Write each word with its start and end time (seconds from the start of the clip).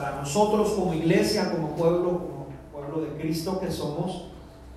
para 0.00 0.16
nosotros 0.16 0.70
como 0.70 0.94
iglesia, 0.94 1.50
como 1.50 1.76
pueblo, 1.76 2.10
como 2.10 2.46
pueblo 2.72 3.02
de 3.02 3.20
Cristo 3.20 3.60
que 3.60 3.70
somos, 3.70 4.28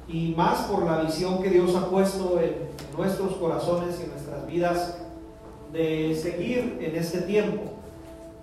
y 0.07 0.33
más 0.35 0.63
por 0.63 0.83
la 0.83 1.01
visión 1.01 1.41
que 1.41 1.49
Dios 1.49 1.73
ha 1.75 1.89
puesto 1.89 2.39
en, 2.41 2.73
nuestros 2.97 3.37
corazones 3.37 3.99
y 4.05 4.09
nuestras 4.09 4.45
vidas 4.45 4.97
de 5.71 6.13
seguir 6.13 6.77
en 6.79 6.95
este 6.95 7.21
tiempo. 7.21 7.63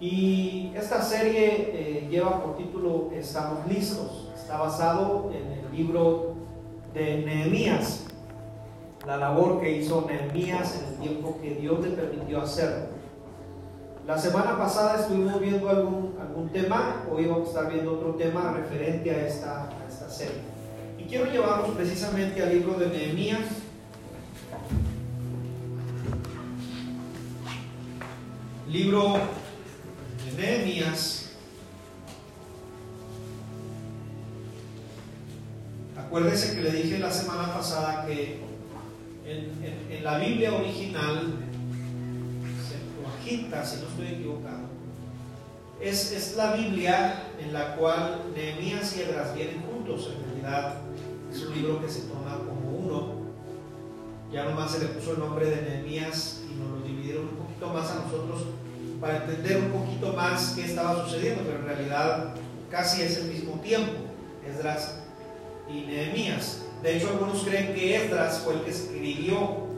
Y 0.00 0.72
esta 0.74 1.00
serie 1.02 1.70
eh, 1.72 2.08
lleva 2.10 2.42
por 2.42 2.56
título 2.56 3.10
Estamos 3.14 3.64
listos. 3.68 4.28
Está 4.34 4.58
basado 4.58 5.30
en 5.32 5.52
el 5.52 5.76
libro 5.76 6.34
de 6.94 7.18
Nehemías, 7.18 8.06
la 9.06 9.18
labor 9.18 9.60
que 9.60 9.70
hizo 9.76 10.04
Nehemías 10.08 10.80
en 10.80 10.94
el 10.94 11.08
tiempo 11.08 11.38
que 11.40 11.54
Dios 11.54 11.80
le 11.80 11.90
permitió 11.90 12.40
hacerlo. 12.40 12.99
La 14.06 14.18
semana 14.18 14.56
pasada 14.56 15.00
estuvimos 15.00 15.40
viendo 15.40 15.68
algún, 15.68 16.16
algún 16.20 16.48
tema, 16.50 17.04
hoy 17.10 17.26
vamos 17.26 17.48
a 17.48 17.50
estar 17.50 17.72
viendo 17.72 17.92
otro 17.92 18.14
tema 18.14 18.52
referente 18.52 19.10
a 19.10 19.26
esta, 19.26 19.64
a 19.64 19.88
esta 19.88 20.08
serie. 20.10 20.40
Y 20.98 21.04
quiero 21.04 21.30
llevarnos 21.30 21.70
precisamente 21.76 22.42
al 22.42 22.50
libro 22.50 22.74
de 22.74 22.88
Nehemías. 22.88 23.40
Libro 28.68 29.18
de 30.24 30.42
Nehemías. 30.42 31.32
Acuérdese 35.96 36.56
que 36.56 36.62
le 36.62 36.72
dije 36.72 36.98
la 36.98 37.10
semana 37.10 37.52
pasada 37.54 38.06
que 38.06 38.40
en, 39.24 39.50
en, 39.90 40.02
la 40.02 40.18
Biblia 40.18 40.52
original, 40.54 41.49
Si 43.30 43.36
no 43.36 43.86
estoy 43.88 44.08
equivocado, 44.08 44.66
es, 45.80 46.10
es, 46.10 46.34
la 46.36 46.54
Biblia 46.54 47.28
en 47.38 47.52
la 47.52 47.76
cual 47.76 48.22
Nehemías 48.34 48.96
y 48.96 49.02
Edras 49.02 49.36
vienen 49.36 49.62
juntos. 49.62 50.10
En 50.16 50.24
realidad 50.24 50.74
es 51.32 51.40
un 51.42 51.54
libro 51.54 51.80
que 51.80 51.88
se 51.88 52.08
toma 52.08 52.38
como 52.38 52.76
uno. 52.76 53.20
Ya 54.32 54.46
nomás 54.46 54.72
se 54.72 54.80
le 54.80 54.86
puso 54.86 55.12
el 55.12 55.20
nombre 55.20 55.46
de 55.46 55.62
Nehemías 55.62 56.40
y 56.50 56.58
nos 56.58 56.80
lo 56.80 56.84
dividieron 56.84 57.28
un 57.28 57.36
poquito 57.36 57.68
más 57.68 57.92
a 57.92 58.04
nosotros 58.06 58.46
para 59.00 59.18
entender 59.18 59.58
un 59.58 59.70
poquito 59.70 60.12
más 60.12 60.54
qué 60.56 60.64
estaba 60.64 61.04
sucediendo, 61.04 61.44
pero 61.46 61.60
en 61.60 61.66
realidad 61.66 62.34
casi 62.68 63.02
es 63.02 63.16
el 63.18 63.28
mismo 63.28 63.60
tiempo, 63.60 63.92
Esdras 64.44 64.96
y 65.68 65.82
Nehemías. 65.82 66.62
De 66.82 66.96
hecho, 66.96 67.10
algunos 67.10 67.44
creen 67.44 67.74
que 67.74 67.94
Esdras 67.94 68.40
fue 68.40 68.54
el 68.54 68.62
que 68.62 68.70
escribió 68.70 69.69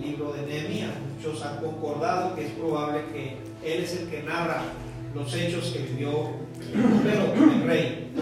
libro 0.00 0.32
de 0.32 0.42
Nehemías. 0.42 0.90
Muchos 1.16 1.44
han 1.44 1.58
concordado 1.58 2.34
que 2.34 2.46
es 2.46 2.52
probable 2.52 3.00
que 3.12 3.36
él 3.64 3.84
es 3.84 3.96
el 3.96 4.08
que 4.08 4.22
narra 4.22 4.62
los 5.14 5.34
hechos 5.34 5.70
que 5.70 5.80
vivió 5.80 6.30
el 6.72 7.66
rey. 7.66 8.12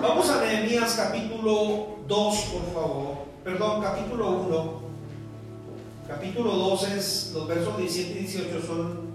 Vamos 0.00 0.30
a 0.30 0.44
Nehemías 0.44 0.94
capítulo 0.94 1.96
2, 2.06 2.36
por 2.36 2.74
favor. 2.74 3.16
Perdón, 3.44 3.82
capítulo 3.82 4.30
1. 4.30 4.86
Capítulo 6.08 6.52
2 6.52 6.88
es, 6.90 7.32
los 7.34 7.48
versos 7.48 7.76
17 7.78 8.10
y 8.12 8.22
18 8.24 8.66
son 8.66 9.06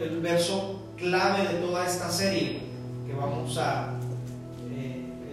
el 0.00 0.20
verso 0.20 0.82
clave 0.96 1.48
de 1.48 1.54
toda 1.60 1.86
esta 1.86 2.10
serie 2.10 2.60
que 3.06 3.14
vamos 3.14 3.56
a 3.58 3.94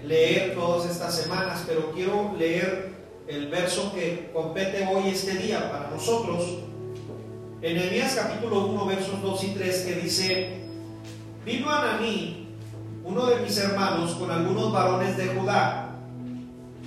leer 0.05 0.53
todas 0.53 0.89
estas 0.89 1.15
semanas, 1.15 1.63
pero 1.67 1.91
quiero 1.91 2.33
leer 2.37 2.94
el 3.27 3.47
verso 3.47 3.91
que 3.93 4.29
compete 4.33 4.87
hoy 4.87 5.09
este 5.09 5.33
día 5.35 5.71
para 5.71 5.89
nosotros. 5.89 6.59
En 7.61 7.75
Nehemías 7.75 8.15
capítulo 8.15 8.67
1, 8.67 8.85
versos 8.85 9.21
2 9.21 9.43
y 9.43 9.47
3, 9.49 9.81
que 9.81 9.95
dice, 9.95 10.61
vino 11.45 11.69
Ananí, 11.69 12.49
uno 13.03 13.25
de 13.25 13.41
mis 13.41 13.57
hermanos, 13.57 14.15
con 14.15 14.29
algunos 14.29 14.71
varones 14.71 15.17
de 15.17 15.27
Judá, 15.27 15.95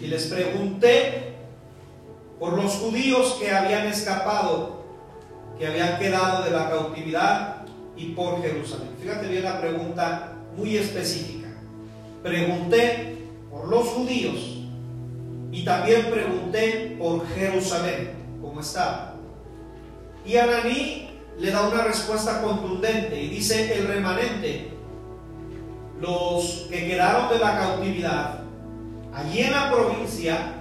y 0.01 0.07
les 0.07 0.27
pregunté 0.27 1.35
por 2.39 2.53
los 2.53 2.73
judíos 2.75 3.37
que 3.41 3.51
habían 3.51 3.87
escapado, 3.87 4.85
que 5.59 5.67
habían 5.67 5.99
quedado 5.99 6.45
de 6.45 6.51
la 6.51 6.71
cautividad, 6.71 7.67
y 7.97 8.11
por 8.11 8.41
Jerusalén. 8.41 8.91
Fíjate 9.01 9.27
bien 9.27 9.43
la 9.43 9.61
pregunta 9.61 10.35
muy 10.57 10.77
específica 10.77 11.39
pregunté 12.23 13.17
por 13.51 13.69
los 13.69 13.87
judíos 13.89 14.58
y 15.51 15.65
también 15.65 16.11
pregunté 16.11 16.97
por 16.99 17.27
Jerusalén, 17.29 18.13
cómo 18.41 18.61
estaba. 18.61 19.15
Y 20.25 20.37
Ananí 20.37 21.11
le 21.39 21.51
da 21.51 21.69
una 21.69 21.85
respuesta 21.85 22.43
contundente 22.43 23.21
y 23.21 23.29
dice 23.29 23.79
el 23.79 23.87
remanente, 23.87 24.71
los 26.01 26.67
que 26.71 26.87
quedaron 26.87 27.29
de 27.31 27.39
la 27.39 27.59
cautividad, 27.59 28.41
allí 29.15 29.41
en 29.41 29.53
la 29.53 29.71
provincia, 29.71 30.55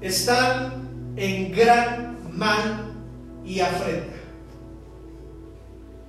están 0.00 1.14
en 1.16 1.52
gran 1.52 2.18
mal 2.36 2.92
y 3.44 3.60
afrenta. 3.60 4.16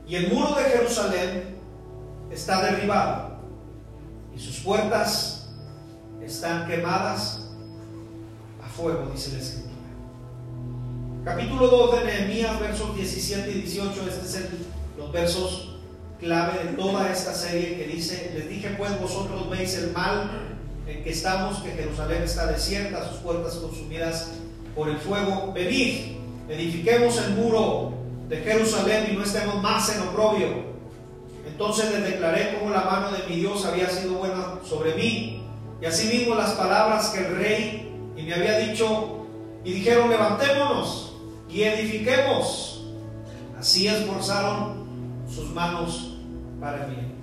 Y 0.08 0.16
el 0.16 0.34
muro 0.34 0.56
de 0.56 0.64
Jerusalén 0.64 1.56
está 2.32 2.62
derribado 2.64 3.30
sus 4.40 4.60
puertas 4.60 5.50
están 6.22 6.66
quemadas 6.66 7.49
fuego, 8.82 9.10
dice 9.14 9.34
la 9.34 9.40
escritura. 9.40 9.70
Capítulo 11.26 11.68
2 11.68 12.00
de 12.00 12.06
Nehemías, 12.06 12.60
versos 12.60 12.96
17 12.96 13.52
y 13.52 13.54
18, 13.62 13.92
este 14.08 14.26
es 14.26 14.36
el, 14.36 14.48
los 14.98 15.12
versos 15.12 15.76
clave 16.20 16.64
de 16.64 16.74
toda 16.74 17.12
esta 17.12 17.34
serie 17.34 17.78
que 17.78 17.88
dice, 17.88 18.32
les 18.36 18.50
dije 18.50 18.76
pues 18.78 19.00
vosotros 19.00 19.50
veis 19.50 19.76
el 19.78 19.92
mal 19.92 20.30
en 20.88 21.04
que 21.04 21.12
estamos, 21.12 21.60
que 21.60 21.72
Jerusalén 21.72 22.24
está 22.24 22.48
desierta, 22.48 23.08
sus 23.10 23.20
puertas 23.20 23.56
consumidas 23.56 24.32
por 24.76 24.90
el 24.90 24.98
fuego, 24.98 25.54
venid, 25.54 26.18
edifiquemos 26.50 27.18
el 27.20 27.36
muro 27.36 27.94
de 28.28 28.38
Jerusalén 28.38 29.10
y 29.12 29.16
no 29.16 29.24
estemos 29.24 29.62
más 29.62 29.96
en 29.96 30.02
oprobio 30.02 30.70
entonces 31.60 31.92
les 31.92 32.06
declaré 32.06 32.58
cómo 32.58 32.72
la 32.72 32.86
mano 32.86 33.12
de 33.12 33.28
mi 33.28 33.36
Dios 33.36 33.66
había 33.66 33.90
sido 33.90 34.14
buena 34.14 34.60
sobre 34.64 34.96
mí. 34.96 35.44
Y 35.82 35.86
asimismo 35.86 36.34
las 36.36 36.52
palabras 36.52 37.10
que 37.10 37.20
el 37.20 37.36
rey 37.36 37.89
y 38.20 38.24
me 38.24 38.34
había 38.34 38.60
dicho, 38.60 39.26
y 39.64 39.74
dijeron, 39.74 40.10
levantémonos 40.10 41.14
y 41.50 41.64
edifiquemos. 41.64 42.84
Así 43.58 43.88
esforzaron 43.88 44.86
sus 45.34 45.50
manos 45.52 46.18
para 46.60 46.86
el 46.86 46.92
bien. 46.92 47.14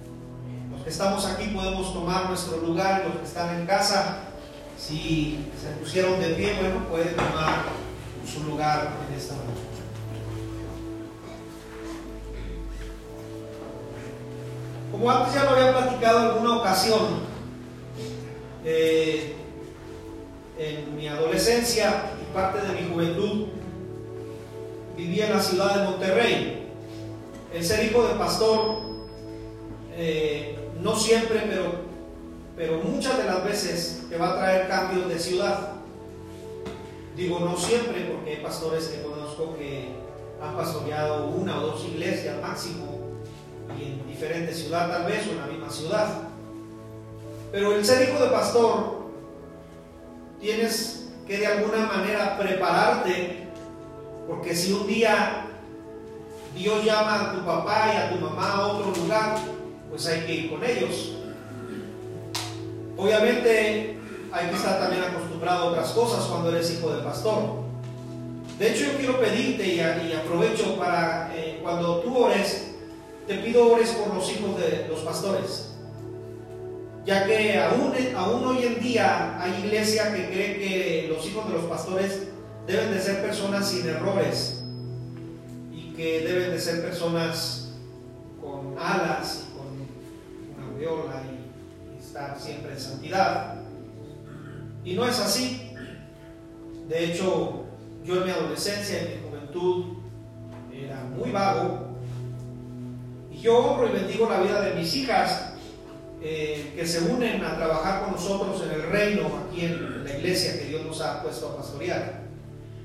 Los 0.73 0.83
que 0.83 0.91
estamos 0.91 1.27
aquí 1.27 1.49
podemos 1.49 1.93
tomar 1.93 2.29
nuestro 2.29 2.59
lugar, 2.59 3.05
los 3.07 3.17
que 3.19 3.27
están 3.27 3.61
en 3.61 3.67
casa, 3.67 4.21
si 4.79 5.39
se 5.61 5.69
pusieron 5.79 6.19
de 6.19 6.31
pie, 6.31 6.55
bueno, 6.61 6.89
pueden 6.89 7.15
tomar 7.15 7.65
su 8.27 8.45
lugar 8.45 8.95
en 9.09 9.19
esta 9.19 9.35
noche. 9.35 9.67
Como 14.91 15.11
antes 15.11 15.35
ya 15.35 15.45
lo 15.45 15.51
había 15.51 15.77
platicado 15.77 16.21
en 16.21 16.27
alguna 16.27 16.57
ocasión, 16.57 17.01
eh, 18.65 19.37
en 20.59 20.97
mi 20.97 21.09
adolescencia 21.09 22.13
y 22.21 22.35
parte 22.35 22.67
de 22.67 22.81
mi 22.81 22.89
juventud, 22.89 23.47
vivía 24.97 25.27
en 25.27 25.35
la 25.35 25.43
ciudad 25.43 25.77
de 25.77 25.85
Monterrey. 25.85 26.69
El 27.53 27.65
ser 27.65 27.85
hijo 27.85 28.07
de 28.07 28.15
pastor, 28.15 28.81
eh, 29.97 30.59
no 30.81 30.97
siempre, 30.97 31.43
pero, 31.49 31.73
pero 32.57 32.79
muchas 32.79 33.19
de 33.19 33.25
las 33.25 33.45
veces 33.45 34.03
te 34.09 34.17
va 34.17 34.33
a 34.33 34.39
traer 34.39 34.69
cambios 34.69 35.09
de 35.09 35.19
ciudad. 35.19 35.73
Digo 37.17 37.41
no 37.41 37.57
siempre, 37.57 38.11
porque 38.13 38.31
hay 38.31 38.43
pastores 38.43 38.89
que 38.89 39.03
conozco 39.03 39.57
que 39.57 39.89
han 40.43 40.55
pastoreado 40.55 41.29
una 41.29 41.59
o 41.61 41.67
dos 41.69 41.85
iglesias 41.85 42.41
máximo 42.43 42.97
y 43.79 43.85
en 43.85 44.07
diferente 44.07 44.53
ciudad 44.55 44.91
tal 44.91 45.11
vez 45.11 45.27
o 45.27 45.31
en 45.31 45.39
la 45.39 45.47
misma 45.47 45.71
ciudad. 45.71 46.07
Pero 47.53 47.75
el 47.75 47.85
ser 47.85 48.09
hijo 48.09 48.23
de 48.23 48.31
pastor, 48.31 48.96
tienes 50.41 51.09
que 51.27 51.39
de 51.39 51.47
alguna 51.47 51.87
manera 51.87 52.39
prepararte, 52.39 53.49
porque 54.29 54.55
si 54.55 54.73
un 54.73 54.87
día 54.87 55.47
Dios 56.55 56.85
llama 56.85 57.21
a 57.21 57.33
tu 57.33 57.45
papá 57.45 57.93
y 57.93 57.97
a 57.97 58.11
tu 58.11 58.25
mamá 58.25 58.53
a 58.53 58.67
otro 58.69 58.93
lugar, 59.03 59.39
pues 59.91 60.07
hay 60.07 60.21
que 60.21 60.35
ir 60.35 60.51
con 60.51 60.65
ellos. 60.65 61.13
Obviamente 62.97 63.99
hay 64.33 64.49
que 64.49 64.57
estar 64.57 64.81
también 64.81 65.03
acostumbrado 65.03 65.69
a 65.69 65.71
otras 65.71 65.91
cosas 65.91 66.25
cuando 66.25 66.51
eres 66.51 66.73
hijo 66.73 66.95
de 66.95 67.03
pastor. 67.03 67.67
De 68.59 68.73
hecho, 68.73 68.87
yo 68.87 68.99
quiero 68.99 69.21
pedirte 69.21 69.67
y, 69.67 69.81
aprovecho 69.81 70.77
para 70.79 71.31
eh, 71.35 71.61
cuando 71.63 72.01
tú 72.01 72.17
ores, 72.17 72.75
te 73.27 73.35
pido 73.35 73.71
ores 73.71 73.91
por 73.91 74.15
los 74.15 74.31
hijos 74.31 74.59
de 74.59 74.87
los 74.89 75.01
pastores, 75.01 75.66
ya 77.07 77.25
que 77.25 77.57
aún, 77.61 77.95
aún 78.17 78.45
hoy 78.45 78.65
en 78.65 78.81
día 78.81 79.41
hay 79.41 79.65
iglesia 79.65 80.13
que 80.13 80.27
cree 80.27 80.59
que 80.59 81.07
los 81.09 81.25
hijos 81.25 81.47
de 81.47 81.53
los 81.53 81.65
pastores 81.67 82.27
deben 82.67 82.91
de 82.91 83.01
ser 83.01 83.23
personas 83.23 83.71
sin 83.71 83.89
errores 83.89 84.65
y 85.73 85.93
que 85.95 86.27
deben 86.27 86.51
de 86.51 86.59
ser 86.59 86.83
personas 86.83 87.75
con 88.41 88.77
alas 88.77 89.45
y 89.47 89.57
con 89.57 90.97
estar 91.97 92.41
siempre 92.41 92.73
en 92.73 92.81
santidad. 92.81 93.55
Y 94.85 94.95
no 94.95 95.07
es 95.07 95.21
así. 95.21 95.71
De 96.89 97.05
hecho, 97.05 97.67
yo 98.05 98.17
en 98.17 98.25
mi 98.25 98.31
adolescencia, 98.31 99.01
en 99.01 99.23
mi 99.23 99.29
juventud, 99.29 99.85
era 100.73 101.05
muy 101.05 101.31
vago. 101.31 101.87
Y 103.31 103.39
yo 103.39 103.59
honro 103.59 103.89
y 103.89 103.93
bendigo 103.93 104.29
la 104.29 104.41
vida 104.41 104.61
de 104.61 104.75
mis 104.75 104.95
hijas 104.97 105.46
eh, 106.23 106.73
que 106.75 106.87
se 106.87 107.01
unen 107.01 107.45
a 107.45 107.57
trabajar 107.57 108.03
con 108.03 108.13
nosotros 108.13 108.63
en 108.63 108.71
el 108.71 108.83
reino, 108.91 109.47
aquí 109.47 109.67
en 109.67 110.05
la 110.05 110.17
iglesia 110.17 110.59
que 110.59 110.67
Dios 110.67 110.85
nos 110.85 111.01
ha 111.01 111.23
puesto 111.23 111.49
a 111.51 111.57
pastorear. 111.57 112.23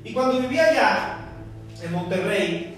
Y 0.03 0.13
cuando 0.13 0.39
vivía 0.39 0.65
allá, 0.65 1.17
en 1.81 1.91
Monterrey, 1.91 2.77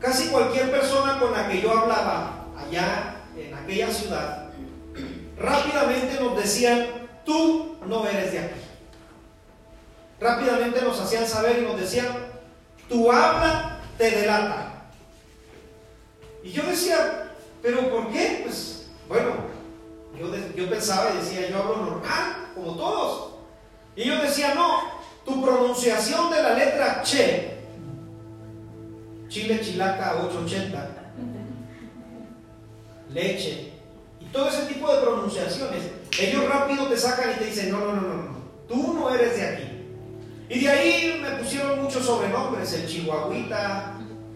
casi 0.00 0.28
cualquier 0.28 0.70
persona 0.70 1.18
con 1.20 1.32
la 1.32 1.48
que 1.48 1.60
yo 1.60 1.76
hablaba 1.76 2.46
allá 2.56 3.16
en 3.36 3.54
aquella 3.54 3.90
ciudad, 3.90 4.50
rápidamente 5.38 6.20
nos 6.20 6.36
decían, 6.36 6.86
tú 7.24 7.76
no 7.86 8.06
eres 8.06 8.32
de 8.32 8.38
aquí. 8.38 8.60
Rápidamente 10.20 10.82
nos 10.82 11.00
hacían 11.00 11.26
saber 11.26 11.58
y 11.58 11.62
nos 11.62 11.78
decían, 11.78 12.08
tu 12.88 13.10
habla 13.10 13.80
te 13.98 14.10
delata. 14.10 14.86
Y 16.42 16.50
yo 16.50 16.62
decía, 16.64 17.30
pero 17.62 17.90
¿por 17.90 18.10
qué? 18.12 18.40
Pues 18.44 18.81
bueno, 19.12 19.30
yo, 20.18 20.54
yo 20.56 20.70
pensaba 20.70 21.10
y 21.12 21.18
decía, 21.18 21.50
yo 21.50 21.58
hablo 21.58 21.76
normal, 21.76 22.50
como 22.54 22.74
todos. 22.76 23.34
Y 23.94 24.02
ellos 24.02 24.22
decían, 24.22 24.54
no, 24.54 24.78
tu 25.22 25.44
pronunciación 25.44 26.30
de 26.30 26.42
la 26.42 26.54
letra 26.54 27.02
che, 27.02 27.58
chile 29.28 29.60
chilaca 29.60 30.16
880, 30.16 30.90
leche, 33.10 33.72
y 34.18 34.24
todo 34.32 34.48
ese 34.48 34.62
tipo 34.62 34.90
de 34.90 35.02
pronunciaciones, 35.02 35.82
ellos 36.18 36.48
rápido 36.48 36.86
te 36.86 36.96
sacan 36.96 37.32
y 37.32 37.38
te 37.38 37.44
dicen, 37.46 37.70
no, 37.70 37.80
no, 37.80 37.92
no, 37.92 38.00
no, 38.00 38.14
no, 38.14 38.36
tú 38.66 38.94
no 38.94 39.14
eres 39.14 39.36
de 39.36 39.46
aquí. 39.46 39.68
Y 40.48 40.60
de 40.60 40.70
ahí 40.70 41.20
me 41.22 41.32
pusieron 41.32 41.82
muchos 41.82 42.06
sobrenombres, 42.06 42.72
el 42.72 42.86
chihuahuita, 42.86 43.94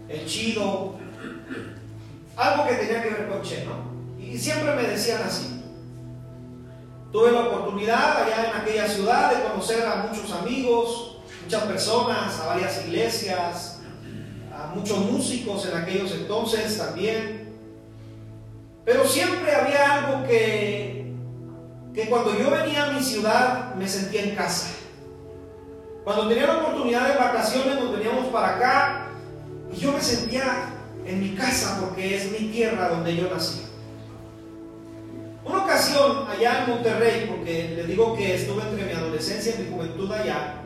el 0.09 0.27
chido, 0.27 0.97
algo 2.37 2.67
que 2.67 2.75
tenía 2.75 3.03
que 3.03 3.09
ver 3.09 3.29
con 3.29 3.41
che, 3.41 3.65
¿no? 3.65 3.86
Y 4.37 4.39
siempre 4.39 4.75
me 4.75 4.83
decían 4.83 5.23
así. 5.27 5.63
Tuve 7.11 7.33
la 7.33 7.47
oportunidad 7.47 8.23
allá 8.23 8.51
en 8.51 8.61
aquella 8.61 8.87
ciudad 8.87 9.35
de 9.35 9.49
conocer 9.49 9.87
a 9.87 10.07
muchos 10.07 10.31
amigos, 10.31 11.17
muchas 11.43 11.63
personas, 11.63 12.39
a 12.41 12.49
varias 12.49 12.85
iglesias, 12.85 13.79
a 14.55 14.75
muchos 14.75 14.99
músicos 14.99 15.65
en 15.65 15.79
aquellos 15.79 16.13
entonces 16.13 16.77
también. 16.77 17.49
Pero 18.85 19.07
siempre 19.07 19.55
había 19.55 20.05
algo 20.05 20.29
que, 20.29 21.15
que 21.95 22.07
cuando 22.11 22.39
yo 22.39 22.51
venía 22.51 22.85
a 22.85 22.93
mi 22.93 23.03
ciudad 23.03 23.75
me 23.75 23.89
sentía 23.89 24.23
en 24.23 24.35
casa. 24.35 24.69
Cuando 26.05 26.29
tenía 26.29 26.47
la 26.47 26.59
oportunidad 26.59 27.09
de 27.09 27.19
vacaciones 27.19 27.77
nos 27.77 27.91
veníamos 27.91 28.27
para 28.27 28.57
acá 28.57 29.07
y 29.73 29.77
yo 29.77 29.93
me 29.93 30.03
sentía 30.03 30.75
en 31.07 31.21
mi 31.23 31.35
casa 31.35 31.79
porque 31.81 32.17
es 32.17 32.31
mi 32.39 32.49
tierra 32.49 32.91
donde 32.91 33.17
yo 33.17 33.31
nací. 33.31 33.66
Una 35.47 35.65
ocasión 35.65 36.27
allá 36.29 36.65
en 36.65 36.71
Monterrey, 36.71 37.27
porque 37.29 37.75
le 37.77 37.85
digo 37.85 38.17
que 38.17 38.35
estuve 38.35 38.63
entre 38.63 38.85
mi 38.85 38.93
adolescencia 38.93 39.55
y 39.55 39.63
mi 39.63 39.71
juventud 39.71 40.11
allá, 40.11 40.63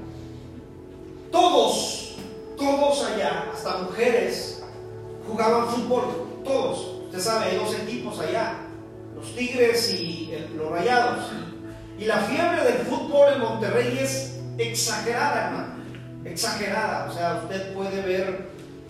todos, 1.30 2.16
todos 2.56 3.04
allá, 3.04 3.50
hasta 3.52 3.78
mujeres, 3.78 4.62
jugaban 5.28 5.68
fútbol, 5.68 6.04
todos. 6.44 7.04
Usted 7.04 7.20
sabe, 7.20 7.46
hay 7.46 7.56
dos 7.56 7.74
equipos 7.74 8.18
allá, 8.20 8.54
los 9.14 9.34
Tigres 9.36 9.92
y 9.92 10.32
los 10.56 10.70
Rayados. 10.70 11.26
Y 11.98 12.06
la 12.06 12.16
fiebre 12.20 12.64
del 12.64 12.86
fútbol 12.86 13.34
en 13.34 13.40
Monterrey 13.40 13.98
es 14.00 14.40
exagerada, 14.56 15.48
hermano, 15.48 15.74
exagerada. 16.24 17.10
O 17.10 17.12
sea, 17.12 17.42
usted 17.44 17.74
puede 17.74 18.00
ver 18.00 18.48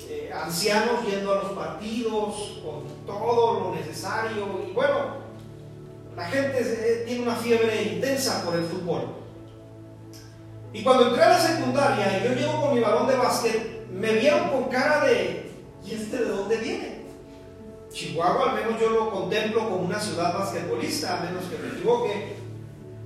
eh, 0.08 0.30
ancianos 0.32 1.04
yendo 1.04 1.32
a 1.32 1.42
los 1.42 1.52
partidos 1.52 2.60
con 2.64 2.84
todo 3.04 3.60
lo 3.60 3.74
necesario. 3.74 4.60
Y 4.68 4.72
bueno, 4.72 5.29
la 6.20 6.26
gente 6.26 6.60
eh, 6.60 7.04
tiene 7.06 7.22
una 7.22 7.34
fiebre 7.34 7.82
intensa 7.82 8.44
por 8.44 8.54
el 8.54 8.64
fútbol. 8.64 9.16
Y 10.70 10.82
cuando 10.82 11.08
entré 11.08 11.22
a 11.22 11.30
la 11.30 11.38
secundaria 11.38 12.18
y 12.18 12.28
yo 12.28 12.34
llego 12.34 12.60
con 12.60 12.74
mi 12.74 12.80
balón 12.80 13.06
de 13.06 13.16
básquet, 13.16 13.88
me 13.90 14.12
vieron 14.12 14.50
con 14.50 14.64
cara 14.64 15.06
de, 15.06 15.50
¿y 15.82 15.94
este 15.94 16.18
de 16.18 16.26
dónde 16.26 16.58
viene? 16.58 17.00
Chihuahua 17.90 18.50
al 18.50 18.54
menos 18.54 18.78
yo 18.78 18.90
lo 18.90 19.10
contemplo 19.10 19.64
como 19.64 19.76
una 19.76 19.98
ciudad 19.98 20.38
basquetbolista, 20.38 21.18
a 21.18 21.24
menos 21.24 21.44
que 21.44 21.56
me 21.56 21.74
equivoque. 21.74 22.36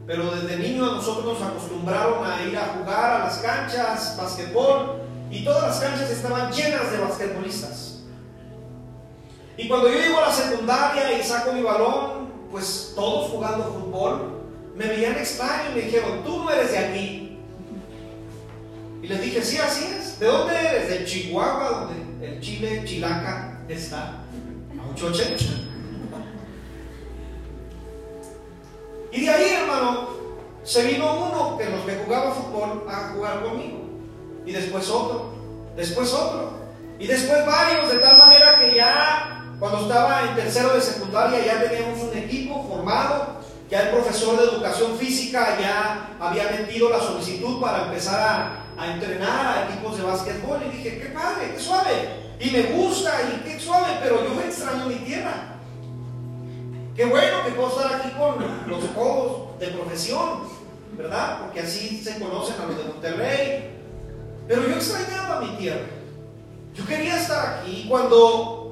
Pero 0.08 0.34
desde 0.34 0.58
niño 0.58 0.84
a 0.84 0.94
nosotros 0.96 1.24
nos 1.24 1.40
acostumbraron 1.40 2.26
a 2.26 2.42
ir 2.42 2.58
a 2.58 2.74
jugar 2.76 3.12
a 3.12 3.18
las 3.26 3.38
canchas, 3.38 4.16
basquetbol, 4.18 5.02
y 5.30 5.44
todas 5.44 5.62
las 5.62 5.78
canchas 5.78 6.10
estaban 6.10 6.52
llenas 6.52 6.90
de 6.90 6.98
basquetbolistas. 6.98 8.02
Y 9.56 9.68
cuando 9.68 9.88
yo 9.88 10.00
llego 10.00 10.18
a 10.18 10.22
la 10.22 10.32
secundaria 10.32 11.16
y 11.16 11.22
saco 11.22 11.52
mi 11.52 11.62
balón, 11.62 12.23
pues 12.54 12.92
todos 12.94 13.32
jugando 13.32 13.64
fútbol, 13.64 14.44
me 14.76 14.86
veían 14.86 15.14
extraño 15.14 15.72
y 15.72 15.74
me 15.74 15.80
dijeron, 15.86 16.22
tú 16.22 16.38
no 16.38 16.52
eres 16.52 16.70
de 16.70 16.78
aquí. 16.78 17.38
Y 19.02 19.08
les 19.08 19.20
dije, 19.22 19.42
sí, 19.42 19.58
así 19.58 19.86
es. 19.86 20.20
¿De 20.20 20.26
dónde 20.26 20.54
eres? 20.56 20.88
De 20.88 21.04
Chihuahua, 21.04 21.88
donde 21.88 22.24
el 22.24 22.40
Chile, 22.40 22.84
Chilaca, 22.84 23.58
está 23.68 24.22
a 24.80 24.90
880. 24.92 25.52
Y 29.10 29.22
de 29.22 29.30
ahí, 29.30 29.54
hermano, 29.60 30.10
se 30.62 30.84
vino 30.84 31.12
uno 31.12 31.58
que 31.58 31.68
los 31.68 31.80
que 31.80 32.04
jugaba 32.04 32.30
fútbol 32.30 32.84
a 32.88 33.14
jugar 33.14 33.42
conmigo. 33.42 33.80
Y 34.46 34.52
después 34.52 34.88
otro, 34.90 35.34
después 35.74 36.12
otro. 36.12 36.52
Y 37.00 37.08
después 37.08 37.44
varios, 37.44 37.92
de 37.92 37.98
tal 37.98 38.16
manera 38.16 38.60
que 38.60 38.76
ya 38.76 39.33
cuando 39.58 39.80
estaba 39.82 40.28
en 40.28 40.36
tercero 40.36 40.74
de 40.74 40.80
secundaria 40.80 41.44
ya 41.44 41.62
teníamos 41.62 42.00
un 42.00 42.16
equipo 42.16 42.66
formado, 42.68 43.40
ya 43.70 43.82
el 43.82 43.88
profesor 43.90 44.38
de 44.38 44.44
educación 44.44 44.96
física 44.96 45.58
ya 45.60 46.16
había 46.20 46.50
metido 46.50 46.90
la 46.90 47.00
solicitud 47.00 47.60
para 47.60 47.84
empezar 47.84 48.60
a, 48.76 48.92
entrenar 48.94 49.46
a 49.46 49.70
equipos 49.70 49.96
de 49.96 50.02
básquetbol 50.02 50.60
y 50.66 50.76
dije, 50.76 50.98
qué 50.98 51.06
padre, 51.06 51.52
qué 51.54 51.60
suave, 51.60 52.08
y 52.40 52.50
me 52.50 52.62
gusta 52.74 53.12
y 53.32 53.48
qué 53.48 53.58
suave, 53.58 53.98
pero 54.02 54.24
yo 54.24 54.40
extraño 54.40 54.86
mi 54.86 54.96
tierra. 54.96 55.54
Qué 56.96 57.04
bueno 57.04 57.44
que 57.44 57.52
puedo 57.52 57.68
estar 57.70 58.00
aquí 58.00 58.10
con 58.10 58.36
los 58.68 58.84
codos 58.96 59.58
de 59.58 59.68
profesión, 59.68 60.42
¿verdad? 60.96 61.40
Porque 61.40 61.60
así 61.60 62.00
se 62.02 62.20
conocen 62.20 62.60
a 62.60 62.66
los 62.66 62.76
de 62.76 62.84
Monterrey. 62.84 63.70
Pero 64.46 64.68
yo 64.68 64.74
extrañaba 64.74 65.40
mi 65.40 65.56
tierra. 65.56 65.86
Yo 66.74 66.86
quería 66.86 67.16
estar 67.16 67.58
aquí. 67.58 67.86
Cuando 67.88 68.63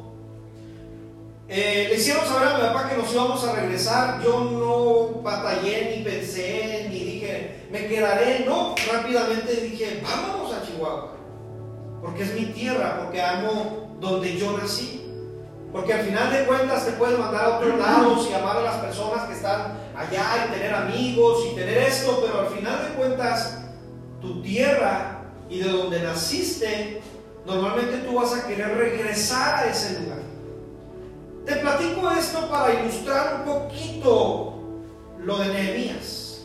eh, 1.54 1.88
le 1.90 1.96
hicieron 1.96 2.26
saber 2.26 2.48
a 2.48 2.54
mi 2.56 2.62
papá 2.62 2.88
que 2.88 2.96
nos 2.96 3.12
íbamos 3.12 3.44
a 3.44 3.52
regresar. 3.52 4.22
Yo 4.22 4.40
no 4.40 5.20
batallé, 5.22 5.96
ni 5.96 6.02
pensé, 6.02 6.86
ni 6.88 6.98
dije, 7.00 7.66
me 7.70 7.88
quedaré. 7.88 8.46
No, 8.46 8.74
rápidamente 8.90 9.56
dije, 9.56 10.02
vámonos 10.02 10.54
a 10.54 10.66
Chihuahua. 10.66 11.12
Porque 12.00 12.22
es 12.22 12.32
mi 12.32 12.46
tierra, 12.46 13.00
porque 13.02 13.20
amo 13.20 13.98
donde 14.00 14.34
yo 14.38 14.56
nací. 14.56 15.04
Porque 15.70 15.92
al 15.92 16.06
final 16.06 16.32
de 16.32 16.46
cuentas 16.46 16.86
te 16.86 16.92
puedes 16.92 17.18
mandar 17.18 17.44
a 17.44 17.58
otros 17.58 17.78
lados 17.78 18.28
y 18.30 18.32
amar 18.32 18.56
a 18.56 18.62
las 18.62 18.76
personas 18.76 19.24
que 19.26 19.34
están 19.34 19.78
allá 19.94 20.46
y 20.46 20.52
tener 20.52 20.74
amigos 20.74 21.48
y 21.52 21.54
tener 21.54 21.76
esto, 21.76 22.22
pero 22.24 22.40
al 22.40 22.54
final 22.54 22.88
de 22.88 22.94
cuentas 22.94 23.58
tu 24.22 24.40
tierra 24.40 25.20
y 25.50 25.60
de 25.60 25.68
donde 25.68 26.00
naciste, 26.00 27.02
normalmente 27.44 27.98
tú 28.06 28.14
vas 28.14 28.32
a 28.34 28.46
querer 28.46 28.74
regresar 28.74 29.66
a 29.66 29.70
ese 29.70 30.00
lugar. 30.00 30.21
Te 31.44 31.56
platico 31.56 32.10
esto 32.10 32.48
para 32.48 32.80
ilustrar 32.80 33.42
un 33.44 33.52
poquito 33.52 34.54
lo 35.18 35.38
de 35.38 35.48
Nehemías. 35.48 36.44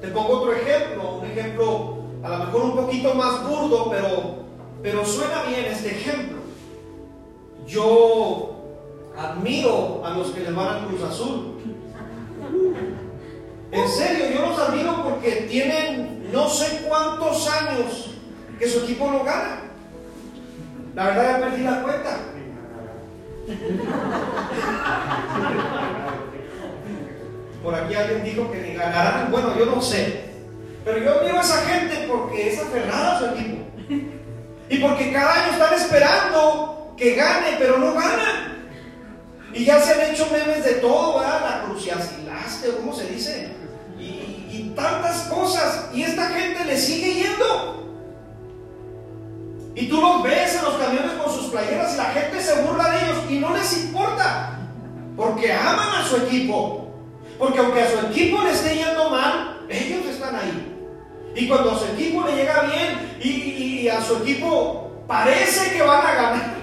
Te 0.00 0.08
pongo 0.08 0.40
otro 0.40 0.52
ejemplo, 0.52 1.18
un 1.18 1.26
ejemplo 1.26 1.98
a 2.22 2.28
lo 2.28 2.38
mejor 2.38 2.62
un 2.62 2.76
poquito 2.76 3.14
más 3.14 3.48
burdo, 3.48 3.90
pero, 3.90 4.44
pero 4.82 5.04
suena 5.04 5.42
bien 5.44 5.66
este 5.66 5.90
ejemplo. 5.90 6.38
Yo 7.66 8.52
admiro 9.16 10.02
a 10.04 10.10
los 10.10 10.30
que 10.30 10.40
le 10.40 10.50
van 10.50 10.84
a 10.84 10.86
Cruz 10.86 11.02
Azul. 11.02 11.52
En 13.70 13.88
serio, 13.88 14.26
yo 14.34 14.48
los 14.48 14.58
admiro 14.58 15.02
porque 15.02 15.46
tienen 15.48 16.30
no 16.32 16.48
sé 16.48 16.84
cuántos 16.88 17.48
años 17.48 18.10
que 18.58 18.68
su 18.68 18.80
equipo 18.80 19.10
no 19.10 19.24
gana. 19.24 19.62
La 20.94 21.06
verdad 21.06 21.40
ya 21.40 21.46
perdí 21.46 21.62
la 21.62 21.82
cuenta. 21.82 22.18
Por 27.62 27.74
aquí 27.74 27.94
alguien 27.94 28.24
dijo 28.24 28.50
que 28.50 28.60
ni 28.60 28.74
ganarán, 28.74 29.30
bueno, 29.30 29.56
yo 29.58 29.66
no 29.66 29.80
sé. 29.80 30.32
Pero 30.84 30.98
yo 30.98 31.20
admiro 31.20 31.38
a 31.38 31.42
esa 31.42 31.62
gente 31.62 32.08
porque 32.08 32.52
es 32.52 32.60
aferrada 32.60 33.16
a 33.16 33.18
su 33.18 33.26
equipo. 33.26 33.58
Y 34.68 34.78
porque 34.78 35.12
cada 35.12 35.44
año 35.44 35.52
están 35.52 35.74
esperando 35.74 36.94
que 36.96 37.14
gane, 37.14 37.56
pero 37.58 37.78
no 37.78 37.94
ganan. 37.94 38.52
Y 39.54 39.64
ya 39.64 39.80
se 39.80 39.92
han 39.92 40.12
hecho 40.12 40.26
memes 40.32 40.64
de 40.64 40.74
todo, 40.74 41.20
¿verdad? 41.20 41.40
La 41.40 41.62
asilaste, 41.98 42.70
¿cómo 42.76 42.94
se 42.94 43.06
dice? 43.06 43.52
Y 43.98 44.72
tantas 44.74 45.22
cosas. 45.22 45.90
Y 45.92 46.02
esta 46.02 46.28
gente 46.28 46.64
le 46.64 46.76
sigue 46.76 47.14
yendo. 47.14 47.81
Y 49.74 49.88
tú 49.88 50.00
los 50.00 50.22
ves 50.22 50.54
en 50.56 50.64
los 50.64 50.74
camiones 50.74 51.12
con 51.12 51.32
sus 51.32 51.46
playeras 51.46 51.94
y 51.94 51.96
la 51.96 52.04
gente 52.04 52.42
se 52.42 52.62
burla 52.62 52.90
de 52.90 53.04
ellos 53.04 53.18
y 53.30 53.38
no 53.38 53.56
les 53.56 53.84
importa. 53.84 54.58
Porque 55.16 55.52
aman 55.52 56.02
a 56.02 56.04
su 56.04 56.16
equipo. 56.16 56.90
Porque 57.38 57.58
aunque 57.58 57.82
a 57.82 57.90
su 57.90 58.06
equipo 58.06 58.42
le 58.42 58.52
esté 58.52 58.76
yendo 58.76 59.10
mal, 59.10 59.60
ellos 59.68 60.06
están 60.06 60.36
ahí. 60.36 60.72
Y 61.34 61.48
cuando 61.48 61.72
a 61.72 61.78
su 61.78 61.86
equipo 61.86 62.24
le 62.26 62.36
llega 62.36 62.62
bien 62.62 63.16
y, 63.22 63.88
a 63.88 64.00
su 64.00 64.16
equipo 64.18 65.04
parece 65.06 65.72
que 65.72 65.82
van 65.82 66.06
a 66.06 66.14
ganar 66.14 66.54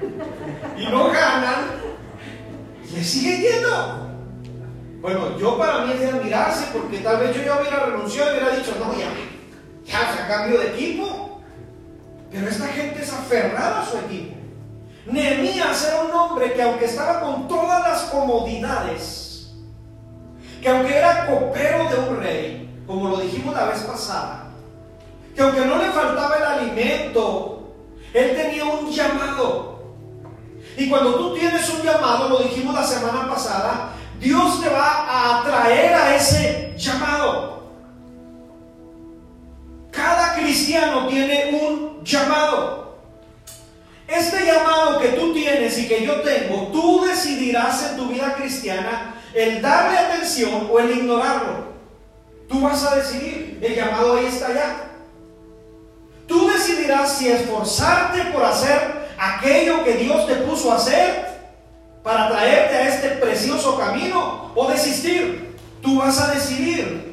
y 0.78 0.86
no 0.86 1.08
ganan, 1.08 1.64
le 2.94 3.04
sigue 3.04 3.38
yendo. 3.38 4.02
Bueno, 5.00 5.36
yo 5.38 5.58
para 5.58 5.84
mí 5.84 5.92
es 5.92 6.00
de 6.00 6.08
admirarse 6.08 6.66
porque 6.72 6.98
tal 6.98 7.18
vez 7.18 7.36
yo 7.36 7.42
ya 7.42 7.60
hubiera 7.60 7.86
renunciado 7.86 8.30
y 8.30 8.38
hubiera 8.38 8.56
dicho, 8.56 8.72
no, 8.78 8.96
ya, 8.96 9.10
ya, 9.84 10.12
se 10.12 10.32
cambio 10.32 10.60
de 10.60 10.68
equipo. 10.68 11.31
Pero 12.32 12.48
esta 12.48 12.66
gente 12.68 13.02
es 13.02 13.12
aferrada 13.12 13.82
a 13.82 13.86
su 13.86 13.98
equipo. 13.98 14.36
Nehemías 15.04 15.86
era 15.86 16.02
un 16.02 16.12
hombre 16.12 16.54
que 16.54 16.62
aunque 16.62 16.86
estaba 16.86 17.20
con 17.20 17.46
todas 17.46 17.80
las 17.82 18.02
comodidades, 18.04 19.52
que 20.62 20.68
aunque 20.68 20.96
era 20.96 21.26
copero 21.26 21.90
de 21.90 22.08
un 22.08 22.16
rey, 22.20 22.82
como 22.86 23.10
lo 23.10 23.18
dijimos 23.18 23.54
la 23.54 23.66
vez 23.66 23.80
pasada, 23.80 24.44
que 25.34 25.42
aunque 25.42 25.64
no 25.66 25.76
le 25.76 25.90
faltaba 25.90 26.36
el 26.36 26.42
alimento, 26.44 27.74
él 28.14 28.36
tenía 28.36 28.64
un 28.64 28.90
llamado. 28.90 29.82
Y 30.76 30.88
cuando 30.88 31.14
tú 31.16 31.34
tienes 31.34 31.68
un 31.68 31.82
llamado, 31.82 32.28
lo 32.28 32.38
dijimos 32.38 32.74
la 32.74 32.84
semana 32.84 33.28
pasada, 33.28 33.92
Dios 34.18 34.62
te 34.62 34.70
va 34.70 35.04
a 35.08 35.40
atraer 35.40 35.94
a 35.94 36.16
ese 36.16 36.74
llamado. 36.78 37.61
Cada 39.92 40.34
cristiano 40.34 41.06
tiene 41.06 41.50
un 41.52 42.02
llamado. 42.02 42.96
Este 44.08 44.44
llamado 44.44 44.98
que 44.98 45.08
tú 45.08 45.32
tienes 45.32 45.78
y 45.78 45.86
que 45.86 46.04
yo 46.04 46.22
tengo, 46.22 46.68
tú 46.72 47.04
decidirás 47.04 47.90
en 47.90 47.96
tu 47.96 48.08
vida 48.08 48.34
cristiana 48.34 49.14
el 49.34 49.62
darle 49.62 49.98
atención 49.98 50.68
o 50.70 50.78
el 50.80 50.98
ignorarlo. 50.98 51.72
Tú 52.48 52.60
vas 52.62 52.84
a 52.84 52.96
decidir, 52.96 53.58
el 53.62 53.74
llamado 53.74 54.16
ahí 54.16 54.26
está 54.26 54.52
ya. 54.52 54.90
Tú 56.26 56.48
decidirás 56.50 57.18
si 57.18 57.28
esforzarte 57.28 58.24
por 58.32 58.44
hacer 58.44 59.08
aquello 59.18 59.84
que 59.84 59.94
Dios 59.94 60.26
te 60.26 60.36
puso 60.36 60.72
a 60.72 60.76
hacer 60.76 61.26
para 62.02 62.28
traerte 62.28 62.76
a 62.76 62.88
este 62.88 63.08
precioso 63.10 63.78
camino 63.78 64.52
o 64.54 64.70
desistir. 64.70 65.56
Tú 65.82 65.98
vas 65.98 66.20
a 66.20 66.32
decidir. 66.32 67.11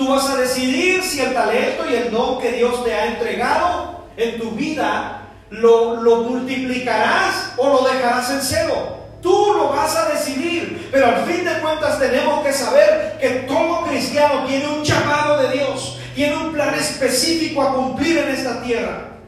Tú 0.00 0.08
vas 0.08 0.30
a 0.30 0.38
decidir 0.38 1.02
si 1.02 1.20
el 1.20 1.34
talento 1.34 1.84
y 1.86 1.94
el 1.94 2.10
don 2.10 2.40
que 2.40 2.52
Dios 2.52 2.82
te 2.82 2.94
ha 2.94 3.08
entregado 3.08 4.06
en 4.16 4.40
tu 4.40 4.52
vida 4.52 5.28
lo, 5.50 5.96
multiplicarás 6.22 7.52
o 7.58 7.68
lo 7.68 7.86
dejarás 7.86 8.30
en 8.30 8.40
cero. 8.40 8.96
Tú 9.20 9.52
lo 9.52 9.68
vas 9.68 9.94
a 9.96 10.08
decidir, 10.08 10.88
pero 10.90 11.08
al 11.08 11.26
fin 11.26 11.44
de 11.44 11.52
cuentas 11.60 11.98
tenemos 11.98 12.42
que 12.42 12.50
saber 12.50 13.18
que 13.20 13.28
todo 13.46 13.82
cristiano 13.82 14.46
tiene 14.46 14.68
un 14.68 14.82
llamado 14.82 15.42
de 15.42 15.58
Dios, 15.58 15.98
tiene 16.14 16.34
un 16.34 16.52
plan 16.54 16.74
específico 16.76 17.60
a 17.60 17.74
cumplir 17.74 18.16
en 18.20 18.28
esta 18.30 18.62
tierra. 18.62 19.18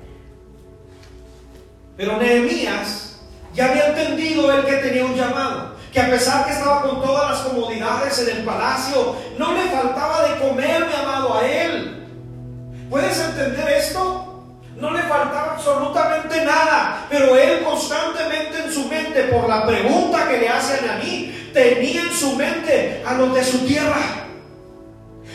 Pero 1.98 2.16
Nehemías 2.16 3.20
ya 3.52 3.68
había 3.68 3.88
entendido 3.88 4.50
él 4.50 4.64
que 4.64 4.76
tenía 4.76 5.04
un 5.04 5.14
llamado, 5.14 5.71
que 5.92 6.00
a 6.00 6.10
pesar 6.10 6.46
que 6.46 6.52
estaba 6.52 6.82
con 6.82 7.02
todas 7.02 7.30
las 7.30 7.40
comodidades 7.40 8.18
en 8.20 8.38
el 8.38 8.44
palacio, 8.44 9.14
no 9.36 9.52
le 9.52 9.64
faltaba 9.64 10.26
de 10.26 10.38
comer, 10.38 10.86
mi 10.86 10.94
amado, 10.94 11.38
a 11.38 11.46
él. 11.46 12.08
¿Puedes 12.88 13.18
entender 13.18 13.68
esto? 13.68 14.28
No 14.76 14.90
le 14.90 15.02
faltaba 15.02 15.52
absolutamente 15.52 16.44
nada, 16.44 17.06
pero 17.10 17.36
él 17.36 17.62
constantemente 17.62 18.64
en 18.64 18.72
su 18.72 18.86
mente, 18.86 19.24
por 19.24 19.46
la 19.46 19.66
pregunta 19.66 20.28
que 20.28 20.38
le 20.38 20.48
hacen 20.48 20.88
a 20.88 20.94
mí, 20.96 21.50
tenía 21.52 22.00
en 22.00 22.12
su 22.12 22.36
mente 22.36 23.04
a 23.06 23.14
los 23.14 23.34
de 23.34 23.44
su 23.44 23.58
tierra. 23.66 24.00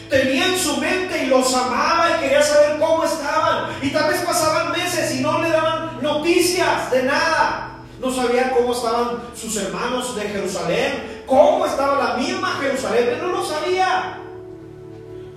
Tenía 0.10 0.48
en 0.48 0.58
su 0.58 0.78
mente 0.78 1.24
y 1.24 1.28
los 1.28 1.54
amaba 1.54 2.18
y 2.18 2.22
quería 2.22 2.42
saber 2.42 2.80
cómo 2.80 3.04
estaban. 3.04 3.72
Y 3.82 3.90
tal 3.90 4.10
vez 4.10 4.22
pasaban 4.22 4.72
meses 4.72 5.14
y 5.16 5.22
no 5.22 5.40
le 5.42 5.50
daban 5.50 6.02
noticias 6.02 6.90
de 6.92 7.04
nada. 7.04 7.77
No 8.00 8.12
sabían 8.12 8.52
cómo 8.52 8.74
estaban 8.74 9.24
sus 9.36 9.56
hermanos 9.58 10.16
de 10.16 10.22
Jerusalén, 10.22 11.24
cómo 11.26 11.66
estaba 11.66 12.04
la 12.04 12.18
misma 12.18 12.58
Jerusalén, 12.62 13.10
él 13.10 13.20
no 13.22 13.30
lo 13.30 13.46
sabía. 13.46 14.20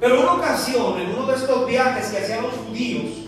Pero 0.01 0.21
una 0.21 0.33
ocasión, 0.33 1.01
en 1.01 1.15
uno 1.15 1.27
de 1.27 1.37
estos 1.37 1.67
viajes 1.67 2.09
que 2.09 2.19
hacían 2.19 2.43
los 2.43 2.55
judíos, 2.55 3.21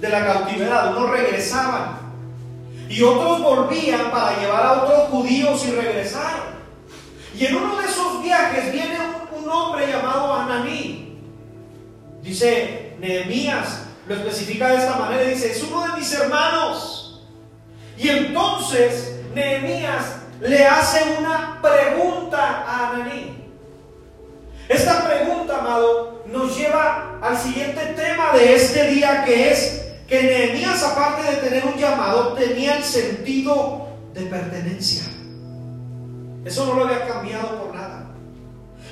de 0.00 0.08
la 0.08 0.24
cautividad, 0.24 0.96
unos 0.96 1.10
regresaban 1.10 1.98
y 2.88 3.02
otros 3.02 3.42
volvían 3.42 4.10
para 4.10 4.38
llevar 4.38 4.66
a 4.66 4.72
otros 4.82 5.08
judíos 5.10 5.64
y 5.66 5.70
regresar. 5.72 6.56
Y 7.36 7.46
en 7.46 7.56
uno 7.56 7.76
de 7.76 7.86
esos 7.86 8.22
viajes 8.22 8.72
viene 8.72 8.96
un, 9.36 9.48
hombre 9.48 9.86
llamado 9.86 10.34
Ananí. 10.34 11.18
Dice 12.22 12.96
Nehemías, 12.98 13.82
lo 14.06 14.14
especifica 14.16 14.68
de 14.68 14.78
esta 14.78 14.96
manera, 14.96 15.22
dice, 15.22 15.52
es 15.52 15.62
uno 15.62 15.86
de 15.86 16.00
mis 16.00 16.12
hermanos. 16.12 16.65
Y 17.96 18.08
entonces 18.08 19.16
Nehemías 19.34 20.16
le 20.40 20.66
hace 20.66 21.02
una 21.18 21.60
pregunta 21.62 22.64
a 22.66 22.90
Ananí. 22.90 23.36
Esta 24.68 25.06
pregunta, 25.06 25.58
amado, 25.58 26.24
nos 26.26 26.56
lleva 26.56 27.18
al 27.22 27.38
siguiente 27.38 27.94
tema 27.96 28.32
de 28.32 28.54
este 28.54 28.88
día 28.88 29.24
que 29.24 29.52
es 29.52 29.86
que 30.08 30.22
Nehemías, 30.22 30.82
aparte 30.82 31.30
de 31.30 31.36
tener 31.36 31.64
un 31.64 31.76
llamado, 31.76 32.34
tenía 32.34 32.76
el 32.76 32.84
sentido 32.84 33.88
de 34.12 34.22
pertenencia. 34.22 35.04
Eso 36.44 36.66
no 36.66 36.74
lo 36.74 36.84
había 36.84 37.06
cambiado 37.06 37.62
por 37.62 37.74
nada. 37.74 38.06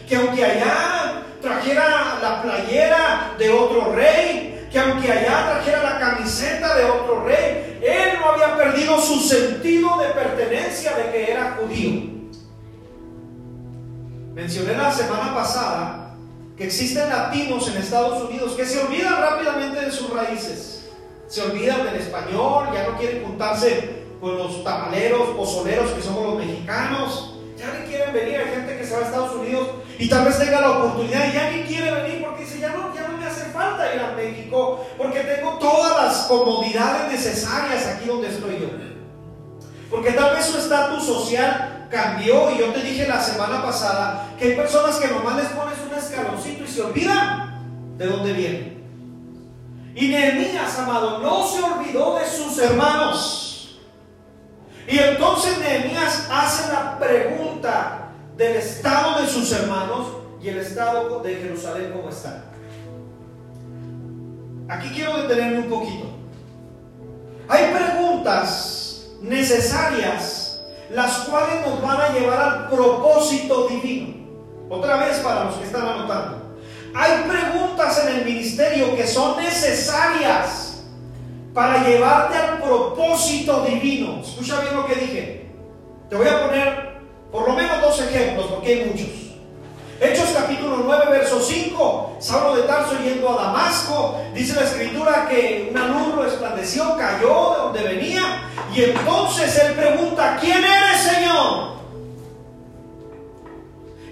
Que 0.09 0.17
aunque 0.17 0.45
allá 0.45 1.23
trajera 1.41 2.19
la 2.21 2.43
playera 2.43 3.35
de 3.39 3.51
otro 3.51 3.95
rey, 3.95 4.54
que 4.75 4.81
aunque 4.81 5.11
allá 5.11 5.53
trajera 5.53 5.83
la 5.83 5.99
camiseta 5.99 6.75
de 6.75 6.85
otro 6.85 7.25
rey, 7.25 7.79
él 7.81 8.19
no 8.21 8.33
había 8.33 8.57
perdido 8.57 9.01
su 9.01 9.21
sentido 9.21 9.99
de 9.99 10.09
pertenencia 10.09 10.95
de 10.97 11.13
que 11.13 11.31
era 11.31 11.57
judío. 11.59 12.11
Mencioné 14.35 14.77
la 14.77 14.93
semana 14.93 15.35
pasada 15.35 16.17
que 16.57 16.65
existen 16.65 17.09
latinos 17.09 17.69
en 17.69 17.77
Estados 17.79 18.29
Unidos 18.29 18.53
que 18.55 18.67
se 18.67 18.81
olvidan 18.81 19.21
rápidamente 19.21 19.81
de 19.81 19.91
sus 19.91 20.11
raíces 20.11 20.75
se 21.35 21.43
olvidan 21.43 21.85
del 21.85 21.97
español, 21.97 22.69
ya 22.73 22.87
no 22.89 22.97
quieren 22.97 23.25
juntarse 23.25 24.05
con 24.21 24.39
los 24.39 24.63
tamaleros, 24.63 25.31
pozoleros 25.31 25.91
que 25.91 26.01
somos 26.01 26.27
los 26.27 26.47
mexicanos, 26.47 27.35
ya 27.57 27.75
ni 27.77 27.89
quieren 27.89 28.13
venir, 28.13 28.37
hay 28.37 28.55
gente 28.55 28.79
que 28.79 28.87
se 28.87 28.95
va 28.95 29.01
a 29.01 29.05
Estados 29.05 29.35
Unidos 29.35 29.69
y 29.99 30.09
tal 30.09 30.25
vez 30.25 30.39
tenga 30.39 30.61
la 30.61 30.71
oportunidad 30.71 31.29
y 31.29 31.33
ya 31.33 31.51
ni 31.51 31.63
quiere 31.63 31.91
venir 31.91 32.25
porque 32.25 32.45
dice, 32.45 32.61
ya 32.61 32.69
no, 32.69 32.94
falta 33.55 33.95
ir 33.95 34.01
a 34.01 34.13
México 34.13 34.85
porque 34.99 35.21
tengo 35.21 35.53
todas 35.59 36.05
las 36.05 36.17
comodidades 36.27 37.13
necesarias 37.13 37.87
aquí 37.87 38.07
donde 38.07 38.29
estoy 38.29 38.59
yo. 38.61 38.69
Porque 39.91 40.13
tal 40.13 40.35
vez 40.35 40.45
su 40.45 40.59
estatus 40.59 41.05
social 41.05 41.87
cambió 41.91 42.51
y 42.51 42.59
yo 42.59 42.73
te 42.73 42.83
dije 42.83 43.07
la 43.07 43.23
semana 43.23 43.63
pasada 43.63 44.31
que 44.39 44.47
hay 44.47 44.57
personas 44.57 44.97
que 44.97 45.09
nomás 45.09 45.37
les 45.37 45.47
pones 45.47 45.79
un 45.89 45.97
escaloncito 45.97 46.65
y 46.65 46.69
se 46.69 46.83
olvidan 46.83 47.97
de 47.97 48.07
dónde 48.07 48.33
vienen. 48.33 48.75
Y 49.95 50.09
Nehemías, 50.09 50.77
amado, 50.81 51.21
no 51.21 51.47
se 51.47 51.63
olvidó 51.63 52.19
de 52.19 52.27
sus 52.27 52.59
hermanos. 52.59 53.79
Y 54.89 54.99
entonces 54.99 55.59
Nehemías 55.59 56.29
hace 56.31 56.73
la 56.73 56.99
pregunta 56.99 58.09
del 58.37 58.57
estado 58.57 59.23
de 59.23 59.29
sus 59.29 59.53
hermanos 59.53 60.09
y 60.43 60.49
el 60.49 60.59
estado 60.59 61.21
de 61.21 61.37
Jerusalén 61.37 61.93
cómo 61.95 62.11
está. 62.11 62.54
Aquí 64.69 64.89
quiero 64.95 65.23
detenerme 65.23 65.59
un 65.59 65.71
poquito. 65.71 66.07
Hay 67.49 67.75
preguntas 67.75 69.07
necesarias 69.21 70.63
las 70.91 71.19
cuales 71.29 71.67
nos 71.67 71.83
van 71.83 72.01
a 72.01 72.09
llevar 72.11 72.41
al 72.41 72.69
propósito 72.71 73.69
divino. 73.69 74.15
Otra 74.69 74.97
vez 74.97 75.19
para 75.19 75.45
los 75.45 75.57
que 75.57 75.65
están 75.65 75.87
anotando. 75.87 76.57
Hay 76.95 77.25
preguntas 77.29 78.07
en 78.07 78.17
el 78.17 78.25
ministerio 78.25 78.95
que 78.97 79.07
son 79.07 79.37
necesarias 79.43 80.85
para 81.53 81.87
llevarte 81.87 82.37
al 82.37 82.63
propósito 82.63 83.65
divino. 83.65 84.21
Escucha 84.21 84.61
bien 84.61 84.77
lo 84.77 84.87
que 84.87 84.95
dije. 84.95 85.51
Te 86.09 86.17
voy 86.17 86.29
a 86.29 86.47
poner 86.47 86.95
por 87.31 87.49
lo 87.49 87.55
menos 87.55 87.81
dos 87.81 88.01
ejemplos, 88.01 88.47
porque 88.47 88.69
hay 88.69 88.85
muchos. 88.87 89.24
Hechos 90.05 90.31
capítulo 90.35 90.83
9, 90.85 91.07
verso 91.11 91.41
5. 91.41 92.17
Saulo 92.19 92.57
de 92.57 92.63
Tarso 92.65 92.99
yendo 93.03 93.31
a 93.31 93.45
Damasco. 93.45 94.21
Dice 94.35 94.55
la 94.55 94.63
escritura 94.63 95.27
que 95.29 95.69
una 95.71 95.87
luz 95.87 96.15
resplandeció, 96.17 96.97
cayó 96.97 97.53
de 97.53 97.59
donde 97.59 97.83
venía. 97.83 98.51
Y 98.75 98.83
entonces 98.83 99.59
él 99.59 99.73
pregunta, 99.73 100.37
¿quién 100.41 100.63
eres, 100.63 101.03
Señor? 101.03 101.75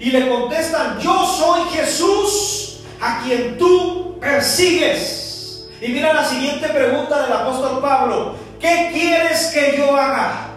y 0.02 0.10
le 0.10 0.28
contestan, 0.28 0.98
yo 0.98 1.24
soy 1.24 1.60
Jesús 1.70 2.80
a 3.00 3.22
quien 3.22 3.56
tú 3.56 4.18
persigues. 4.18 5.68
Y 5.80 5.88
mira 5.88 6.12
la 6.12 6.24
siguiente 6.24 6.68
pregunta 6.70 7.22
del 7.22 7.32
apóstol 7.32 7.80
Pablo, 7.80 8.34
¿qué 8.58 8.90
quieres 8.92 9.52
que 9.54 9.76
yo 9.78 9.96
haga? 9.96 10.48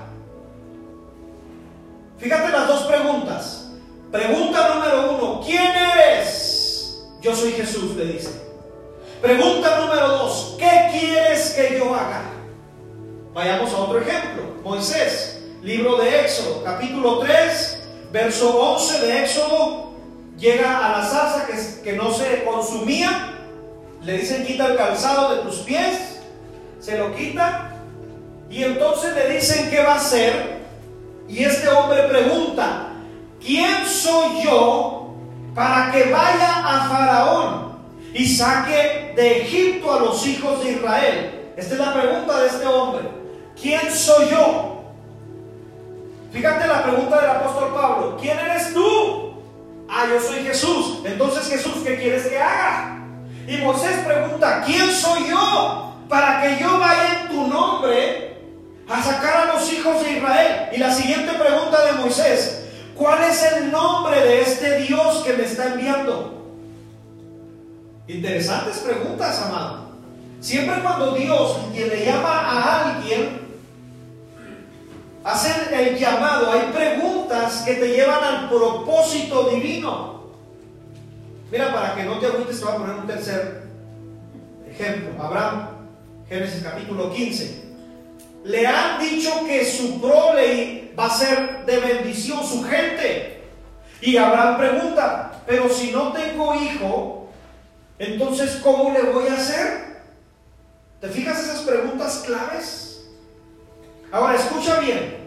Fíjate 2.17 2.51
las 2.51 2.67
dos 2.67 2.83
preguntas. 2.85 3.64
Pregunta 4.15 4.69
número 4.73 5.11
uno, 5.11 5.41
¿quién 5.45 5.73
eres? 5.75 7.03
Yo 7.19 7.35
soy 7.35 7.51
Jesús, 7.51 7.97
le 7.97 8.05
dice. 8.05 8.29
Pregunta 9.21 9.77
número 9.81 10.07
dos, 10.07 10.55
¿qué 10.57 10.87
quieres 10.89 11.49
que 11.49 11.77
yo 11.77 11.93
haga? 11.93 12.21
Vayamos 13.33 13.73
a 13.73 13.77
otro 13.77 13.99
ejemplo. 13.99 14.43
Moisés, 14.63 15.43
libro 15.61 15.97
de 15.97 16.21
Éxodo, 16.21 16.63
capítulo 16.63 17.19
3, 17.19 17.83
verso 18.13 18.57
11 18.57 19.05
de 19.05 19.23
Éxodo, 19.23 19.91
llega 20.37 20.77
a 20.77 20.97
la 20.97 21.05
salsa 21.05 21.45
que, 21.45 21.83
que 21.83 21.97
no 21.97 22.13
se 22.13 22.45
consumía. 22.45 23.33
Le 24.01 24.19
dicen, 24.19 24.45
quita 24.45 24.67
el 24.67 24.77
calzado 24.77 25.35
de 25.35 25.41
tus 25.41 25.57
pies. 25.57 26.21
Se 26.79 26.97
lo 26.97 27.13
quita. 27.13 27.81
Y 28.49 28.63
entonces 28.63 29.13
le 29.13 29.27
dicen, 29.35 29.69
¿qué 29.69 29.83
va 29.83 29.95
a 29.95 29.97
hacer? 29.97 30.61
Y 31.27 31.43
este 31.43 31.67
hombre 31.67 32.03
pregunta, 32.03 32.84
¿quién 33.45 33.85
soy 33.85 34.43
yo 34.43 35.13
para 35.53 35.91
que 35.91 36.11
vaya 36.11 36.65
a 36.65 36.89
Faraón 36.89 37.75
y 38.13 38.27
saque 38.27 39.13
de 39.15 39.41
Egipto 39.43 39.93
a 39.93 39.99
los 39.99 40.25
hijos 40.25 40.63
de 40.63 40.71
Israel? 40.73 41.53
Esta 41.55 41.73
es 41.75 41.79
la 41.79 41.93
pregunta 41.93 42.39
de 42.41 42.47
este 42.47 42.65
hombre. 42.65 43.09
¿Quién 43.59 43.91
soy 43.91 44.29
yo? 44.29 44.83
Fíjate 46.31 46.67
la 46.67 46.83
pregunta 46.83 47.21
del 47.21 47.29
apóstol 47.29 47.73
Pablo. 47.73 48.17
¿Quién 48.19 48.37
eres 48.37 48.73
tú? 48.73 49.35
Ah, 49.87 50.05
yo 50.09 50.19
soy 50.19 50.43
Jesús. 50.43 50.99
Entonces 51.05 51.47
Jesús, 51.47 51.75
¿qué 51.85 51.97
quieres 51.97 52.27
que 52.27 52.37
haga? 52.37 52.99
Y 53.47 53.57
Moisés 53.57 53.99
pregunta, 54.05 54.63
¿quién 54.65 54.91
soy 54.91 55.29
yo 55.29 55.93
para 56.09 56.41
que 56.41 56.57
yo 56.61 56.77
vaya 56.79 57.21
en 57.21 57.29
tu 57.29 57.47
nombre 57.47 58.37
a 58.89 59.01
sacar 59.01 59.47
a 59.47 59.53
los 59.53 59.71
hijos 59.71 60.03
de 60.03 60.17
Israel? 60.17 60.69
Y 60.73 60.77
la 60.77 60.91
siguiente 60.91 61.31
pregunta 61.33 61.85
de 61.85 61.93
Moisés, 61.93 62.64
¿cuál 62.95 63.23
es 63.23 63.43
el 63.43 63.71
nombre 63.71 64.19
de 64.19 64.41
este 64.41 64.79
Dios 64.79 65.23
que 65.23 65.33
me 65.33 65.43
está 65.43 65.73
enviando? 65.73 66.35
Interesantes 68.07 68.77
preguntas, 68.79 69.41
amado. 69.41 69.85
Siempre 70.39 70.81
cuando 70.81 71.15
Dios 71.15 71.57
le 71.73 72.05
llama 72.05 72.29
a 72.29 72.95
alguien, 72.95 73.41
hacen 75.23 75.73
el 75.73 75.97
llamado, 75.97 76.51
hay 76.51 76.71
preguntas 76.71 77.63
que 77.65 77.73
te 77.75 77.87
llevan 77.89 78.23
al 78.23 78.49
propósito 78.49 79.49
divino. 79.49 80.25
Mira, 81.51 81.73
para 81.73 81.95
que 81.95 82.03
no 82.03 82.19
te 82.19 82.27
agüites, 82.27 82.59
te 82.59 82.65
voy 82.65 82.73
a 82.73 82.77
poner 82.77 82.95
un 82.95 83.07
tercer 83.07 83.63
ejemplo. 84.69 85.23
Abraham, 85.23 85.69
Génesis 86.29 86.63
capítulo 86.63 87.11
15. 87.11 87.65
Le 88.45 88.67
han 88.67 88.99
dicho 88.99 89.45
que 89.47 89.65
su 89.65 89.99
prole 89.99 90.84
va 90.97 91.05
a 91.05 91.17
ser 91.17 91.65
de 91.65 91.79
bendición, 91.79 92.45
su 92.45 92.63
gente. 92.63 93.43
Y 94.01 94.17
Abraham 94.17 94.57
pregunta, 94.57 95.41
pero 95.45 95.69
si 95.69 95.91
no 95.91 96.11
tengo 96.11 96.55
hijo, 96.55 97.29
entonces 97.97 98.59
¿cómo 98.63 98.91
le 98.91 99.03
voy 99.03 99.27
a 99.27 99.33
hacer? 99.33 100.03
¿Te 100.99 101.07
fijas 101.09 101.39
esas 101.39 101.61
preguntas 101.61 102.23
claves? 102.25 103.05
Ahora 104.11 104.35
escucha 104.35 104.79
bien, 104.79 105.17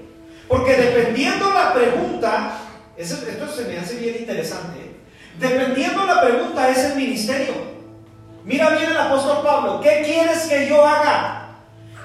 porque 0.49 0.75
dependiendo 0.77 1.53
la 1.53 1.75
pregunta, 1.75 2.59
esto 2.97 3.17
se 3.55 3.65
me 3.65 3.79
hace 3.79 3.97
bien 3.97 4.17
interesante, 4.19 4.97
dependiendo 5.39 6.07
la 6.07 6.21
pregunta 6.21 6.69
es 6.71 6.79
el 6.79 6.97
ministerio. 6.97 7.69
Mira 8.45 8.71
bien 8.71 8.91
el 8.91 8.97
apóstol 8.97 9.43
Pablo, 9.45 9.81
¿qué 9.83 10.03
quieres 10.05 10.47
que 10.47 10.69
yo 10.69 10.87
haga? 10.87 11.57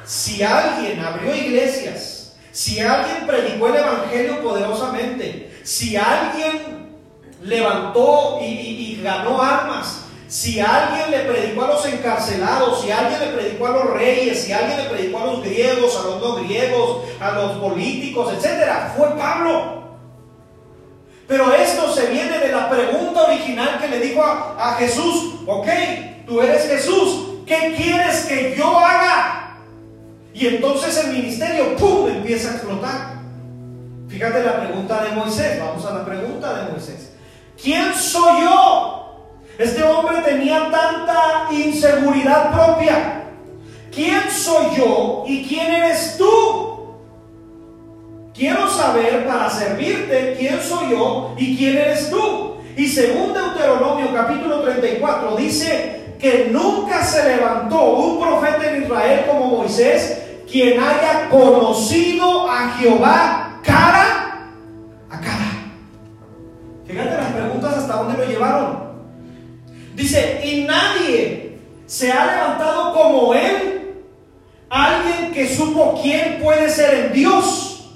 Si 0.06 0.44
alguien 0.44 1.00
abrió 1.00 1.34
iglesias, 1.34 2.13
si 2.54 2.80
alguien 2.80 3.26
predicó 3.26 3.68
el 3.68 3.78
Evangelio 3.78 4.44
poderosamente, 4.44 5.52
si 5.64 5.98
alguien 5.98 6.88
levantó 7.42 8.40
y, 8.44 9.02
ganó 9.04 9.42
armas, 9.42 10.06
si 10.28 10.60
alguien 10.60 11.10
le 11.10 11.32
predicó 11.32 11.64
a 11.64 11.70
los 11.70 11.86
encarcelados, 11.88 12.84
si 12.84 12.92
alguien 12.92 13.20
le 13.20 13.28
predicó 13.38 13.68
a 13.68 13.72
los 13.72 13.90
reyes, 13.90 14.44
si 14.44 14.54
alguien 14.54 14.78
le 14.78 14.84
predicó 14.84 15.20
a 15.20 15.26
los 15.26 15.44
griegos, 15.44 16.00
a 16.00 16.04
los 16.04 16.22
no 16.22 16.36
griegos, 16.44 17.02
a 17.20 17.32
los 17.32 17.52
políticos, 17.54 18.32
etcétera, 18.38 18.94
fue 18.96 19.10
Pablo. 19.18 19.84
Pero 21.28 21.52
esto 21.56 21.92
se 21.92 22.06
viene 22.06 22.38
de 22.38 22.52
la 22.52 22.70
pregunta 22.70 23.24
original 23.24 23.80
que 23.82 23.88
le 23.88 24.00
dijo 24.00 24.24
a, 24.24 24.56
a 24.60 24.76
Jesús, 24.76 25.40
ok, 25.48 25.68
tú 26.28 26.40
eres 26.40 26.68
Jesús, 26.68 27.40
¿qué 27.48 27.74
quieres 27.76 28.26
que 28.26 28.56
yo 28.56 28.78
haga? 28.78 29.43
Y 30.34 30.48
entonces 30.48 30.98
el 31.06 31.14
ministerio, 31.14 31.76
¡pum!, 31.76 32.10
empieza 32.10 32.50
a 32.50 32.54
explotar. 32.54 33.14
Fíjate 34.08 34.44
la 34.44 34.60
pregunta 34.62 35.04
de 35.04 35.12
Moisés, 35.12 35.60
vamos 35.60 35.86
a 35.86 35.94
la 35.94 36.06
pregunta 36.06 36.54
de 36.54 36.72
Moisés. 36.72 37.14
¿Quién 37.62 37.94
soy 37.94 38.42
yo? 38.42 39.30
Este 39.58 39.84
hombre 39.84 40.18
tenía 40.26 40.72
tanta 40.72 41.48
inseguridad 41.52 42.52
propia. 42.52 43.24
¿Quién 43.94 44.22
soy 44.32 44.76
yo 44.78 45.24
y 45.28 45.46
quién 45.46 45.72
eres 45.72 46.16
tú? 46.18 46.96
Quiero 48.34 48.68
saber 48.68 49.28
para 49.28 49.48
servirte 49.50 50.36
quién 50.40 50.60
soy 50.60 50.90
yo 50.92 51.36
y 51.38 51.56
quién 51.56 51.78
eres 51.78 52.10
tú. 52.10 52.56
Y 52.76 52.88
según 52.88 53.34
Deuteronomio 53.34 54.12
capítulo 54.12 54.62
34 54.62 55.36
dice 55.36 56.16
que 56.20 56.50
nunca 56.52 57.04
se 57.04 57.36
levantó 57.36 57.84
un 57.94 58.20
profeta 58.20 58.72
en 58.72 58.84
Israel 58.84 59.26
como 59.28 59.58
Moisés 59.58 60.23
quien 60.50 60.80
haya 60.80 61.30
conocido 61.30 62.50
a 62.50 62.70
Jehová 62.78 63.60
cara 63.64 64.50
a 65.10 65.20
cara. 65.20 65.74
Fíjate 66.86 67.18
las 67.18 67.32
preguntas 67.32 67.78
hasta 67.78 67.96
dónde 67.96 68.18
lo 68.18 68.26
llevaron. 68.26 68.84
Dice, 69.96 70.42
y 70.44 70.64
nadie 70.64 71.60
se 71.86 72.12
ha 72.12 72.26
levantado 72.26 72.94
como 72.94 73.34
él, 73.34 73.96
alguien 74.70 75.32
que 75.32 75.48
supo 75.48 76.00
quién 76.02 76.40
puede 76.42 76.70
ser 76.70 77.06
en 77.06 77.14
Dios. 77.14 77.92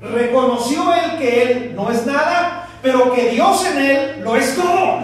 Reconoció 0.00 0.92
él 0.94 1.18
que 1.18 1.42
él 1.42 1.72
no 1.76 1.90
es 1.90 2.06
nada, 2.06 2.68
pero 2.82 3.12
que 3.12 3.30
Dios 3.30 3.64
en 3.66 3.78
él 3.78 4.20
lo 4.22 4.36
es 4.36 4.56
todo. 4.56 5.00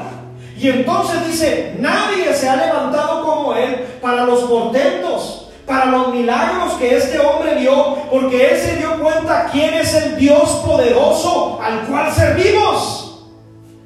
Y 0.56 0.68
entonces 0.68 1.26
dice, 1.26 1.76
nadie 1.78 2.34
se 2.34 2.48
ha 2.48 2.56
levantado 2.56 3.24
como 3.24 3.54
él 3.54 3.86
para 4.00 4.24
los 4.24 4.40
portentos, 4.42 5.37
para 5.68 5.86
los 5.90 6.14
milagros 6.14 6.72
que 6.74 6.96
este 6.96 7.20
hombre 7.20 7.54
vio, 7.56 7.96
porque 8.10 8.52
él 8.52 8.58
se 8.58 8.76
dio 8.76 8.98
cuenta 9.00 9.50
quién 9.52 9.74
es 9.74 9.94
el 9.94 10.16
Dios 10.16 10.62
poderoso 10.66 11.60
al 11.60 11.86
cual 11.86 12.10
servimos. 12.10 13.26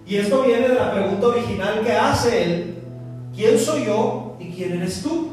Y 0.06 0.16
esto 0.16 0.42
viene 0.42 0.68
de 0.68 0.76
la 0.76 0.92
pregunta 0.92 1.26
original 1.26 1.80
que 1.84 1.92
hace 1.92 2.44
él, 2.44 2.78
¿quién 3.34 3.58
soy 3.58 3.86
yo 3.86 4.36
y 4.38 4.50
quién 4.52 4.74
eres 4.74 5.02
tú? 5.02 5.32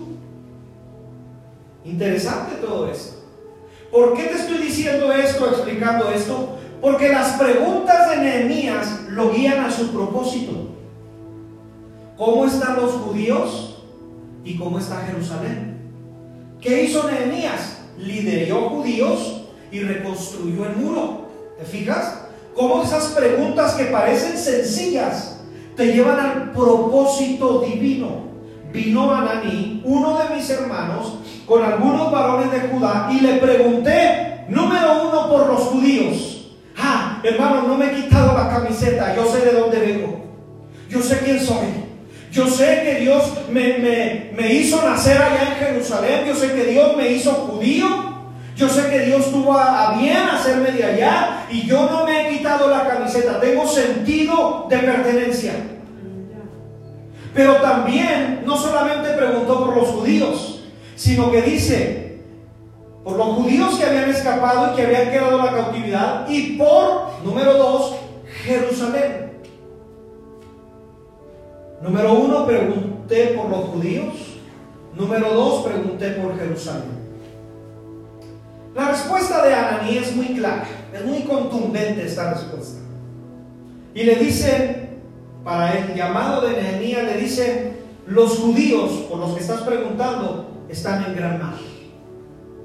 Interesante 1.86 2.56
todo 2.56 2.90
esto. 2.90 3.20
¿Por 3.92 4.16
qué 4.16 4.24
te 4.24 4.36
estoy 4.36 4.58
diciendo 4.58 5.14
esto, 5.14 5.48
explicando 5.50 6.10
esto? 6.10 6.58
Porque 6.82 7.10
las 7.10 7.34
preguntas 7.34 8.10
de 8.10 8.18
Nehemías 8.18 9.02
lo 9.10 9.32
guían 9.32 9.64
a 9.64 9.72
su 9.72 9.92
propósito. 9.92 10.52
¿Cómo 12.18 12.46
están 12.46 12.76
los 12.76 12.92
judíos 12.94 13.84
y 14.44 14.58
cómo 14.58 14.80
está 14.80 14.98
Jerusalén? 15.08 15.69
¿Qué 16.62 16.84
hizo 16.84 17.10
Nehemías? 17.10 17.78
Lideró 17.98 18.70
judíos 18.70 19.44
y 19.72 19.80
reconstruyó 19.82 20.66
el 20.66 20.76
muro. 20.76 21.30
¿Te 21.58 21.66
fijas? 21.66 22.26
Cómo 22.56 22.84
esas 22.84 23.06
preguntas 23.08 23.76
que 23.76 23.86
parecen 23.86 24.38
sencillas 24.38 25.40
te 25.76 25.94
llevan 25.94 26.20
al 26.20 26.52
propósito 26.52 27.62
divino. 27.62 28.28
Vino 28.74 29.12
Ananí, 29.14 29.82
uno 29.86 30.20
de 30.20 30.36
mis 30.36 30.50
hermanos, 30.50 31.20
con 31.46 31.64
algunos 31.64 32.12
varones 32.12 32.52
de 32.52 32.68
Judá 32.68 33.10
y 33.12 33.22
le 33.22 33.38
pregunté, 33.38 34.46
número 34.50 35.08
uno, 35.08 35.30
por 35.30 35.48
los 35.48 35.62
judíos. 35.62 36.52
Ah, 36.78 37.22
hermano, 37.24 37.64
no 37.64 37.78
me 37.78 37.86
he 37.86 38.04
quitado 38.04 38.38
la 38.38 38.50
camiseta, 38.50 39.16
yo 39.16 39.26
sé 39.26 39.46
de 39.46 39.60
dónde 39.60 39.80
vengo. 39.80 40.20
Yo 40.90 41.02
sé 41.02 41.20
quién 41.20 41.40
soy. 41.40 41.89
Yo 42.32 42.48
sé 42.48 42.82
que 42.84 43.00
Dios 43.02 43.24
me, 43.50 43.80
me, 43.80 44.32
me 44.36 44.54
hizo 44.54 44.88
nacer 44.88 45.22
allá 45.22 45.54
en 45.54 45.66
Jerusalén. 45.66 46.26
Yo 46.28 46.36
sé 46.36 46.54
que 46.54 46.66
Dios 46.66 46.96
me 46.96 47.10
hizo 47.12 47.32
judío. 47.32 47.88
Yo 48.60 48.68
sé 48.68 48.90
que 48.90 49.00
Dios 49.06 49.32
tuvo 49.32 49.58
a, 49.58 49.96
bien 49.98 50.18
hacerme 50.18 50.72
de 50.72 50.84
allá 50.84 51.46
y 51.50 51.66
yo 51.66 51.90
no 51.90 52.06
me 52.06 52.28
he 52.28 52.38
quitado 52.38 52.70
la 52.70 52.90
camiseta. 52.90 53.40
Tengo 53.40 53.66
sentido 53.66 54.68
de 54.70 54.78
pertenencia. 54.80 55.54
Pero 57.34 57.56
también 57.62 58.42
no 58.46 58.58
solamente 58.58 59.12
preguntó 59.12 59.66
por 59.66 59.78
los 59.78 59.88
judíos, 59.88 60.66
sino 60.98 61.32
que 61.32 61.42
dice, 61.42 62.22
por 63.02 63.16
los 63.16 63.28
judíos 63.28 63.80
que 63.80 63.86
habían 63.86 64.10
escapado 64.10 64.74
y 64.74 64.76
que 64.76 64.86
habían 64.88 65.10
quedado 65.10 65.40
en 65.40 65.46
la 65.46 65.52
cautividad 65.54 66.30
y 66.30 66.58
por, 66.58 67.24
número 67.24 67.54
dos, 67.54 67.96
Jerusalén. 68.44 69.29
Número 71.82 72.14
uno, 72.14 72.46
pregunté 72.46 73.28
por 73.38 73.50
los 73.50 73.66
judíos. 73.70 74.14
Número 74.96 75.34
dos, 75.34 75.66
pregunté 75.66 76.12
por 76.12 76.38
Jerusalén. 76.38 77.00
La 78.76 78.90
respuesta 78.90 79.46
de 79.46 79.54
Ananí 79.54 79.98
es 79.98 80.16
muy 80.16 80.28
clara, 80.36 80.66
es 80.94 81.06
muy 81.06 81.22
contundente 81.24 82.06
esta 82.06 82.34
respuesta. 82.34 82.80
Y 83.94 84.04
le 84.04 84.16
dicen, 84.16 85.00
para 85.44 85.78
el 85.78 85.96
llamado 85.96 86.48
de 86.48 86.54
Nehemías, 86.54 87.04
le 87.04 87.18
dicen, 87.18 87.78
los 88.08 88.38
judíos 88.40 88.92
por 89.10 89.20
los 89.20 89.34
que 89.34 89.42
estás 89.42 89.62
preguntando 89.62 90.66
están 90.70 91.04
en 91.06 91.16
gran 91.16 91.40
mal, 91.40 91.58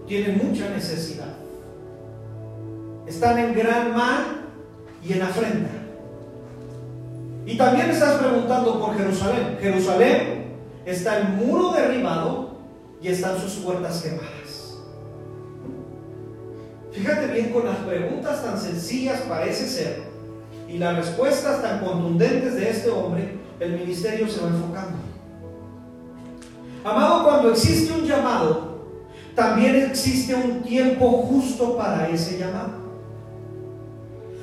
tienen 0.06 0.38
mucha 0.38 0.68
necesidad, 0.70 1.34
están 3.06 3.38
en 3.38 3.54
gran 3.54 3.94
mal 3.94 4.24
y 5.02 5.12
en 5.12 5.22
afrenta. 5.22 5.83
Y 7.46 7.56
también 7.56 7.90
estás 7.90 8.14
preguntando 8.20 8.80
por 8.80 8.96
Jerusalén. 8.96 9.58
Jerusalén 9.60 10.54
está 10.86 11.18
el 11.18 11.28
muro 11.28 11.72
derribado 11.72 12.54
y 13.02 13.08
están 13.08 13.38
sus 13.38 13.54
puertas 13.56 14.02
quemadas. 14.02 14.78
Fíjate 16.92 17.26
bien 17.26 17.52
con 17.52 17.66
las 17.66 17.78
preguntas 17.78 18.42
tan 18.42 18.58
sencillas 18.58 19.20
parece 19.28 19.66
ser 19.66 20.02
y 20.68 20.78
las 20.78 20.96
respuestas 20.96 21.60
tan 21.60 21.80
contundentes 21.80 22.54
de 22.54 22.70
este 22.70 22.88
hombre, 22.88 23.36
el 23.60 23.72
ministerio 23.72 24.28
se 24.28 24.40
va 24.40 24.48
enfocando. 24.48 24.98
Amado, 26.84 27.24
cuando 27.24 27.50
existe 27.50 27.92
un 27.92 28.06
llamado, 28.06 28.74
también 29.34 29.76
existe 29.76 30.34
un 30.34 30.62
tiempo 30.62 31.08
justo 31.28 31.76
para 31.76 32.08
ese 32.08 32.38
llamado. 32.38 32.83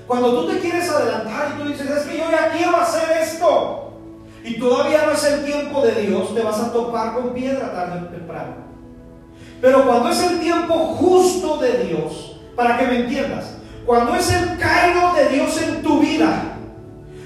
Cuando 0.07 0.41
tú 0.41 0.47
te 0.47 0.59
quieres 0.59 0.89
adelantar 0.89 1.53
y 1.53 1.61
tú 1.61 1.69
dices, 1.69 1.89
es 1.89 2.03
que 2.03 2.17
yo 2.17 2.29
ya 2.29 2.51
quiero 2.51 2.75
hacer 2.77 3.17
esto, 3.21 3.93
y 4.43 4.59
todavía 4.59 5.05
no 5.05 5.11
es 5.11 5.23
el 5.23 5.45
tiempo 5.45 5.81
de 5.81 6.01
Dios, 6.01 6.33
te 6.33 6.41
vas 6.41 6.59
a 6.59 6.73
topar 6.73 7.13
con 7.13 7.33
piedra 7.33 7.71
tarde 7.71 8.07
o 8.07 8.09
temprano. 8.09 8.55
Pero 9.61 9.85
cuando 9.85 10.09
es 10.09 10.21
el 10.23 10.39
tiempo 10.39 10.73
justo 10.73 11.57
de 11.57 11.83
Dios, 11.85 12.39
para 12.55 12.77
que 12.77 12.87
me 12.87 13.01
entiendas, 13.01 13.57
cuando 13.85 14.15
es 14.15 14.31
el 14.31 14.57
caído 14.57 15.13
de 15.13 15.29
Dios 15.29 15.61
en 15.61 15.83
tu 15.83 15.99
vida, 15.99 16.57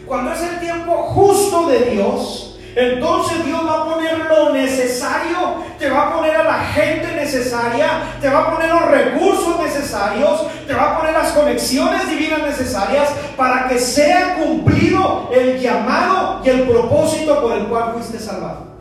cuando 0.06 0.34
es 0.34 0.42
el 0.42 0.60
tiempo 0.60 0.92
justo 0.92 1.68
de 1.68 1.80
Dios, 1.92 2.45
entonces 2.76 3.46
Dios 3.46 3.66
va 3.66 3.82
a 3.82 3.86
poner 3.86 4.26
lo 4.26 4.52
necesario, 4.52 5.64
te 5.80 5.90
va 5.90 6.10
a 6.10 6.14
poner 6.14 6.36
a 6.36 6.44
la 6.44 6.60
gente 6.60 7.16
necesaria, 7.16 8.18
te 8.20 8.30
va 8.30 8.40
a 8.40 8.52
poner 8.54 8.70
los 8.70 8.86
recursos 8.86 9.60
necesarios, 9.62 10.46
te 10.68 10.74
va 10.74 10.92
a 10.92 10.98
poner 10.98 11.14
las 11.14 11.32
conexiones 11.32 12.10
divinas 12.10 12.42
necesarias 12.42 13.10
para 13.38 13.70
que 13.70 13.80
sea 13.80 14.36
cumplido 14.36 15.30
el 15.34 15.58
llamado 15.60 16.42
y 16.44 16.50
el 16.50 16.64
propósito 16.64 17.42
por 17.42 17.54
el 17.54 17.66
cual 17.68 17.94
fuiste 17.94 18.20
salvado. 18.20 18.76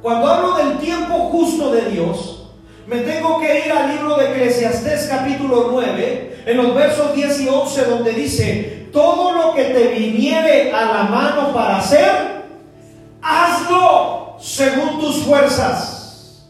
Cuando 0.00 0.28
hablo 0.28 0.56
del 0.56 0.78
tiempo 0.78 1.30
justo 1.30 1.72
de 1.72 1.86
Dios, 1.90 2.52
me 2.86 2.98
tengo 2.98 3.40
que 3.40 3.66
ir 3.66 3.72
al 3.72 3.96
libro 3.96 4.16
de 4.16 4.26
Eclesiastés 4.26 5.08
capítulo 5.08 5.70
9, 5.72 6.42
en 6.46 6.56
los 6.56 6.74
versos 6.74 7.14
10 7.14 7.40
y 7.40 7.48
11, 7.48 7.84
donde 7.86 8.12
dice, 8.12 8.88
todo 8.92 9.32
lo 9.32 9.54
que 9.54 9.64
te 9.64 9.88
viniere 9.88 10.72
a 10.72 10.84
la 10.84 11.02
mano 11.04 11.52
para 11.52 11.78
hacer, 11.78 12.33
hazlo 13.24 14.36
según 14.38 15.00
tus 15.00 15.24
fuerzas. 15.24 16.44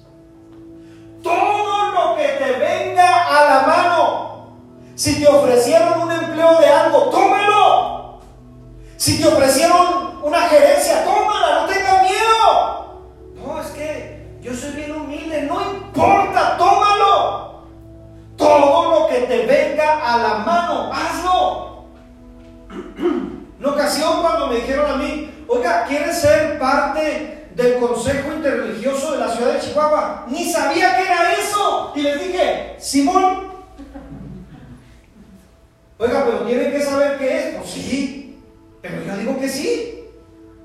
Todo 1.23 1.93
lo 1.93 2.17
que 2.17 2.29
te 2.29 2.53
venga 2.59 3.23
a 3.25 3.45
la 3.45 3.67
mano. 3.67 4.49
Si 4.97 5.21
te 5.21 5.27
ofrecieron 5.27 6.03
un 6.03 6.13
empleo 6.13 6.61
de 6.61 6.67
algo, 6.67 7.05
tómalo. 7.11 8.21
Si 8.97 9.21
te 9.21 9.29
ofrecieron 9.29 10.21
una 10.23 10.43
gerencia, 10.43 11.05
tómala, 11.05 11.63
no 11.63 11.67
tengas 11.67 12.03
miedo. 12.03 13.01
No, 13.35 13.61
es 13.61 13.69
que 13.69 14.39
yo 14.43 14.55
soy 14.55 14.73
bien 14.73 14.93
humilde, 14.93 15.43
no 15.43 15.61
importa, 15.61 16.57
tómalo. 16.59 17.65
Todo 18.37 18.91
lo 18.91 19.07
que 19.09 19.21
te 19.21 19.47
venga 19.47 20.13
a 20.13 20.19
la 20.19 20.35
mano, 20.39 20.91
hazlo. 20.93 21.85
Una 23.61 23.69
ocasión 23.71 24.21
cuando 24.21 24.49
me 24.49 24.57
dijeron 24.57 24.91
a 24.91 24.97
mí, 24.97 25.34
Oiga, 25.47 25.85
¿quiere 25.87 26.13
ser 26.13 26.59
parte 26.59 27.49
del 27.55 27.79
Consejo 27.79 28.33
Interreligioso 28.33 29.13
de 29.13 29.19
la 29.19 29.29
ciudad 29.29 29.55
de 29.55 29.61
Chihuahua? 29.61 30.27
Ni 30.29 30.51
sabía 30.51 30.97
qué 30.97 31.03
era 31.03 31.33
eso. 31.33 31.93
Y 31.95 32.03
les 32.03 32.21
dije, 32.21 32.77
Simón. 32.79 33.53
Oiga, 35.99 36.25
pero 36.25 36.39
tienen 36.41 36.73
que 36.73 36.83
saber 36.83 37.19
qué 37.19 37.39
es. 37.39 37.55
Pues 37.57 37.71
sí, 37.71 38.43
pero 38.83 39.05
yo 39.05 39.17
digo 39.17 39.39
que 39.39 39.49
sí. 39.49 40.05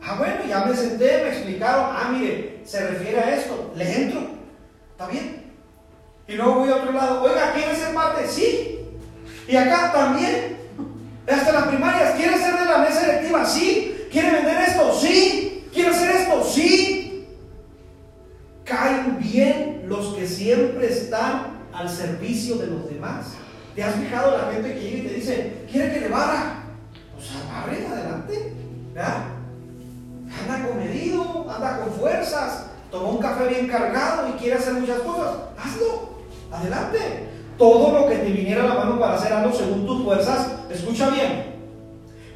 Ah, 0.01 0.15
bueno, 0.17 0.35
ya 0.47 0.65
me 0.65 0.75
senté, 0.75 1.23
me 1.23 1.29
explicaron. 1.29 1.85
Ah, 1.89 2.09
mire, 2.11 2.61
se 2.65 2.87
refiere 2.87 3.19
a 3.19 3.35
esto. 3.35 3.71
Le 3.75 4.03
entro. 4.03 4.21
¿Está 4.91 5.07
bien? 5.07 5.53
Y 6.27 6.33
luego 6.33 6.55
voy 6.55 6.69
a 6.69 6.75
otro 6.77 6.91
lado. 6.91 7.23
Oiga, 7.23 7.53
¿quiere 7.53 7.75
ser 7.75 7.93
parte? 7.93 8.27
Sí. 8.27 8.79
Y 9.47 9.55
acá 9.55 9.91
también. 9.91 10.57
Hasta 11.27 11.51
las 11.51 11.67
primarias. 11.67 12.15
¿Quiere 12.15 12.37
ser 12.37 12.57
de 12.57 12.65
la 12.65 12.77
mesa 12.79 13.01
directiva? 13.01 13.45
Sí. 13.45 13.98
¿Quiere 14.11 14.31
vender 14.31 14.57
esto? 14.67 14.93
Sí. 14.99 15.67
¿Quiere 15.73 15.89
hacer 15.89 16.11
esto? 16.15 16.43
Sí. 16.43 17.27
Caen 18.63 19.19
bien 19.19 19.83
los 19.87 20.15
que 20.15 20.27
siempre 20.27 20.87
están 20.87 21.59
al 21.73 21.89
servicio 21.89 22.55
de 22.55 22.67
los 22.67 22.89
demás. 22.89 23.33
¿Te 23.75 23.83
has 23.83 23.95
fijado 23.95 24.37
la 24.37 24.51
gente 24.51 24.73
que 24.73 24.81
llega 24.81 24.97
y 24.97 25.07
te 25.07 25.13
dice, 25.13 25.65
quiere 25.71 25.93
que 25.93 26.01
le 26.01 26.07
barra? 26.09 26.63
Pues 27.15 27.29
barre 27.47 27.87
adelante. 27.87 28.53
¿verdad? 28.93 29.23
Anda 30.41 30.67
comedido, 30.67 31.45
anda 31.49 31.79
con 31.79 31.93
fuerzas, 31.93 32.65
tomó 32.91 33.11
un 33.11 33.17
café 33.19 33.47
bien 33.47 33.67
cargado 33.67 34.29
y 34.29 34.31
quiere 34.33 34.55
hacer 34.55 34.73
muchas 34.73 34.99
cosas. 34.99 35.35
Hazlo. 35.57 36.19
Adelante. 36.51 37.29
Todo 37.57 37.99
lo 37.99 38.07
que 38.07 38.15
te 38.15 38.31
viniera 38.31 38.63
a 38.63 38.67
la 38.67 38.73
mano 38.75 38.99
para 38.99 39.15
hacer 39.15 39.33
algo 39.33 39.55
según 39.55 39.85
tus 39.85 40.03
fuerzas, 40.03 40.47
escucha 40.69 41.09
bien. 41.09 41.48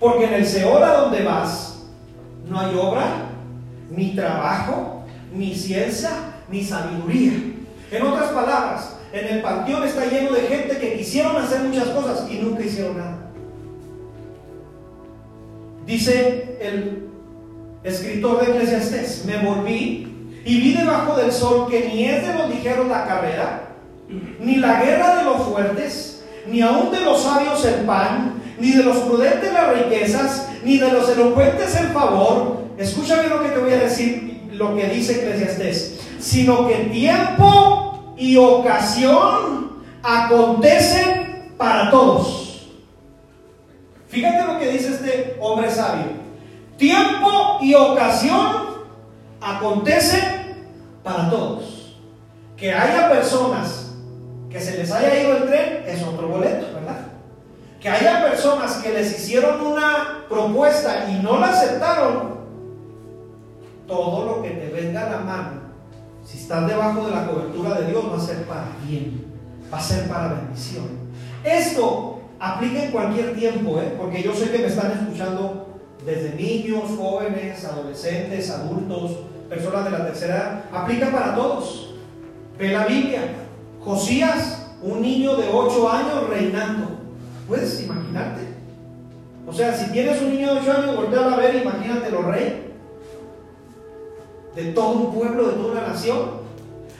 Porque 0.03 0.25
en 0.25 0.33
el 0.33 0.45
Seol 0.45 0.83
a 0.83 0.95
donde 0.95 1.23
vas, 1.23 1.77
no 2.49 2.59
hay 2.59 2.75
obra, 2.75 3.05
ni 3.89 4.13
trabajo, 4.13 5.05
ni 5.33 5.55
ciencia, 5.55 6.09
ni 6.49 6.61
sabiduría. 6.61 7.31
En 7.89 8.01
otras 8.05 8.31
palabras, 8.31 8.97
en 9.13 9.27
el 9.27 9.41
panteón 9.41 9.87
está 9.87 10.05
lleno 10.07 10.33
de 10.33 10.41
gente 10.41 10.77
que 10.77 10.97
quisieron 10.97 11.37
hacer 11.37 11.61
muchas 11.61 11.87
cosas 11.87 12.29
y 12.29 12.39
nunca 12.39 12.65
hicieron 12.65 12.97
nada. 12.97 13.17
Dice 15.85 16.57
el 16.59 17.07
escritor 17.85 18.45
de 18.45 18.51
Eclesiastés, 18.51 19.23
me 19.25 19.37
volví 19.37 20.33
y 20.43 20.59
vi 20.59 20.73
debajo 20.73 21.15
del 21.15 21.31
sol 21.31 21.69
que 21.71 21.87
ni 21.87 22.09
es 22.09 22.27
de 22.27 22.33
los 22.33 22.49
ligeros 22.49 22.87
la 22.89 23.05
carrera, 23.05 23.69
ni 24.41 24.57
la 24.57 24.83
guerra 24.83 25.19
de 25.19 25.23
los 25.23 25.43
fuertes, 25.43 26.25
ni 26.45 26.59
aun 26.59 26.91
de 26.91 26.99
los 26.99 27.23
sabios 27.23 27.63
el 27.63 27.85
pan, 27.85 28.42
ni 28.59 28.71
de 28.71 28.83
los 28.83 28.97
prudentes 28.97 29.51
las 29.51 29.73
riquezas, 29.73 30.49
ni 30.63 30.77
de 30.77 30.91
los 30.91 31.09
elocuentes 31.09 31.75
el 31.75 31.87
favor. 31.87 32.63
Escúchame 32.77 33.27
lo 33.27 33.41
que 33.41 33.49
te 33.49 33.59
voy 33.59 33.73
a 33.73 33.79
decir, 33.79 34.49
lo 34.51 34.75
que 34.75 34.87
dice 34.87 35.21
Eclesiastés, 35.21 35.99
sino 36.19 36.67
que 36.67 36.75
tiempo 36.91 38.13
y 38.17 38.37
ocasión 38.37 39.83
acontecen 40.01 41.53
para 41.57 41.89
todos. 41.89 42.67
Fíjate 44.07 44.45
lo 44.45 44.59
que 44.59 44.69
dice 44.69 44.89
este 44.89 45.37
hombre 45.39 45.71
sabio. 45.71 46.23
Tiempo 46.77 47.57
y 47.61 47.73
ocasión 47.73 48.83
acontecen 49.41 50.67
para 51.03 51.29
todos. 51.29 51.97
Que 52.55 52.71
haya 52.71 53.09
personas 53.09 53.91
que 54.49 54.59
se 54.59 54.77
les 54.77 54.91
haya 54.91 55.19
ido 55.19 55.37
el 55.37 55.45
tren 55.45 55.83
es 55.87 56.03
otro 56.03 56.27
boleto, 56.27 56.67
¿verdad? 56.75 57.13
que 57.83 57.89
haya 57.89 58.22
personas 58.33 58.77
que 58.77 58.91
les 58.91 59.11
hicieron 59.11 59.61
una 59.61 60.25
propuesta 60.27 61.07
y 61.09 61.21
no 61.21 61.39
la 61.39 61.49
aceptaron, 61.49 62.33
todo 63.87 64.25
lo 64.25 64.41
que 64.41 64.49
te 64.49 64.69
venga 64.69 65.05
a 65.05 65.09
la 65.11 65.17
mano, 65.19 65.51
si 66.25 66.39
estás 66.39 66.67
debajo 66.67 67.05
de 67.05 67.11
la 67.11 67.27
cobertura 67.27 67.79
de 67.79 67.91
Dios, 67.91 68.03
va 68.11 68.17
a 68.17 68.19
ser 68.19 68.43
para 68.45 68.65
bien, 68.87 69.25
va 69.71 69.77
a 69.77 69.81
ser 69.81 70.07
para 70.07 70.33
bendición. 70.33 70.85
Esto 71.43 72.21
aplica 72.39 72.85
en 72.85 72.91
cualquier 72.91 73.35
tiempo, 73.35 73.79
¿eh? 73.79 73.93
porque 73.99 74.23
yo 74.23 74.33
sé 74.33 74.49
que 74.49 74.59
me 74.59 74.67
están 74.67 74.91
escuchando 74.91 75.67
desde 76.03 76.33
niños, 76.33 76.83
jóvenes, 76.97 77.63
adolescentes, 77.65 78.49
adultos, 78.49 79.11
personas 79.47 79.85
de 79.85 79.91
la 79.91 80.05
tercera 80.07 80.35
edad, 80.35 80.63
aplica 80.73 81.11
para 81.11 81.35
todos. 81.35 81.93
Ve 82.57 82.69
la 82.69 82.85
Biblia. 82.85 83.21
Josías, 83.79 84.71
un 84.81 85.01
niño 85.01 85.35
de 85.35 85.49
8 85.49 85.91
años 85.91 86.29
reinando. 86.29 86.92
¿Puedes 87.47 87.83
imaginarte? 87.83 88.41
O 89.45 89.53
sea, 89.53 89.75
si 89.75 89.91
tienes 89.91 90.21
un 90.21 90.31
niño 90.31 90.53
de 90.53 90.61
8 90.61 90.71
años, 90.71 90.95
voltea 90.95 91.33
a 91.33 91.35
ver, 91.35 91.55
imagínate 91.55 92.09
los 92.09 92.25
rey 92.25 92.63
de 94.55 94.65
todo 94.71 94.91
un 94.91 95.13
pueblo, 95.13 95.47
de 95.47 95.53
toda 95.53 95.71
una 95.71 95.87
nación. 95.87 96.43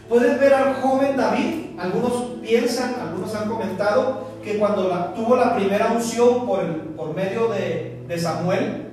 Puedes 0.10 0.40
ver 0.40 0.54
al 0.54 0.76
joven 0.76 1.16
David, 1.16 1.80
algunos 1.80 2.40
piensan, 2.42 2.96
algunos 3.00 3.34
han 3.36 3.48
comentado 3.48 4.34
que 4.44 4.58
cuando 4.58 4.90
tuvo 5.16 5.36
la 5.36 5.56
primera 5.56 5.92
unción 5.94 6.46
por, 6.46 7.16
medio 7.16 7.48
de, 7.50 8.04
de 8.08 8.20
Samuel, 8.20 8.88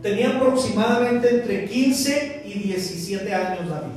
tenía 0.00 0.36
aproximadamente 0.36 1.40
entre 1.40 1.66
15 1.66 2.42
y 2.46 2.52
17 2.60 3.34
años 3.34 3.68
David. 3.68 3.92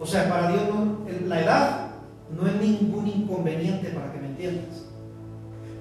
O 0.00 0.06
sea, 0.06 0.28
para 0.28 0.48
Dios 0.48 0.62
la 1.26 1.40
edad 1.42 1.86
no 2.30 2.46
es 2.46 2.54
ningún 2.60 3.06
inconveniente 3.06 3.88
para 3.88 4.12
que 4.12 4.18
me 4.18 4.26
entiendas. 4.28 4.83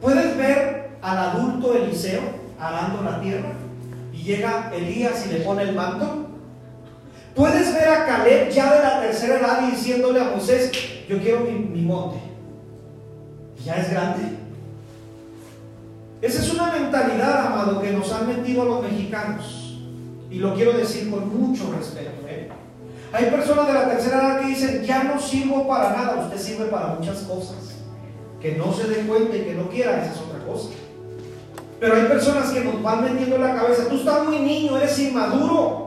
Puedes 0.03 0.35
ver 0.35 0.89
al 1.01 1.17
adulto 1.17 1.73
Eliseo 1.73 2.23
arando 2.59 3.03
la 3.03 3.21
tierra 3.21 3.53
y 4.11 4.17
llega 4.17 4.69
Elías 4.75 5.25
y 5.25 5.31
le 5.31 5.39
pone 5.39 5.63
el 5.63 5.73
manto. 5.73 6.27
Puedes 7.33 7.73
ver 7.73 7.87
a 7.87 8.05
Caleb 8.05 8.49
ya 8.49 8.73
de 8.73 8.83
la 8.83 8.99
tercera 8.99 9.39
edad 9.39 9.61
diciéndole 9.71 10.19
a 10.19 10.25
Moisés, 10.25 10.71
yo 11.07 11.19
quiero 11.19 11.39
mi, 11.39 11.81
monte. 11.83 12.17
Y 13.57 13.63
ya 13.63 13.75
es 13.75 13.91
grande. 13.91 14.23
Esa 16.21 16.41
es 16.41 16.53
una 16.53 16.73
mentalidad, 16.73 17.47
amado, 17.47 17.81
que 17.81 17.93
nos 17.93 18.11
han 18.11 18.27
metido 18.27 18.65
los 18.65 18.83
mexicanos. 18.83 19.79
Y 20.29 20.39
lo 20.39 20.53
quiero 20.53 20.73
decir 20.73 21.09
con 21.09 21.29
mucho 21.33 21.73
respeto. 21.77 22.27
¿eh? 22.27 22.49
Hay 23.13 23.25
personas 23.27 23.67
de 23.67 23.73
la 23.73 23.89
tercera 23.89 24.17
edad 24.17 24.41
que 24.41 24.47
dicen, 24.47 24.83
ya 24.83 25.03
no 25.03 25.17
sirvo 25.17 25.65
para 25.65 25.91
nada. 25.91 26.25
Usted 26.25 26.37
sirve 26.37 26.65
para 26.65 26.95
muchas 26.95 27.19
cosas. 27.19 27.72
Que 28.43 28.51
no 28.51 28.71
se 28.73 28.87
dé 28.87 29.07
cuenta 29.07 29.35
y 29.35 29.41
que 29.41 29.55
no 29.55 29.69
quiera, 29.69 30.03
esa 30.03 30.13
es 30.13 30.19
otra 30.19 30.45
cosa. 30.45 30.69
Pero 31.79 31.95
hay 31.95 32.03
personas 32.03 32.51
que 32.51 32.59
nos 32.59 32.83
van 32.83 33.03
metiendo 33.03 33.37
en 33.37 33.41
la 33.41 33.55
cabeza, 33.55 33.89
tú 33.89 33.95
estás 33.95 34.25
muy 34.25 34.37
niño, 34.37 34.77
eres 34.77 34.99
inmaduro. 34.99 35.83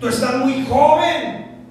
Tú 0.00 0.08
estás 0.08 0.36
muy 0.36 0.64
joven. 0.66 1.66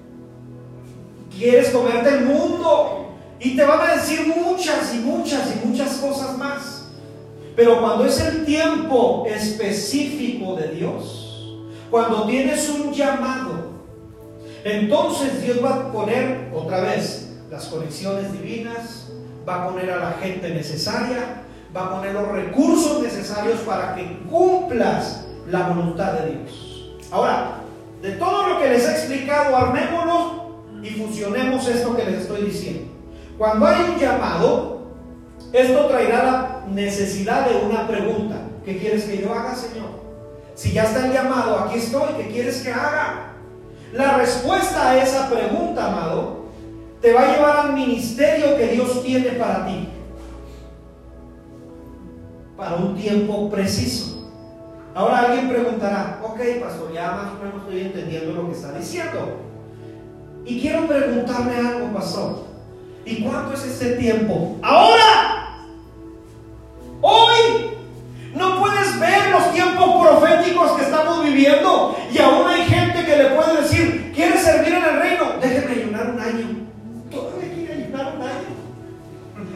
Quieres 1.30 1.70
comerte 1.70 2.10
el 2.10 2.26
mundo. 2.26 3.06
Y 3.40 3.56
te 3.56 3.64
van 3.64 3.80
a 3.80 3.94
decir 3.94 4.26
muchas 4.26 4.94
y 4.94 4.98
muchas 4.98 5.54
y 5.54 5.66
muchas 5.66 5.96
cosas 5.96 6.36
más. 6.36 6.88
Pero 7.54 7.80
cuando 7.80 8.04
es 8.04 8.20
el 8.20 8.44
tiempo 8.44 9.26
específico 9.26 10.56
de 10.56 10.68
Dios, 10.74 11.56
cuando 11.90 12.26
tienes 12.26 12.68
un 12.68 12.92
llamado, 12.92 13.68
entonces 14.64 15.42
Dios 15.42 15.58
va 15.64 15.74
a 15.74 15.92
poner 15.92 16.50
otra 16.54 16.80
vez 16.80 17.30
las 17.50 17.66
conexiones 17.66 18.32
divinas, 18.32 19.07
va 19.48 19.62
a 19.62 19.68
poner 19.68 19.90
a 19.90 19.96
la 19.96 20.12
gente 20.20 20.50
necesaria, 20.50 21.42
va 21.74 21.86
a 21.86 21.90
poner 21.96 22.12
los 22.12 22.28
recursos 22.28 23.02
necesarios 23.02 23.60
para 23.60 23.94
que 23.94 24.20
cumplas 24.30 25.24
la 25.48 25.68
voluntad 25.68 26.12
de 26.12 26.32
Dios. 26.32 26.92
Ahora, 27.10 27.60
de 28.02 28.12
todo 28.12 28.48
lo 28.48 28.60
que 28.60 28.68
les 28.68 28.86
he 28.86 28.90
explicado, 28.92 29.56
armémoslo 29.56 30.48
y 30.82 30.90
fusionemos 30.90 31.66
esto 31.66 31.96
que 31.96 32.04
les 32.04 32.20
estoy 32.20 32.42
diciendo. 32.42 32.92
Cuando 33.38 33.66
hay 33.66 33.90
un 33.90 33.98
llamado, 33.98 34.82
esto 35.52 35.86
traerá 35.86 36.22
la 36.24 36.64
necesidad 36.70 37.48
de 37.48 37.56
una 37.66 37.88
pregunta. 37.88 38.36
¿Qué 38.64 38.78
quieres 38.78 39.04
que 39.04 39.22
yo 39.22 39.32
haga, 39.32 39.54
Señor? 39.54 39.88
Si 40.54 40.72
ya 40.72 40.84
está 40.84 41.06
el 41.06 41.12
llamado, 41.12 41.58
aquí 41.60 41.78
estoy, 41.78 42.14
¿qué 42.18 42.28
quieres 42.28 42.62
que 42.62 42.72
haga? 42.72 43.32
La 43.92 44.18
respuesta 44.18 44.90
a 44.90 45.02
esa 45.02 45.30
pregunta, 45.30 45.86
amado, 45.86 46.37
te 47.00 47.12
va 47.12 47.22
a 47.22 47.32
llevar 47.32 47.56
al 47.66 47.72
ministerio 47.74 48.56
que 48.56 48.68
Dios 48.68 49.02
tiene 49.02 49.30
para 49.30 49.66
ti. 49.66 49.88
Para 52.56 52.76
un 52.76 52.96
tiempo 52.96 53.48
preciso. 53.50 54.30
Ahora 54.94 55.20
alguien 55.20 55.48
preguntará, 55.48 56.20
ok, 56.22 56.40
pastor, 56.60 56.92
ya 56.92 57.12
más 57.12 57.32
o 57.32 57.44
menos 57.44 57.62
estoy 57.62 57.82
entendiendo 57.82 58.32
lo 58.32 58.48
que 58.48 58.54
está 58.54 58.72
diciendo. 58.72 59.38
Y 60.44 60.60
quiero 60.60 60.86
preguntarle 60.86 61.56
algo, 61.56 61.92
pastor. 61.94 62.44
¿Y 63.04 63.22
cuánto 63.22 63.54
es 63.54 63.64
ese 63.64 63.96
tiempo? 63.96 64.56
Ahora. 64.62 65.34
Hoy 67.00 67.70
no 68.34 68.58
puedes 68.58 68.98
ver 68.98 69.30
los 69.30 69.52
tiempos 69.52 70.04
proféticos 70.04 70.72
que 70.72 70.82
estamos 70.82 71.24
viviendo 71.24 71.96
y 72.12 72.18
aún 72.18 72.48
hay 72.48 72.62
gente 72.64 73.04
que 73.04 73.16
le 73.16 73.24
puede 73.30 73.62
decir, 73.62 74.12
¿quieres 74.14 74.42
servir 74.42 74.74
en 74.74 74.84
el 74.84 74.98
reino? 74.98 75.24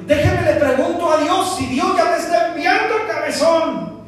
Déjeme 0.07 0.43
le 0.43 0.55
pregunto 0.55 1.13
a 1.13 1.19
Dios 1.19 1.57
si 1.57 1.67
Dios 1.67 1.97
ya 1.97 2.05
me 2.05 2.17
está 2.17 2.49
enviando 2.49 2.97
el 2.97 3.07
cabezón. 3.07 4.03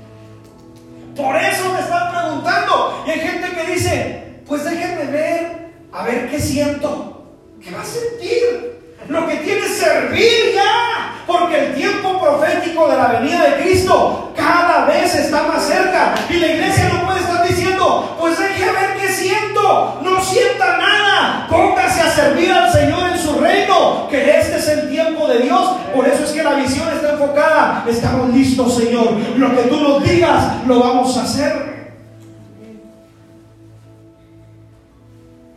Por 1.17 1.37
eso 1.37 1.73
me 1.73 1.81
están 1.81 2.11
preguntando. 2.11 3.05
Y 3.07 3.11
hay 3.11 3.21
gente 3.21 3.51
que 3.51 3.73
dice, 3.73 4.41
pues 4.47 4.65
déjenme 4.65 5.05
ver, 5.13 5.73
a 5.93 6.05
ver 6.05 6.29
qué 6.31 6.41
siento. 6.41 7.27
¿Qué 7.63 7.71
va 7.71 7.83
a 7.83 7.85
sentir? 7.85 8.81
Lo 9.09 9.27
que 9.27 9.37
tiene 9.37 9.61
es 9.61 9.77
servir 9.79 10.55
ya. 10.55 11.23
Porque 11.27 11.67
el 11.67 11.75
tiempo 11.75 12.21
profético 12.21 12.89
de 12.89 12.97
la 12.97 13.07
venida 13.07 13.45
de 13.45 13.63
Cristo 13.63 14.33
cada 14.37 14.87
vez 14.87 15.15
está 15.15 15.45
más 15.45 15.65
cerca. 15.65 16.15
Y 16.29 16.35
la 16.35 16.47
iglesia 16.49 16.91
no 16.93 17.07
puede 17.07 17.21
estar 17.21 17.47
diciendo, 17.47 18.17
pues 18.19 18.39
deje 18.39 18.65
ver 18.65 18.97
qué 19.01 19.09
siento. 19.09 20.01
No 20.03 20.21
sienta 20.23 20.77
nada. 20.77 21.47
Póngase 21.49 22.01
a 22.01 22.11
servir 22.11 22.51
al 22.51 22.71
Señor 22.73 23.11
en 23.11 23.19
su 23.19 23.39
reino. 23.39 24.09
Que 24.11 24.39
este 24.39 24.57
es 24.57 24.69
el 24.69 24.91
de 25.29 25.41
Dios. 25.41 25.77
Por 25.95 26.07
eso 26.07 26.25
es 26.25 26.31
que 26.31 26.43
la 26.43 26.55
visión 26.55 26.89
está 26.89 27.13
enfocada. 27.13 27.85
Estamos 27.89 28.35
listos, 28.35 28.75
Señor. 28.75 29.13
Lo 29.37 29.55
que 29.55 29.63
tú 29.63 29.81
nos 29.81 30.03
digas, 30.03 30.67
lo 30.67 30.81
vamos 30.81 31.17
a 31.17 31.23
hacer. 31.23 31.75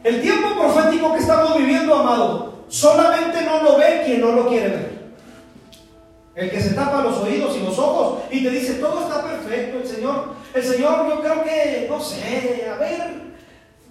El 0.04 0.22
tiempo 0.22 0.50
profético 0.58 1.14
que 1.14 1.20
estamos 1.20 1.58
viviendo, 1.58 1.94
amado, 1.94 2.64
solamente 2.70 3.42
no 3.42 3.62
lo 3.62 3.78
ve 3.78 4.04
quien 4.06 4.22
no 4.22 4.32
lo 4.32 4.48
quiere 4.48 4.70
ver. 4.70 4.98
El 6.36 6.52
que 6.52 6.62
se 6.62 6.76
tapa 6.76 7.02
los 7.02 7.18
oídos 7.18 7.58
y 7.58 7.66
los 7.66 7.78
ojos 7.80 8.20
y 8.30 8.44
te 8.44 8.52
dice, 8.52 8.76
todo 8.76 9.02
está 9.02 9.24
perfecto, 9.24 9.80
el 9.80 9.88
Señor, 9.88 10.36
el 10.54 10.64
Señor 10.64 11.10
yo 11.10 11.20
creo 11.20 11.44
que, 11.44 11.88
no 11.90 12.00
sé, 12.00 12.70
a 12.72 12.78
ver, 12.78 13.27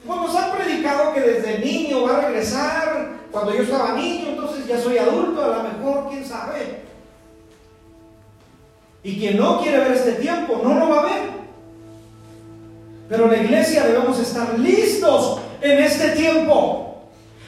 pues 0.06 0.20
nos 0.20 0.36
han 0.36 0.52
predicado 0.52 1.12
que 1.12 1.20
desde 1.20 1.58
niño 1.58 2.02
va 2.04 2.18
a 2.18 2.20
regresar, 2.26 3.16
cuando 3.30 3.54
yo 3.54 3.62
estaba 3.62 3.92
niño, 3.92 4.28
entonces 4.30 4.66
ya 4.66 4.80
soy 4.80 4.98
adulto, 4.98 5.44
a 5.44 5.58
lo 5.58 5.62
mejor, 5.64 6.08
quién 6.08 6.24
sabe. 6.24 6.82
Y 9.02 9.18
quien 9.18 9.36
no 9.36 9.60
quiere 9.60 9.78
ver 9.78 9.92
este 9.92 10.12
tiempo, 10.12 10.60
no 10.62 10.74
lo 10.74 10.88
va 10.88 11.00
a 11.00 11.04
ver. 11.04 11.22
Pero 13.08 13.28
la 13.28 13.36
iglesia 13.36 13.84
debemos 13.86 14.18
estar 14.18 14.58
listos 14.58 15.38
en 15.60 15.78
este 15.78 16.10
tiempo. 16.10 17.02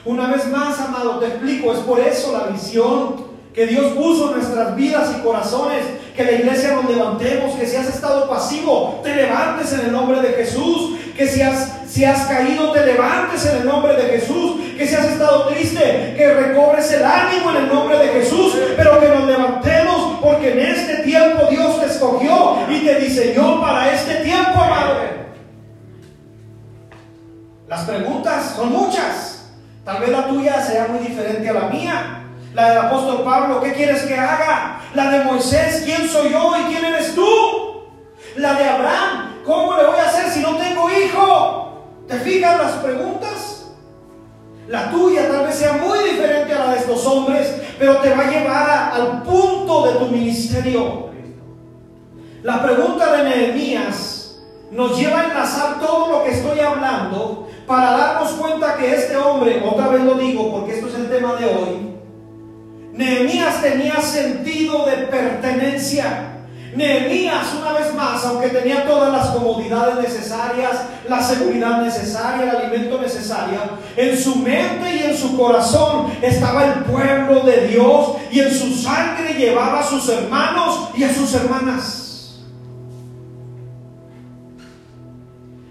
Una 0.04 0.28
vez 0.28 0.46
más, 0.48 0.78
amado, 0.80 1.18
te 1.18 1.26
explico, 1.26 1.72
es 1.72 1.80
por 1.80 2.00
eso 2.00 2.32
la 2.32 2.44
visión 2.44 3.28
que 3.52 3.66
Dios 3.66 3.92
puso 3.92 4.28
en 4.28 4.38
nuestras 4.38 4.76
vidas 4.76 5.14
y 5.16 5.20
corazones, 5.20 5.84
que 6.14 6.24
la 6.24 6.32
iglesia 6.32 6.74
nos 6.74 6.88
levantemos, 6.88 7.56
que 7.56 7.66
si 7.66 7.76
has 7.76 7.88
estado 7.88 8.28
pasivo, 8.28 9.00
te 9.02 9.14
levantes 9.14 9.72
en 9.72 9.80
el 9.86 9.92
nombre 9.92 10.20
de 10.20 10.28
Jesús, 10.34 10.96
que 11.18 11.26
si 11.26 11.42
has, 11.42 11.72
si 11.88 12.04
has 12.04 12.28
caído, 12.28 12.70
te 12.70 12.86
levantes 12.86 13.44
en 13.44 13.56
el 13.56 13.66
nombre 13.66 13.92
de 13.94 14.04
Jesús, 14.04 14.60
que 14.78 14.86
si 14.86 14.94
has 14.94 15.04
estado 15.06 15.48
triste, 15.48 16.14
que 16.16 16.32
recobres 16.32 16.92
el 16.92 17.04
ánimo 17.04 17.50
en 17.50 17.56
el 17.56 17.68
nombre 17.68 17.98
de 17.98 18.08
Jesús, 18.08 18.56
pero 18.76 19.00
que 19.00 19.08
nos 19.08 19.26
levantemos 19.26 20.20
porque 20.22 20.52
en 20.52 20.60
este 20.60 21.02
tiempo 21.02 21.48
Dios 21.50 21.80
te 21.80 21.86
escogió 21.86 22.58
y 22.70 22.84
te 22.86 23.00
diseñó 23.00 23.60
para 23.60 23.92
este 23.92 24.14
tiempo, 24.22 24.60
amado. 24.62 24.94
Las 27.66 27.80
preguntas 27.82 28.52
son 28.54 28.72
muchas. 28.72 29.50
Tal 29.84 29.98
vez 30.00 30.10
la 30.10 30.28
tuya 30.28 30.62
sea 30.62 30.86
muy 30.86 31.00
diferente 31.00 31.48
a 31.48 31.52
la 31.52 31.68
mía. 31.68 32.22
La 32.54 32.68
del 32.68 32.78
apóstol 32.78 33.24
Pablo, 33.24 33.60
¿qué 33.60 33.72
quieres 33.72 34.02
que 34.02 34.14
haga? 34.14 34.82
La 34.94 35.10
de 35.10 35.24
Moisés, 35.24 35.82
¿quién 35.84 36.08
soy 36.08 36.30
yo 36.30 36.52
y 36.60 36.72
quién 36.72 36.84
eres 36.84 37.16
tú? 37.16 37.26
La 38.36 38.54
de 38.54 38.64
Abraham, 38.64 39.42
¿cómo 39.44 39.76
La 44.68 44.90
tuya 44.90 45.26
tal 45.28 45.46
vez 45.46 45.54
sea 45.54 45.72
muy 45.72 45.98
diferente 46.10 46.52
a 46.52 46.58
la 46.58 46.72
de 46.72 46.78
estos 46.78 47.04
hombres, 47.06 47.54
pero 47.78 47.96
te 47.98 48.10
va 48.10 48.26
a 48.26 48.30
llevar 48.30 48.92
al 48.92 49.22
punto 49.22 49.86
de 49.86 49.92
tu 49.98 50.06
ministerio. 50.06 51.08
La 52.42 52.62
pregunta 52.62 53.16
de 53.16 53.24
Nehemías 53.24 54.42
nos 54.70 54.98
lleva 54.98 55.20
a 55.20 55.24
enlazar 55.24 55.80
todo 55.80 56.12
lo 56.12 56.24
que 56.24 56.32
estoy 56.32 56.60
hablando 56.60 57.48
para 57.66 57.92
darnos 57.92 58.32
cuenta 58.32 58.76
que 58.76 58.94
este 58.94 59.16
hombre, 59.16 59.62
otra 59.66 59.88
vez 59.88 60.02
lo 60.02 60.14
digo 60.14 60.50
porque 60.52 60.74
esto 60.74 60.88
es 60.88 60.94
el 60.96 61.08
tema 61.08 61.34
de 61.36 61.46
hoy, 61.46 61.88
Nehemías 62.92 63.62
tenía 63.62 64.00
sentido 64.02 64.84
de 64.84 65.06
pertenencia. 65.06 66.27
Nehemías, 66.78 67.54
una 67.60 67.72
vez 67.72 67.92
más, 67.92 68.24
aunque 68.24 68.50
tenía 68.50 68.86
todas 68.86 69.12
las 69.12 69.30
comodidades 69.30 69.96
necesarias, 69.96 70.76
la 71.08 71.20
seguridad 71.20 71.82
necesaria, 71.82 72.44
el 72.44 72.56
alimento 72.56 73.00
necesario, 73.00 73.58
en 73.96 74.16
su 74.16 74.36
mente 74.36 74.94
y 74.94 75.02
en 75.10 75.16
su 75.16 75.36
corazón 75.36 76.12
estaba 76.22 76.66
el 76.66 76.84
pueblo 76.84 77.40
de 77.40 77.66
Dios 77.66 78.12
y 78.30 78.38
en 78.38 78.54
su 78.54 78.72
sangre 78.76 79.34
llevaba 79.34 79.80
a 79.80 79.82
sus 79.82 80.08
hermanos 80.08 80.90
y 80.94 81.02
a 81.02 81.12
sus 81.12 81.34
hermanas. 81.34 82.38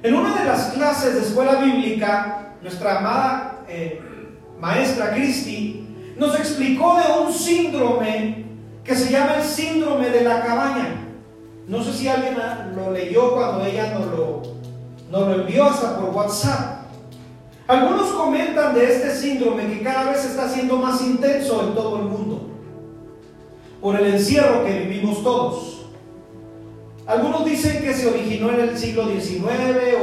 En 0.03 0.13
una 0.13 0.35
de 0.35 0.45
las 0.45 0.73
clases 0.73 1.15
de 1.15 1.21
escuela 1.21 1.61
bíblica, 1.61 2.49
nuestra 2.61 2.99
amada 2.99 3.59
eh, 3.69 4.01
maestra 4.59 5.11
Cristi 5.11 5.87
nos 6.17 6.37
explicó 6.37 6.97
de 6.97 7.21
un 7.21 7.33
síndrome 7.33 8.46
que 8.88 8.95
se 8.95 9.12
llama 9.12 9.36
el 9.36 9.43
síndrome 9.43 10.10
de 10.10 10.23
la 10.23 10.41
cabaña. 10.41 11.04
No 11.67 11.84
sé 11.84 11.91
si 11.91 12.08
alguien 12.08 12.38
lo 12.73 12.91
leyó 12.91 13.36
cuando 13.36 13.65
ella 13.65 13.93
nos 13.93 14.06
lo, 14.06 14.41
nos 15.12 15.28
lo 15.28 15.41
envió 15.41 15.65
hasta 15.65 16.00
por 16.00 16.12
WhatsApp. 16.12 16.86
Algunos 17.67 18.12
comentan 18.12 18.73
de 18.73 18.86
este 18.86 19.13
síndrome 19.13 19.67
que 19.67 19.84
cada 19.84 20.10
vez 20.10 20.23
está 20.23 20.47
siendo 20.47 20.78
más 20.78 21.02
intenso 21.02 21.67
en 21.67 21.76
todo 21.76 21.97
el 21.97 22.04
mundo 22.04 22.43
por 23.82 24.00
el 24.00 24.06
encierro 24.06 24.63
que 24.65 24.80
vivimos 24.80 25.21
todos. 25.21 25.86
Algunos 27.06 27.45
dicen 27.45 27.82
que 27.82 27.93
se 27.93 28.08
originó 28.08 28.52
en 28.52 28.62
el 28.62 28.78
siglo 28.78 29.10
XIX, 29.10 29.47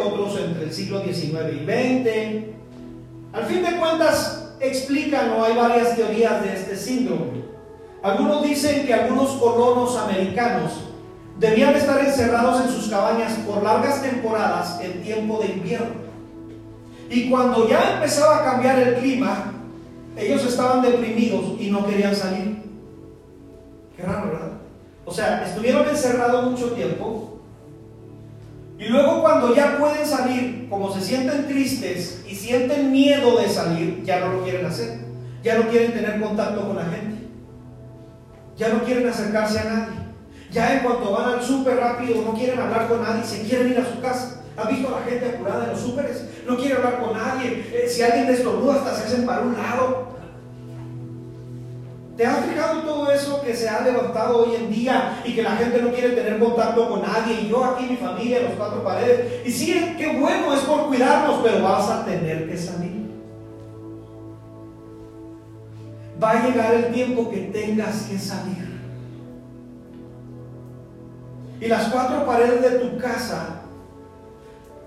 otros 0.06 0.38
entre 0.38 0.64
el 0.64 0.72
siglo 0.72 1.02
XIX 1.02 1.54
y 1.54 1.64
XX. 1.64 2.44
Al 3.32 3.44
fin 3.46 3.62
de 3.62 3.76
cuentas, 3.78 4.52
explican 4.60 5.30
o 5.32 5.44
hay 5.44 5.56
varias 5.56 5.96
teorías 5.96 6.42
de 6.42 6.52
este 6.52 6.76
síndrome. 6.76 7.43
Algunos 8.04 8.42
dicen 8.42 8.84
que 8.84 8.92
algunos 8.92 9.30
colonos 9.30 9.96
americanos 9.96 10.72
debían 11.38 11.74
estar 11.74 11.98
encerrados 12.04 12.60
en 12.60 12.70
sus 12.70 12.90
cabañas 12.90 13.32
por 13.46 13.62
largas 13.62 14.02
temporadas 14.02 14.78
en 14.82 15.02
tiempo 15.02 15.40
de 15.40 15.46
invierno. 15.46 16.04
Y 17.08 17.30
cuando 17.30 17.66
ya 17.66 17.94
empezaba 17.94 18.40
a 18.40 18.44
cambiar 18.44 18.78
el 18.78 18.94
clima, 18.96 19.54
ellos 20.18 20.44
estaban 20.44 20.82
deprimidos 20.82 21.58
y 21.58 21.70
no 21.70 21.86
querían 21.86 22.14
salir. 22.14 22.62
Qué 23.96 24.02
raro, 24.02 24.32
¿verdad? 24.32 24.52
O 25.06 25.10
sea, 25.10 25.42
estuvieron 25.46 25.88
encerrados 25.88 26.50
mucho 26.50 26.72
tiempo 26.72 27.40
y 28.78 28.84
luego 28.84 29.22
cuando 29.22 29.54
ya 29.54 29.78
pueden 29.78 30.04
salir, 30.04 30.66
como 30.68 30.92
se 30.92 31.00
sienten 31.00 31.46
tristes 31.46 32.22
y 32.28 32.34
sienten 32.34 32.92
miedo 32.92 33.38
de 33.38 33.48
salir, 33.48 34.02
ya 34.04 34.20
no 34.20 34.34
lo 34.34 34.42
quieren 34.44 34.66
hacer. 34.66 34.98
Ya 35.42 35.56
no 35.56 35.70
quieren 35.70 35.94
tener 35.94 36.20
contacto 36.20 36.66
con 36.66 36.76
la 36.76 36.84
gente. 36.84 37.13
Ya 38.56 38.68
no 38.68 38.84
quieren 38.84 39.08
acercarse 39.08 39.58
a 39.58 39.64
nadie. 39.64 40.04
Ya 40.50 40.74
en 40.74 40.84
cuanto 40.84 41.10
van 41.10 41.34
al 41.34 41.42
súper 41.42 41.76
rápido, 41.76 42.22
no 42.22 42.34
quieren 42.34 42.58
hablar 42.60 42.86
con 42.86 43.02
nadie, 43.02 43.24
se 43.24 43.42
quieren 43.42 43.72
ir 43.72 43.78
a 43.78 43.92
su 43.92 44.00
casa. 44.00 44.42
¿Has 44.56 44.68
visto 44.68 44.88
a 44.88 45.00
la 45.00 45.06
gente 45.06 45.26
apurada 45.26 45.64
en 45.64 45.70
los 45.70 45.80
súperes? 45.80 46.24
No 46.46 46.56
quiere 46.56 46.76
hablar 46.76 47.00
con 47.00 47.12
nadie. 47.12 47.66
Eh, 47.72 47.88
si 47.88 48.02
alguien 48.02 48.28
destornuda, 48.28 48.76
hasta 48.76 48.94
se 48.94 49.04
hacen 49.06 49.26
para 49.26 49.40
un 49.40 49.54
lado. 49.54 50.14
¿Te 52.16 52.24
has 52.24 52.44
fijado 52.44 52.82
todo 52.82 53.10
eso 53.10 53.42
que 53.42 53.56
se 53.56 53.68
ha 53.68 53.80
levantado 53.80 54.44
hoy 54.44 54.54
en 54.54 54.70
día 54.70 55.20
y 55.24 55.34
que 55.34 55.42
la 55.42 55.56
gente 55.56 55.82
no 55.82 55.90
quiere 55.90 56.10
tener 56.10 56.38
contacto 56.38 56.88
con 56.88 57.02
nadie? 57.02 57.40
Y 57.40 57.48
yo 57.48 57.64
aquí, 57.64 57.86
mi 57.86 57.96
familia, 57.96 58.42
los 58.42 58.52
cuatro 58.52 58.84
paredes. 58.84 59.44
Y 59.44 59.50
sí, 59.50 59.96
qué 59.98 60.16
bueno 60.16 60.54
es 60.54 60.60
por 60.60 60.86
cuidarnos, 60.86 61.40
pero 61.42 61.64
vas 61.64 61.90
a 61.90 62.04
tener 62.04 62.48
que 62.48 62.56
salir. 62.56 63.03
Va 66.22 66.30
a 66.30 66.46
llegar 66.46 66.74
el 66.74 66.92
tiempo 66.92 67.30
que 67.30 67.38
tengas 67.38 68.02
que 68.02 68.18
salir. 68.18 68.74
Y 71.60 71.66
las 71.66 71.88
cuatro 71.88 72.26
paredes 72.26 72.62
de 72.62 72.78
tu 72.78 72.98
casa 72.98 73.62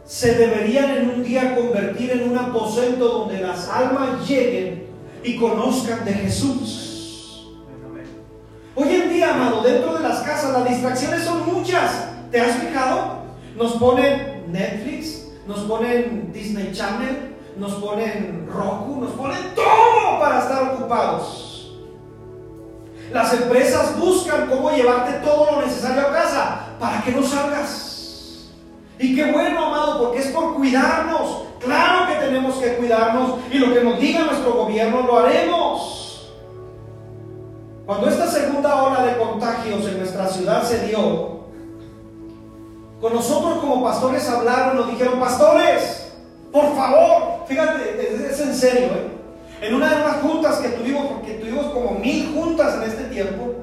se 0.05 0.35
deberían 0.35 0.89
en 0.91 1.09
un 1.09 1.23
día 1.23 1.55
convertir 1.55 2.11
en 2.11 2.29
un 2.29 2.37
aposento 2.37 3.07
donde 3.07 3.41
las 3.41 3.67
almas 3.67 4.27
lleguen 4.27 4.87
y 5.23 5.35
conozcan 5.37 6.05
de 6.05 6.13
Jesús. 6.13 7.47
Hoy 8.75 8.93
en 8.93 9.09
día, 9.09 9.33
amado, 9.33 9.63
dentro 9.63 9.97
de 9.97 10.03
las 10.03 10.19
casas 10.19 10.53
las 10.53 10.69
distracciones 10.69 11.23
son 11.23 11.51
muchas. 11.51 12.09
¿Te 12.31 12.39
has 12.39 12.57
fijado? 12.57 13.23
Nos 13.57 13.73
ponen 13.73 14.43
Netflix, 14.51 15.29
nos 15.47 15.61
ponen 15.61 16.31
Disney 16.31 16.71
Channel, 16.71 17.35
nos 17.57 17.73
ponen 17.73 18.47
Roku, 18.51 19.01
nos 19.01 19.11
ponen 19.11 19.55
todo 19.55 20.19
para 20.19 20.39
estar 20.39 20.63
ocupados. 20.73 21.73
Las 23.11 23.33
empresas 23.33 23.97
buscan 23.97 24.47
cómo 24.47 24.71
llevarte 24.71 25.25
todo 25.25 25.51
lo 25.51 25.61
necesario 25.61 26.01
a 26.01 26.11
casa 26.11 26.67
para 26.79 27.01
que 27.01 27.11
no 27.11 27.23
salgas. 27.23 28.49
Y 28.99 29.15
qué 29.15 29.31
bueno, 29.31 29.65
amado, 29.65 29.99
porque 29.99 30.19
es 30.19 30.27
por 30.27 30.55
cuidarnos. 30.55 31.43
Claro 31.59 32.07
que 32.07 32.25
tenemos 32.25 32.55
que 32.55 32.75
cuidarnos 32.75 33.39
y 33.51 33.57
lo 33.57 33.73
que 33.73 33.83
nos 33.83 33.99
diga 33.99 34.25
nuestro 34.25 34.53
gobierno 34.53 35.01
lo 35.01 35.19
haremos. 35.19 36.29
Cuando 37.85 38.09
esta 38.09 38.27
segunda 38.27 38.83
ola 38.83 39.05
de 39.05 39.17
contagios 39.17 39.85
en 39.85 39.99
nuestra 39.99 40.27
ciudad 40.27 40.63
se 40.63 40.87
dio, 40.87 41.37
con 42.99 43.13
nosotros 43.13 43.59
como 43.59 43.83
pastores 43.83 44.27
hablaron, 44.29 44.77
nos 44.77 44.89
dijeron, 44.89 45.19
pastores, 45.19 46.11
por 46.51 46.75
favor, 46.75 47.36
fíjate, 47.47 48.29
es, 48.29 48.39
en 48.39 48.55
serio, 48.55 48.87
¿eh? 48.87 49.11
en 49.61 49.73
una 49.73 49.89
de 49.89 49.99
las 49.99 50.17
juntas 50.17 50.57
que 50.57 50.69
tuvimos, 50.69 51.07
porque 51.07 51.33
tuvimos 51.33 51.67
como 51.67 51.91
mil 51.99 52.33
juntas 52.33 52.75
en 52.75 52.83
este 52.83 53.03
tiempo, 53.05 53.55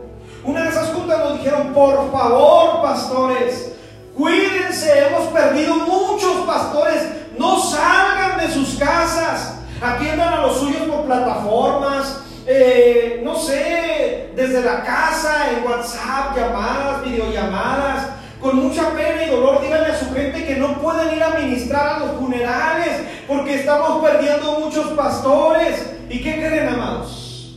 una 0.44 0.62
de 0.62 0.68
esas 0.70 0.88
juntas 0.88 1.18
nos 1.20 1.38
dijeron, 1.38 1.73
por 1.73 2.11
favor, 2.12 2.83
pastores, 2.83 3.75
Cuídense, 4.14 5.07
hemos 5.07 5.27
perdido 5.33 5.75
muchos 5.75 6.47
pastores. 6.47 7.03
No 7.37 7.59
salgan 7.59 8.38
de 8.38 8.53
sus 8.53 8.77
casas. 8.77 9.57
Atiendan 9.83 10.35
a 10.35 10.42
los 10.42 10.59
suyos 10.59 10.83
por 10.83 11.05
plataformas. 11.05 12.20
Eh, 12.47 13.23
no 13.25 13.37
sé, 13.37 14.31
desde 14.37 14.62
la 14.62 14.85
casa, 14.85 15.51
en 15.51 15.64
WhatsApp, 15.64 16.37
llamadas, 16.37 17.03
videollamadas. 17.05 18.09
Con 18.44 18.62
mucha 18.62 18.90
pena 18.90 19.24
y 19.24 19.30
dolor, 19.30 19.62
díganle 19.62 19.87
a 19.87 19.98
su 19.98 20.12
gente 20.12 20.44
que 20.44 20.57
no 20.57 20.74
pueden 20.74 21.16
ir 21.16 21.22
a 21.22 21.30
ministrar 21.30 21.94
a 21.94 21.98
los 22.00 22.20
funerales 22.20 23.00
porque 23.26 23.54
estamos 23.54 24.04
perdiendo 24.04 24.61
muchos 24.61 24.88
pastores. 24.88 25.94
¿Y 26.11 26.20
qué 26.20 26.35
creen, 26.35 26.68
amados? 26.68 27.57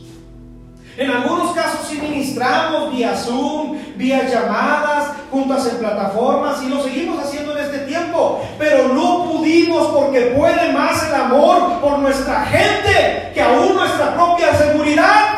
En 0.96 1.10
algunos 1.10 1.52
casos 1.52 1.88
sí 1.90 1.98
ministramos 2.00 2.90
vía 2.90 3.14
Zoom, 3.14 3.76
vía 3.96 4.26
llamadas, 4.30 5.12
juntas 5.30 5.66
en 5.66 5.76
plataformas 5.76 6.62
y 6.62 6.70
lo 6.70 6.82
seguimos 6.82 7.22
haciendo 7.22 7.52
en 7.52 7.66
este 7.66 7.80
tiempo. 7.80 8.40
Pero 8.58 8.88
no 8.88 9.30
pudimos 9.30 9.88
porque 9.88 10.32
puede 10.38 10.72
más 10.72 11.06
el 11.06 11.14
amor 11.14 11.82
por 11.82 11.98
nuestra 11.98 12.46
gente 12.46 13.30
que 13.34 13.42
aún 13.42 13.74
nuestra 13.76 14.14
propia 14.14 14.54
seguridad. 14.54 15.37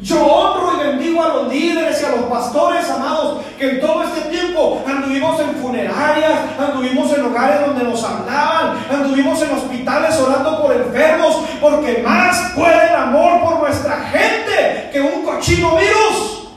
Yo 0.00 0.24
honro 0.24 0.74
y 0.74 0.86
bendigo 0.86 1.22
a 1.22 1.28
los 1.28 1.52
líderes 1.52 2.00
y 2.00 2.04
a 2.04 2.10
los 2.10 2.20
pastores, 2.26 2.88
amados, 2.88 3.44
que 3.58 3.68
en 3.68 3.80
todo 3.80 4.04
este 4.04 4.30
tiempo 4.30 4.80
anduvimos 4.86 5.40
en 5.40 5.56
funerarias, 5.56 6.38
anduvimos 6.56 7.12
en 7.12 7.26
hogares 7.26 7.66
donde 7.66 7.82
nos 7.82 8.04
hablaban, 8.04 8.78
anduvimos 8.88 9.42
en 9.42 9.50
hospitales 9.50 10.16
orando 10.20 10.62
por 10.62 10.72
enfermos, 10.72 11.42
porque 11.60 12.00
más 12.06 12.52
puede 12.54 12.90
el 12.90 12.94
amor 12.94 13.40
por 13.40 13.58
nuestra 13.58 13.96
gente 14.12 14.90
que 14.92 15.00
un 15.00 15.24
cochino 15.24 15.76
virus. 15.76 16.48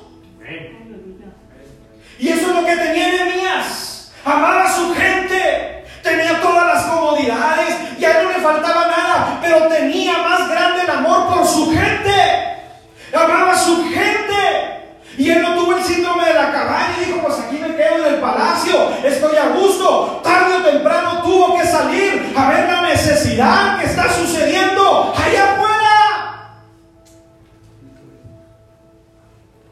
Y 2.20 2.28
eso 2.28 2.52
es 2.52 2.56
lo 2.56 2.64
que 2.64 2.76
tenía 2.76 3.08
Nehemías. 3.08 4.12
Amaba 4.24 4.66
a 4.66 4.72
su 4.72 4.94
gente. 4.94 5.86
Tenía 6.04 6.40
todas 6.40 6.68
las 6.68 6.84
comodidades. 6.84 7.98
Ya 7.98 8.22
no 8.22 8.30
le 8.30 8.36
faltaba 8.36 8.86
nada. 8.86 9.40
Pero 9.42 9.68
tenía 9.68 10.20
más 10.20 10.48
grande 10.48 10.84
el 10.84 10.90
amor 10.92 11.34
por 11.34 11.48
su 11.48 11.72
gente 11.72 12.51
amaba 13.14 13.58
su 13.58 13.84
gente. 13.86 14.82
Y 15.18 15.30
él 15.30 15.42
no 15.42 15.56
tuvo 15.56 15.76
el 15.76 15.84
síndrome 15.84 16.26
de 16.26 16.34
la 16.34 16.52
cabaña 16.52 16.96
y 17.02 17.06
dijo, 17.06 17.20
pues 17.22 17.38
aquí 17.40 17.58
me 17.58 17.76
quedo 17.76 18.08
en 18.08 18.14
el 18.14 18.22
palacio, 18.22 18.92
estoy 19.04 19.36
a 19.36 19.50
gusto. 19.50 20.22
Tarde 20.24 20.56
o 20.56 20.62
temprano 20.62 21.22
tuvo 21.22 21.58
que 21.58 21.66
salir 21.66 22.34
a 22.36 22.50
ver 22.50 22.70
la 22.70 22.82
necesidad 22.84 23.80
que 23.80 23.88
está 23.88 24.12
sucediendo 24.14 25.14
allá 25.16 25.54
afuera. 25.54 25.72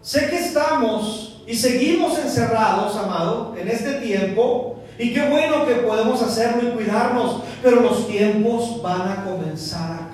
Sé 0.01 0.29
que 0.29 0.39
estamos 0.39 1.43
y 1.47 1.55
seguimos 1.55 2.19
encerrados, 2.19 2.95
amado, 2.97 3.55
en 3.57 3.69
este 3.69 3.93
tiempo. 3.93 4.81
Y 4.97 5.13
qué 5.13 5.29
bueno 5.29 5.65
que 5.65 5.75
podemos 5.75 6.21
hacerlo 6.21 6.67
y 6.67 6.71
cuidarnos, 6.73 7.43
pero 7.63 7.79
los 7.79 8.07
tiempos 8.07 8.81
van 8.81 9.09
a 9.09 9.23
comenzar 9.23 9.91
a 9.93 10.08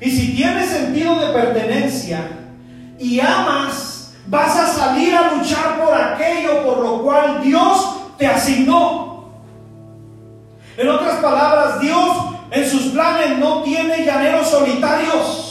y 0.00 0.10
si 0.10 0.36
tienes 0.36 0.68
sentido 0.68 1.18
de 1.18 1.32
pertenencia 1.32 2.28
y 2.98 3.18
amas, 3.20 4.12
vas 4.26 4.56
a 4.56 4.66
salir 4.66 5.14
a 5.14 5.32
luchar 5.32 5.78
por 5.82 5.94
aquello 5.94 6.64
por 6.64 6.78
lo 6.78 7.02
cual 7.02 7.42
Dios 7.42 7.96
te 8.16 8.26
asignó. 8.26 9.28
En 10.76 10.88
otras 10.88 11.16
palabras, 11.16 11.80
Dios 11.80 12.16
en 12.50 12.70
sus 12.70 12.92
planes 12.92 13.38
no 13.38 13.62
tiene 13.62 14.04
llaneros 14.04 14.48
solitarios. 14.48 15.44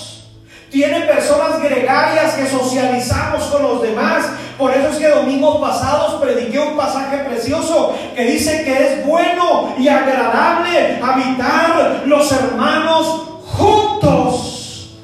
Tiene 0.69 1.01
personas 1.01 1.61
gregarias 1.61 2.35
que 2.35 2.47
socializamos 2.47 3.43
con 3.45 3.63
los 3.63 3.81
demás. 3.81 4.25
Por 4.57 4.71
eso 4.71 4.89
es 4.89 4.97
que 4.97 5.09
domingos 5.09 5.59
pasados 5.59 6.21
prediqué 6.21 6.59
un 6.59 6.75
pasaje 6.75 7.17
precioso 7.19 7.95
que 8.15 8.23
dice 8.23 8.63
que 8.63 8.85
es 8.85 9.05
bueno 9.05 9.75
y 9.77 9.87
agradable 9.87 10.99
habitar 11.01 12.03
los 12.05 12.31
hermanos 12.31 13.36
juntos 13.57 14.97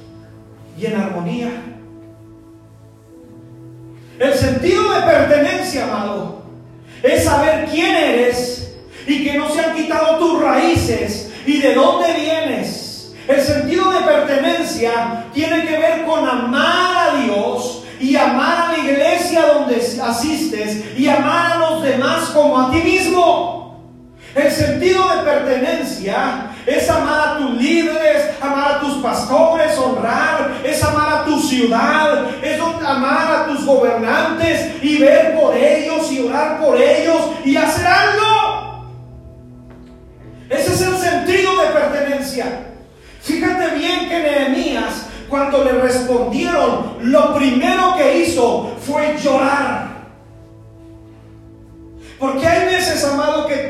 y 0.78 0.86
en 0.86 0.96
armonía. 0.96 1.52
El 4.20 4.34
sentido 4.34 4.94
de 4.94 5.02
pertenencia, 5.02 5.86
amado, 5.86 6.44
es 7.02 7.24
saber 7.24 7.68
quién 7.70 7.96
eres 7.96 8.76
y 9.08 9.24
que 9.24 9.38
no 9.38 9.50
se 9.50 9.60
han 9.60 9.76
quitado 9.76 10.18
tus 10.18 10.42
raíces 10.42 11.32
y 11.46 11.60
de 11.60 11.76
dónde 11.76 12.14
vienes 12.14 13.14
El 13.28 13.42
sentido 13.42 13.92
de 13.92 14.00
pertenencia 14.02 15.26
tiene 15.34 15.66
que 15.66 15.78
ver 15.78 16.06
con 16.06 16.28
amar 16.28 17.10
a 17.10 17.24
Dios 17.24 17.84
y 18.00 18.16
amar 18.16 18.70
a 18.70 18.72
la 18.74 18.78
iglesia 18.80 19.46
donde 19.46 19.78
asistes 19.78 20.98
y 20.98 21.08
amar 21.08 21.54
a 21.54 21.58
los 21.58 21.84
demás 21.84 22.32
como 22.32 22.60
a 22.60 22.72
ti 22.72 22.82
mismo. 22.82 23.82
El 24.36 24.52
sentido 24.52 25.08
de 25.16 25.24
pertenencia 25.24 26.53
es 26.66 26.90
amar 26.90 27.28
a 27.28 27.38
tus 27.38 27.62
líderes, 27.62 28.32
amar 28.42 28.74
a 28.74 28.80
tus 28.80 28.96
pastores, 28.96 29.78
honrar, 29.78 30.62
es 30.64 30.84
amar 30.84 31.22
a 31.22 31.26
tu 31.26 31.40
ciudad, 31.40 32.26
es 32.42 32.60
amar 32.60 33.36
a 33.36 33.46
tus 33.48 33.66
gobernantes 33.66 34.84
y 34.84 34.98
ver 35.00 35.40
por 35.40 35.56
ellos 35.56 36.12
y 36.12 36.22
orar 36.22 36.60
por 36.60 36.80
ellos 36.80 37.22
y 37.44 37.56
hacer 37.58 37.86
algo. 37.86 38.86
Ese 40.50 40.74
es 40.74 40.82
el 40.82 40.98
sentido 40.98 41.58
de 41.58 41.68
pertenencia. 41.68 42.46
Fíjate 43.22 43.76
bien 43.76 44.10
que 44.10 44.20
Nehemías, 44.20 45.08
cuando 45.30 45.64
le 45.64 45.72
respondieron, 45.74 46.98
lo 47.02 47.34
primero 47.34 47.96
que 47.98 48.20
hizo 48.20 48.76
fue 48.86 49.18
llorar. 49.18 49.94
Porque 52.20 52.48
hay 52.48 52.66
veces, 52.66 53.04
amado, 53.04 53.48
que 53.48 53.68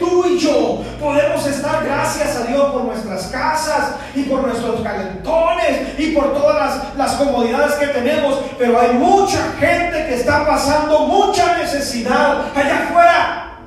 podemos 0.99 1.45
estar, 1.45 1.83
gracias 1.85 2.35
a 2.35 2.45
Dios, 2.45 2.71
por 2.71 2.83
nuestras 2.85 3.27
casas 3.27 3.95
y 4.15 4.23
por 4.23 4.41
nuestros 4.41 4.81
calentones 4.81 5.99
y 5.99 6.11
por 6.11 6.33
todas 6.33 6.55
las, 6.55 6.95
las, 6.95 7.13
comodidades 7.13 7.73
que 7.73 7.87
tenemos, 7.87 8.39
pero 8.57 8.79
hay 8.79 8.93
mucha 8.93 9.53
gente 9.59 10.05
que 10.07 10.15
está 10.15 10.45
pasando 10.45 10.99
mucha 11.01 11.57
necesidad 11.57 12.45
allá 12.55 12.83
afuera. 12.85 13.59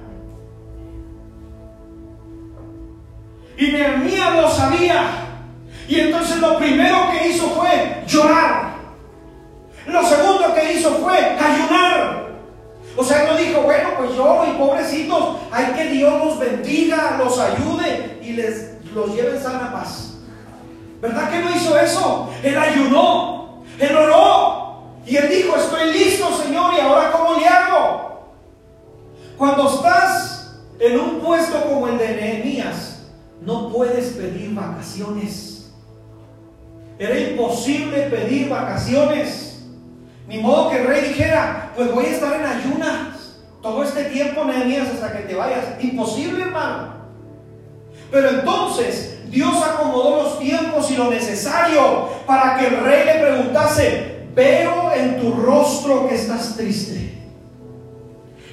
Y 3.58 3.72
Nehemías 3.72 4.34
lo 4.34 4.50
sabía. 4.50 5.02
Y 5.88 6.00
entonces 6.00 6.38
lo 6.38 6.58
primero 6.58 7.10
que 7.10 7.28
hizo 7.28 7.48
fue 7.50 8.02
llorar. 8.06 8.76
Lo 9.86 10.02
segundo 10.02 10.52
que 10.54 10.74
hizo 10.74 10.90
fue 10.96 11.16
ayunar. 11.16 12.25
O 12.96 13.04
sea, 13.04 13.24
no 13.24 13.36
dijo, 13.36 13.60
bueno, 13.62 13.90
pues 13.98 14.12
lloro 14.12 14.50
y 14.50 14.56
pobrecitos, 14.56 15.36
hay 15.50 15.66
que 15.74 15.90
Dios 15.90 16.24
los 16.24 16.38
bendiga, 16.38 17.16
los 17.18 17.38
ayude 17.38 18.18
y 18.22 18.32
les 18.32 18.76
los 18.94 19.14
lleve 19.14 19.36
en 19.36 19.42
sana 19.42 19.70
paz. 19.72 20.14
¿Verdad 21.00 21.30
que 21.30 21.40
no 21.40 21.54
hizo 21.54 21.78
eso? 21.78 22.30
Él 22.42 22.56
ayunó, 22.56 23.62
él 23.78 23.94
oró 23.94 24.82
y 25.04 25.16
él 25.16 25.28
dijo, 25.28 25.56
estoy 25.56 25.92
listo, 25.92 26.34
Señor, 26.42 26.72
y 26.74 26.80
ahora 26.80 27.12
¿cómo 27.12 27.38
le 27.38 27.46
hago? 27.46 28.30
Cuando 29.36 29.68
estás 29.68 30.56
en 30.80 30.98
un 30.98 31.20
puesto 31.20 31.62
como 31.62 31.88
el 31.88 31.98
de 31.98 32.08
Nehemías, 32.08 33.02
no 33.42 33.68
puedes 33.68 34.14
pedir 34.14 34.54
vacaciones. 34.54 35.70
Era 36.98 37.18
imposible 37.18 38.04
pedir 38.04 38.48
vacaciones. 38.48 39.55
Ni 40.28 40.38
modo 40.38 40.70
que 40.70 40.80
el 40.80 40.86
rey 40.86 41.08
dijera, 41.08 41.72
pues 41.76 41.92
voy 41.92 42.06
a 42.06 42.10
estar 42.10 42.32
en 42.34 42.44
ayunas 42.44 43.36
todo 43.62 43.82
este 43.82 44.04
tiempo, 44.04 44.44
Nehemías, 44.44 44.88
hasta 44.88 45.12
que 45.12 45.24
te 45.24 45.34
vayas. 45.34 45.64
Imposible, 45.80 46.42
hermano. 46.42 46.94
Pero 48.10 48.28
entonces 48.30 49.18
Dios 49.28 49.54
acomodó 49.62 50.22
los 50.22 50.38
tiempos 50.38 50.90
y 50.90 50.96
lo 50.96 51.10
necesario 51.10 52.08
para 52.26 52.56
que 52.56 52.66
el 52.66 52.76
rey 52.78 53.04
le 53.04 53.14
preguntase, 53.14 54.26
veo 54.34 54.92
en 54.94 55.20
tu 55.20 55.32
rostro 55.32 56.08
que 56.08 56.14
estás 56.14 56.56
triste. 56.56 57.14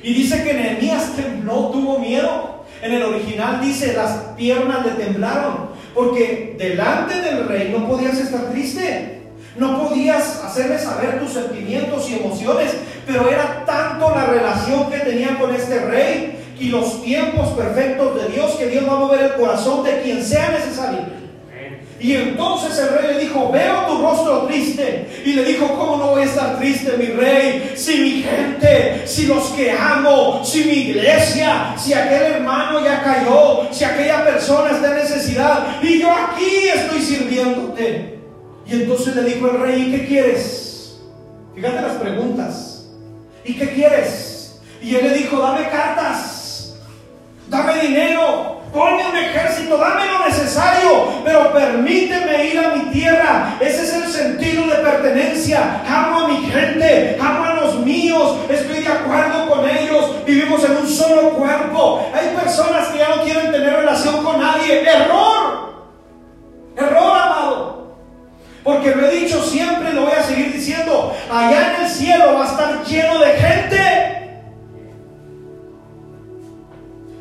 Y 0.02 0.14
dice 0.14 0.44
que 0.44 0.54
Nehemías 0.54 1.16
tembló, 1.16 1.70
tuvo 1.70 2.00
miedo. 2.00 2.66
En 2.82 2.94
el 2.94 3.04
original 3.04 3.62
dice, 3.62 3.94
las 3.94 4.12
piernas 4.36 4.86
le 4.86 4.92
temblaron. 4.92 5.70
Porque 5.96 6.56
delante 6.58 7.22
del 7.22 7.48
rey 7.48 7.74
no 7.76 7.88
podías 7.88 8.20
estar 8.20 8.52
triste. 8.52 9.23
No 9.56 9.88
podías 9.88 10.44
hacerle 10.44 10.80
saber 10.80 11.20
tus 11.20 11.34
sentimientos 11.34 12.10
y 12.10 12.16
emociones, 12.16 12.72
pero 13.06 13.30
era 13.30 13.64
tanto 13.66 14.10
la 14.10 14.26
relación 14.26 14.90
que 14.90 15.00
tenía 15.00 15.38
con 15.38 15.54
este 15.54 15.80
rey 15.80 16.40
y 16.60 16.70
los 16.70 17.04
tiempos 17.04 17.50
perfectos 17.50 18.16
de 18.16 18.30
Dios 18.30 18.52
que 18.54 18.68
Dios 18.68 18.88
va 18.88 18.94
a 18.94 19.00
mover 19.00 19.22
el 19.22 19.34
corazón 19.34 19.84
de 19.84 20.02
quien 20.02 20.24
sea 20.24 20.50
necesario. 20.50 21.24
Y 22.00 22.16
entonces 22.16 22.78
el 22.80 22.90
rey 22.90 23.14
le 23.14 23.20
dijo, 23.22 23.50
veo 23.50 23.86
tu 23.88 24.02
rostro 24.02 24.42
triste. 24.42 25.22
Y 25.24 25.34
le 25.34 25.46
dijo, 25.46 25.68
¿cómo 25.68 25.96
no 25.96 26.08
voy 26.08 26.24
a 26.24 26.26
estar 26.26 26.60
triste, 26.60 26.98
mi 26.98 27.06
rey? 27.06 27.72
Si 27.78 27.98
mi 27.98 28.24
gente, 28.24 29.04
si 29.06 29.26
los 29.26 29.46
que 29.52 29.72
amo, 29.72 30.44
si 30.44 30.66
mi 30.66 30.74
iglesia, 30.90 31.74
si 31.78 31.94
aquel 31.94 32.34
hermano 32.34 32.84
ya 32.84 33.02
cayó, 33.02 33.70
si 33.72 33.86
aquella 33.86 34.26
persona 34.26 34.72
está 34.72 34.90
en 34.90 34.96
necesidad. 34.96 35.82
Y 35.82 36.02
yo 36.02 36.12
aquí 36.12 36.68
estoy 36.68 37.02
sirviéndote. 37.02 38.13
Y 38.66 38.74
entonces 38.82 39.16
le 39.16 39.24
dijo 39.24 39.50
el 39.50 39.60
rey, 39.60 39.82
¿y 39.82 39.92
qué 39.92 40.08
quieres? 40.08 41.00
Fíjate 41.56 41.82
las 41.82 41.98
preguntas. 41.98 42.88
¿Y 43.44 43.56
qué 43.56 43.74
quieres? 43.74 44.62
Y 44.82 44.96
él 44.96 45.10
le 45.10 45.18
dijo, 45.18 45.38
dame 45.40 45.70
cartas, 45.70 46.76
dame 47.50 47.82
dinero, 47.82 48.64
Ponme 48.74 49.06
un 49.08 49.16
ejército, 49.16 49.78
dame 49.78 50.08
lo 50.08 50.26
necesario, 50.26 51.08
pero 51.24 51.54
permíteme 51.54 52.46
ir 52.46 52.58
a 52.58 52.74
mi 52.74 52.92
tierra. 52.92 53.56
Ese 53.60 53.84
es 53.84 53.94
el 53.94 54.06
sentido 54.06 54.66
de 54.66 54.78
pertenencia. 54.78 55.84
Amo 55.88 56.22
a 56.22 56.28
mi 56.30 56.38
gente, 56.50 57.16
amo 57.22 57.44
a 57.44 57.54
los 57.54 57.76
míos, 57.86 58.36
estoy 58.50 58.80
de 58.80 58.88
acuerdo 58.88 59.48
con 59.48 59.70
ellos, 59.70 60.26
vivimos 60.26 60.64
en 60.64 60.78
un 60.78 60.90
solo 60.90 61.34
cuerpo. 61.34 62.04
Hay 62.16 62.36
personas 62.36 62.88
que 62.88 62.98
ya 62.98 63.16
no 63.16 63.24
quieren 63.24 63.52
tener 63.52 63.76
relación 63.76 64.24
con 64.24 64.40
nadie. 64.40 64.82
Error, 64.82 65.86
error, 66.76 67.16
amado. 67.16 67.83
Porque 68.64 68.96
lo 68.96 69.08
he 69.08 69.16
dicho 69.16 69.44
siempre, 69.44 69.94
lo 69.94 70.04
voy 70.04 70.14
a 70.18 70.24
seguir 70.24 70.54
diciendo. 70.54 71.16
Allá 71.32 71.76
en 71.76 71.84
el 71.84 71.90
cielo 71.90 72.34
va 72.36 72.46
a 72.46 72.50
estar 72.50 72.84
lleno 72.86 73.20
de 73.20 73.34
gente 73.34 74.14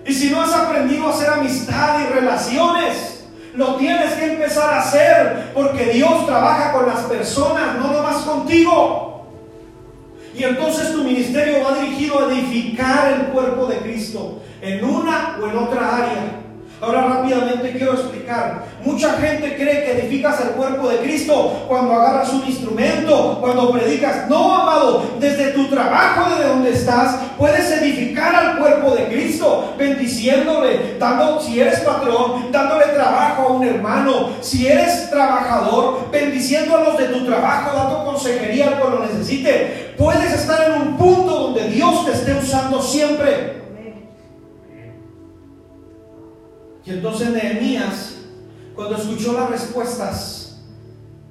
y 0.05 0.13
si 0.13 0.31
no 0.31 0.43
has 0.43 0.53
aprendido 0.53 1.07
a 1.07 1.11
hacer 1.11 1.31
amistad 1.31 2.01
y 2.01 2.13
relaciones, 2.13 3.25
lo 3.55 3.77
tienes 3.77 4.13
que 4.15 4.33
empezar 4.33 4.75
a 4.75 4.81
hacer 4.81 5.53
porque 5.55 5.87
Dios 5.87 6.27
trabaja 6.27 6.73
con 6.73 6.87
las 6.87 7.01
personas, 7.01 7.77
no 7.79 7.93
nomás 7.93 8.17
contigo. 8.23 9.27
Y 10.35 10.45
entonces 10.45 10.93
tu 10.93 11.05
ministerio 11.05 11.63
va 11.65 11.79
dirigido 11.79 12.19
a 12.19 12.33
edificar 12.33 13.13
el 13.13 13.27
cuerpo 13.27 13.67
de 13.67 13.77
Cristo 13.79 14.43
en 14.61 14.85
una 14.85 15.39
o 15.41 15.47
en 15.47 15.57
otra 15.57 15.97
área. 15.97 16.43
Ahora 16.83 17.03
rápidamente 17.03 17.71
quiero 17.79 17.93
explicar. 17.93 18.65
Mucha 18.85 19.13
gente 19.13 19.55
cree 19.55 19.85
que 19.85 20.01
edificas 20.01 20.41
el 20.41 20.49
cuerpo 20.49 20.89
de 20.89 20.97
Cristo 20.97 21.65
cuando 21.69 21.95
agarras 21.95 22.33
un 22.33 22.45
instrumento, 22.45 23.39
cuando 23.41 23.71
predicas. 23.71 24.29
No, 24.29 24.53
amado, 24.53 25.05
desde 25.21 25.53
tu 25.53 25.69
trabajo, 25.69 26.29
desde 26.31 26.49
donde 26.49 26.73
estás, 26.73 27.21
puedes 27.39 27.71
edificar 27.71 28.35
al 28.35 28.59
cuerpo 28.59 28.97
de 28.97 29.05
Cristo, 29.05 29.75
bendiciéndole, 29.79 30.97
dando, 30.99 31.41
si 31.41 31.61
eres 31.61 31.79
patrón, 31.83 32.51
dándole 32.51 32.87
trabajo 32.87 33.43
a 33.43 33.53
un 33.53 33.65
hermano. 33.65 34.31
Si 34.41 34.67
eres 34.67 35.09
trabajador, 35.09 36.11
bendiciendo 36.11 36.77
a 36.77 36.81
los 36.81 36.99
de 36.99 37.05
tu 37.05 37.25
trabajo, 37.25 37.77
dando 37.77 38.05
consejería 38.07 38.81
cuando 38.81 38.99
lo 38.99 39.07
necesite. 39.07 39.95
Puedes 39.97 40.33
estar 40.33 40.69
en 40.69 40.83
un 40.83 40.97
punto 40.97 41.31
donde 41.31 41.69
Dios 41.69 42.07
te 42.07 42.11
esté 42.11 42.35
usando 42.35 42.83
siempre. 42.83 43.62
Y 46.85 46.91
entonces 46.91 47.31
Nehemías, 47.31 48.17
cuando 48.75 48.97
escuchó 48.97 49.35
las 49.35 49.51
respuestas, 49.51 50.63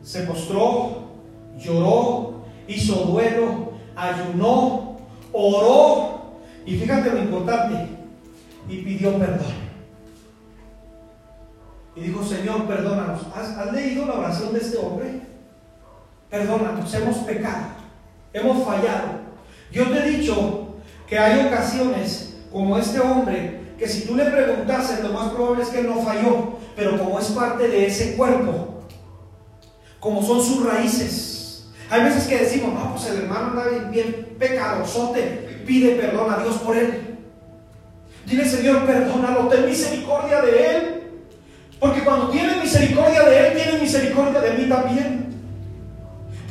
se 0.02 0.24
postró, 0.24 1.10
lloró, 1.58 2.43
hizo 2.68 2.95
duelo, 3.06 3.74
ayunó, 3.95 4.97
oró 5.34 6.22
y 6.66 6.78
fíjate 6.78 7.10
lo 7.10 7.20
importante, 7.20 7.88
y 8.70 8.78
pidió 8.78 9.18
perdón. 9.18 9.62
Y 11.95 12.02
dijo, 12.02 12.24
Señor, 12.24 12.68
perdónanos. 12.68 13.22
¿Has, 13.36 13.72
leído 13.74 14.06
la 14.06 14.14
oración 14.14 14.54
de 14.54 14.60
este 14.60 14.78
hombre? 14.78 15.22
Perdónanos, 16.30 16.93
hemos 16.93 17.18
pecado, 17.18 17.66
hemos 18.32 18.66
fallado. 18.66 19.10
Yo 19.72 19.89
te 19.89 19.99
he 19.99 20.10
dicho 20.12 20.76
que 21.08 21.20
hay 21.20 21.45
ocasiones 21.47 22.38
como 22.52 22.78
este 22.78 22.99
hombre 22.99 23.61
que 23.82 23.88
si 23.88 24.02
tú 24.02 24.16
le 24.16 24.26
preguntases, 24.26 25.00
lo 25.02 25.10
más 25.10 25.32
probable 25.32 25.64
es 25.64 25.70
que 25.70 25.82
no 25.82 26.04
falló, 26.04 26.60
pero 26.76 27.00
como 27.00 27.20
es 27.20 27.26
parte 27.30 27.68
de 27.68 27.88
ese 27.88 28.16
cuerpo, 28.16 28.84
como 30.00 30.22
son 30.22 30.40
sus 30.40 30.64
raíces. 30.64 31.72
Hay 31.90 32.04
veces 32.04 32.28
que 32.28 32.38
decimos, 32.38 32.76
no, 32.76 32.92
pues 32.92 33.08
el 33.08 33.24
hermano 33.24 33.48
anda 33.48 33.70
bien, 33.70 33.90
bien 33.90 34.36
pecadosote, 34.38 35.64
pide 35.66 35.96
perdón 35.96 36.32
a 36.32 36.44
Dios 36.44 36.58
por 36.58 36.78
él. 36.78 37.18
Dile, 38.28 38.46
Señor, 38.48 38.86
perdónalo, 38.86 39.48
ten 39.48 39.66
misericordia 39.66 40.44
de 40.44 40.76
él. 40.76 41.02
Porque 41.80 42.04
cuando 42.04 42.30
tienes 42.30 42.62
misericordia 42.62 43.24
de 43.24 43.48
él, 43.48 43.54
tienes 43.56 43.82
misericordia 43.82 44.42
de 44.42 44.52
mí 44.60 44.70
también. 44.70 45.31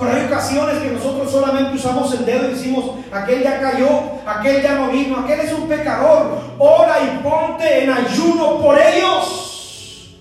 Pero 0.01 0.13
hay 0.13 0.25
ocasiones 0.25 0.79
que 0.79 0.93
nosotros 0.93 1.31
solamente 1.31 1.77
usamos 1.77 2.15
el 2.15 2.25
dedo 2.25 2.47
y 2.47 2.55
decimos, 2.55 2.93
aquel 3.13 3.43
ya 3.43 3.61
cayó, 3.61 3.87
aquel 4.25 4.63
ya 4.63 4.77
no 4.77 4.91
vino, 4.91 5.19
aquel 5.19 5.41
es 5.41 5.53
un 5.53 5.69
pecador. 5.69 6.41
Ora 6.59 6.97
y 7.03 7.23
ponte 7.23 7.85
en 7.85 7.91
ayuno 7.91 8.63
por 8.63 8.79
ellos. 8.79 10.17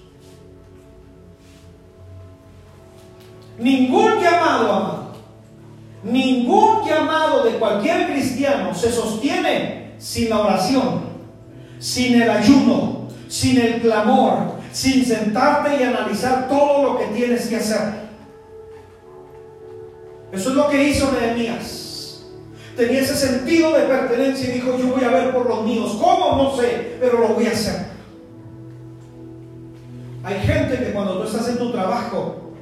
Ningún 3.57 4.19
llamado, 4.21 4.73
amado, 4.73 5.11
ningún 6.03 6.85
llamado 6.85 7.43
de 7.45 7.51
cualquier 7.51 8.11
cristiano 8.11 8.75
se 8.75 8.91
sostiene 8.91 9.93
sin 9.97 10.29
la 10.29 10.39
oración, 10.39 11.03
sin 11.79 12.21
el 12.21 12.29
ayuno, 12.29 13.07
sin 13.29 13.61
el 13.61 13.81
clamor, 13.81 14.55
sin 14.73 15.05
sentarte 15.05 15.77
y 15.79 15.83
analizar 15.83 16.49
todo 16.49 16.83
lo 16.83 16.97
que 16.97 17.05
tienes 17.15 17.47
que 17.47 17.55
hacer. 17.55 18.08
Eso 20.31 20.49
es 20.49 20.55
lo 20.55 20.69
que 20.69 20.83
hizo 20.83 21.11
Nehemías. 21.11 22.21
Tenía 22.75 23.01
ese 23.01 23.15
sentido 23.15 23.73
de 23.77 23.83
pertenencia 23.83 24.49
y 24.49 24.53
dijo, 24.53 24.77
yo 24.77 24.87
voy 24.87 25.03
a 25.03 25.09
ver 25.09 25.33
por 25.33 25.47
los 25.47 25.65
míos. 25.65 25.97
¿Cómo? 25.99 26.41
No 26.41 26.55
sé, 26.55 26.97
pero 26.99 27.19
lo 27.19 27.29
voy 27.29 27.47
a 27.47 27.51
hacer. 27.51 27.87
Hay 30.23 30.39
gente 30.39 30.77
que 30.77 30.91
cuando 30.91 31.19
tú 31.19 31.23
estás 31.27 31.49
en 31.49 31.57
tu 31.57 31.71
trabajo, 31.71 32.53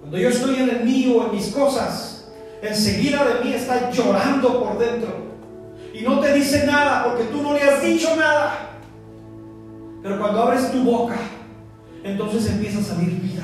cuando 0.00 0.18
yo 0.18 0.28
estoy 0.28 0.56
en 0.56 0.68
el 0.68 0.84
mío, 0.84 1.26
en 1.26 1.36
mis 1.36 1.48
cosas, 1.48 2.30
enseguida 2.62 3.24
de 3.24 3.44
mí 3.44 3.54
está 3.54 3.90
llorando 3.90 4.62
por 4.62 4.78
dentro. 4.78 5.30
Y 5.94 6.02
no 6.02 6.20
te 6.20 6.32
dice 6.34 6.66
nada 6.66 7.04
porque 7.04 7.24
tú 7.24 7.42
no 7.42 7.54
le 7.54 7.62
has 7.62 7.82
dicho 7.82 8.14
nada. 8.16 8.70
Pero 10.02 10.18
cuando 10.18 10.42
abres 10.42 10.70
tu 10.70 10.82
boca, 10.82 11.16
entonces 12.04 12.50
empieza 12.50 12.80
a 12.80 12.82
salir 12.82 13.20
vida. 13.20 13.42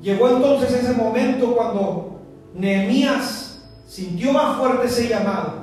Llegó 0.00 0.30
entonces 0.30 0.72
ese 0.72 0.92
momento 0.94 1.54
cuando 1.54 2.20
Nehemías 2.54 3.60
sintió 3.86 4.32
más 4.32 4.56
fuerte 4.58 4.86
ese 4.86 5.08
llamado. 5.08 5.60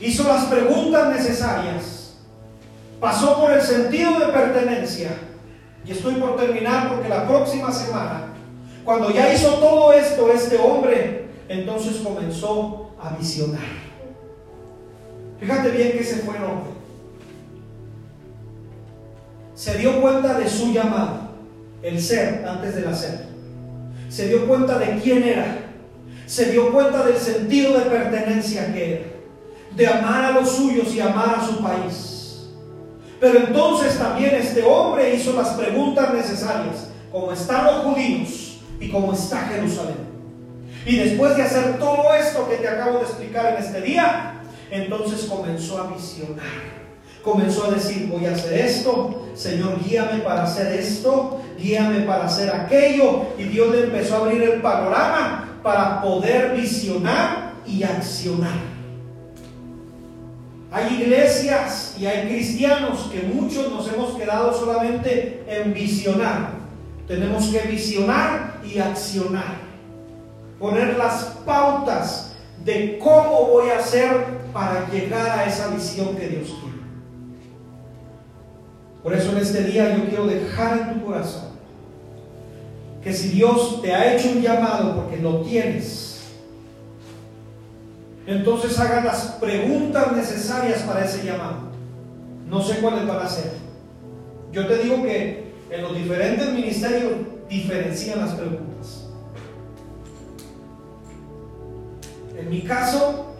Hizo 0.00 0.24
las 0.24 0.44
preguntas 0.44 1.08
necesarias. 1.08 2.16
Pasó 3.00 3.40
por 3.40 3.52
el 3.52 3.62
sentido 3.62 4.18
de 4.20 4.26
pertenencia. 4.26 5.10
Y 5.84 5.92
estoy 5.92 6.14
por 6.14 6.36
terminar 6.36 6.88
porque 6.88 7.08
la 7.08 7.26
próxima 7.26 7.70
semana, 7.72 8.26
cuando 8.84 9.10
ya 9.10 9.32
hizo 9.32 9.54
todo 9.54 9.92
esto, 9.92 10.30
este 10.30 10.56
hombre 10.56 11.28
entonces 11.48 11.96
comenzó 11.96 12.90
a 13.00 13.16
visionar. 13.16 13.60
Fíjate 15.40 15.70
bien 15.70 15.92
que 15.92 16.00
ese 16.00 16.20
fue 16.20 16.36
el 16.36 16.44
hombre. 16.44 16.70
Se 19.54 19.76
dio 19.78 20.00
cuenta 20.00 20.38
de 20.38 20.48
su 20.48 20.72
llamado 20.72 21.23
el 21.84 22.00
ser 22.00 22.44
antes 22.48 22.74
del 22.74 22.88
hacer. 22.88 23.26
Se 24.08 24.28
dio 24.28 24.48
cuenta 24.48 24.78
de 24.78 24.98
quién 25.00 25.22
era. 25.22 25.58
Se 26.26 26.50
dio 26.50 26.72
cuenta 26.72 27.04
del 27.04 27.18
sentido 27.18 27.78
de 27.78 27.84
pertenencia 27.84 28.72
que 28.72 28.94
era. 28.94 29.04
De 29.76 29.86
amar 29.86 30.24
a 30.24 30.30
los 30.32 30.50
suyos 30.50 30.94
y 30.94 31.00
amar 31.00 31.36
a 31.38 31.46
su 31.46 31.62
país. 31.62 32.48
Pero 33.20 33.38
entonces 33.38 33.98
también 33.98 34.34
este 34.34 34.62
hombre 34.62 35.14
hizo 35.14 35.34
las 35.34 35.48
preguntas 35.50 36.12
necesarias. 36.14 36.88
¿Cómo 37.12 37.32
están 37.32 37.66
los 37.66 37.84
judíos 37.84 38.58
y 38.80 38.88
cómo 38.88 39.12
está 39.12 39.40
Jerusalén? 39.48 40.14
Y 40.86 40.96
después 40.96 41.36
de 41.36 41.42
hacer 41.42 41.78
todo 41.78 42.14
esto 42.14 42.48
que 42.48 42.56
te 42.56 42.68
acabo 42.68 42.98
de 42.98 43.04
explicar 43.04 43.54
en 43.54 43.62
este 43.62 43.80
día, 43.82 44.42
entonces 44.70 45.24
comenzó 45.24 45.80
a 45.80 45.92
visionar 45.92 46.73
comenzó 47.24 47.64
a 47.64 47.70
decir, 47.70 48.08
voy 48.08 48.26
a 48.26 48.32
hacer 48.32 48.52
esto, 48.52 49.22
Señor, 49.34 49.82
guíame 49.82 50.18
para 50.18 50.44
hacer 50.44 50.78
esto, 50.78 51.40
guíame 51.58 52.00
para 52.00 52.26
hacer 52.26 52.50
aquello. 52.50 53.22
Y 53.38 53.44
Dios 53.44 53.74
le 53.74 53.84
empezó 53.84 54.16
a 54.16 54.18
abrir 54.18 54.42
el 54.42 54.60
panorama 54.60 55.58
para 55.62 56.02
poder 56.02 56.54
visionar 56.54 57.54
y 57.66 57.82
accionar. 57.82 58.74
Hay 60.70 61.02
iglesias 61.02 61.94
y 61.98 62.06
hay 62.06 62.28
cristianos 62.28 63.08
que 63.12 63.22
muchos 63.22 63.70
nos 63.70 63.90
hemos 63.92 64.16
quedado 64.16 64.52
solamente 64.52 65.44
en 65.46 65.72
visionar. 65.72 66.50
Tenemos 67.06 67.46
que 67.46 67.60
visionar 67.60 68.60
y 68.64 68.78
accionar. 68.78 69.56
Poner 70.58 70.96
las 70.96 71.24
pautas 71.46 72.32
de 72.64 72.98
cómo 72.98 73.46
voy 73.46 73.70
a 73.70 73.78
hacer 73.78 74.10
para 74.52 74.88
llegar 74.90 75.38
a 75.38 75.44
esa 75.44 75.68
visión 75.68 76.16
que 76.16 76.28
Dios 76.28 76.48
quiere. 76.60 76.73
Por 79.04 79.12
eso 79.12 79.32
en 79.32 79.38
este 79.38 79.64
día 79.64 79.94
yo 79.98 80.06
quiero 80.06 80.26
dejar 80.26 80.78
en 80.78 80.94
tu 80.94 81.04
corazón 81.04 81.50
que 83.02 83.12
si 83.12 83.28
Dios 83.28 83.82
te 83.82 83.94
ha 83.94 84.14
hecho 84.14 84.30
un 84.30 84.40
llamado 84.40 84.96
porque 84.96 85.18
lo 85.18 85.42
tienes, 85.42 86.22
entonces 88.26 88.78
haga 88.80 89.04
las 89.04 89.26
preguntas 89.38 90.10
necesarias 90.12 90.80
para 90.84 91.04
ese 91.04 91.22
llamado. 91.22 91.58
No 92.48 92.62
sé 92.62 92.78
cuáles 92.78 93.06
van 93.06 93.18
a 93.18 93.28
ser. 93.28 93.52
Yo 94.52 94.66
te 94.66 94.78
digo 94.78 95.02
que 95.02 95.52
en 95.70 95.82
los 95.82 95.94
diferentes 95.94 96.50
ministerios 96.50 97.12
diferencian 97.46 98.20
las 98.20 98.32
preguntas. 98.32 99.10
En 102.38 102.48
mi 102.48 102.62
caso, 102.62 103.34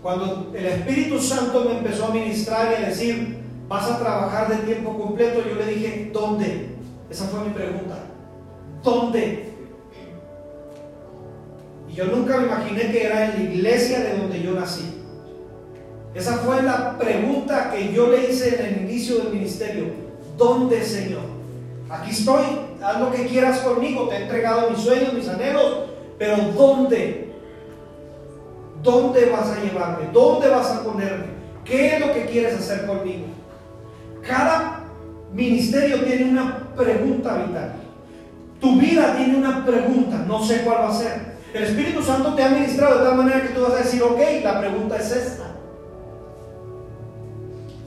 cuando 0.00 0.52
el 0.54 0.66
Espíritu 0.66 1.18
Santo 1.18 1.64
me 1.64 1.78
empezó 1.78 2.06
a 2.06 2.10
ministrar 2.10 2.70
y 2.70 2.84
a 2.84 2.88
decir, 2.88 3.41
vas 3.72 3.90
a 3.90 3.98
trabajar 3.98 4.50
de 4.50 4.56
tiempo 4.66 4.98
completo, 4.98 5.42
yo 5.48 5.54
le 5.54 5.64
dije, 5.64 6.10
¿dónde? 6.12 6.76
Esa 7.08 7.24
fue 7.24 7.40
mi 7.40 7.54
pregunta. 7.54 7.96
¿Dónde? 8.82 9.54
Y 11.88 11.94
yo 11.94 12.04
nunca 12.04 12.36
me 12.36 12.48
imaginé 12.48 12.92
que 12.92 13.06
era 13.06 13.24
en 13.24 13.44
la 13.44 13.50
iglesia 13.50 14.00
de 14.00 14.18
donde 14.18 14.42
yo 14.42 14.52
nací. 14.52 15.00
Esa 16.14 16.34
fue 16.38 16.62
la 16.62 16.98
pregunta 16.98 17.70
que 17.70 17.94
yo 17.94 18.08
le 18.08 18.30
hice 18.30 18.56
en 18.56 18.74
el 18.74 18.90
inicio 18.90 19.16
del 19.20 19.32
ministerio. 19.32 19.86
¿Dónde, 20.36 20.84
Señor? 20.84 21.22
Aquí 21.88 22.10
estoy, 22.10 22.44
haz 22.82 23.00
lo 23.00 23.10
que 23.10 23.26
quieras 23.26 23.60
conmigo, 23.60 24.06
te 24.06 24.16
he 24.16 24.22
entregado 24.24 24.68
mis 24.68 24.80
sueños, 24.80 25.14
mis 25.14 25.28
anhelos, 25.28 25.84
pero 26.18 26.36
¿dónde? 26.54 27.32
¿Dónde 28.82 29.30
vas 29.30 29.48
a 29.48 29.62
llevarme? 29.62 30.10
¿Dónde 30.12 30.48
vas 30.48 30.70
a 30.72 30.84
ponerme? 30.84 31.24
¿Qué 31.64 31.94
es 31.94 32.00
lo 32.00 32.12
que 32.12 32.26
quieres 32.26 32.54
hacer 32.54 32.86
conmigo? 32.86 33.32
Cada 34.26 34.84
ministerio 35.32 36.04
tiene 36.04 36.30
una 36.30 36.68
pregunta 36.76 37.44
vital. 37.44 37.72
Tu 38.60 38.80
vida 38.80 39.16
tiene 39.16 39.36
una 39.36 39.64
pregunta, 39.64 40.24
no 40.26 40.42
sé 40.42 40.62
cuál 40.62 40.82
va 40.82 40.88
a 40.90 40.94
ser. 40.94 41.32
El 41.52 41.64
Espíritu 41.64 42.02
Santo 42.02 42.34
te 42.34 42.42
ha 42.44 42.48
ministrado 42.48 42.98
de 42.98 43.04
tal 43.04 43.16
manera 43.16 43.42
que 43.42 43.48
tú 43.48 43.62
vas 43.62 43.72
a 43.72 43.84
decir, 43.84 44.02
ok, 44.02 44.18
la 44.42 44.60
pregunta 44.60 44.96
es 44.96 45.10
esta. 45.10 45.52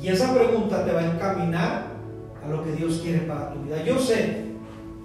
Y 0.02 0.10
esa 0.10 0.34
pregunta 0.34 0.86
te 0.86 0.92
va 0.92 1.00
a 1.00 1.06
encaminar 1.06 1.88
a 2.44 2.50
lo 2.50 2.64
que 2.64 2.74
Dios 2.74 3.00
quiere 3.02 3.20
para 3.20 3.54
tu 3.54 3.62
vida. 3.62 3.82
Yo 3.84 3.98
sé, 3.98 4.46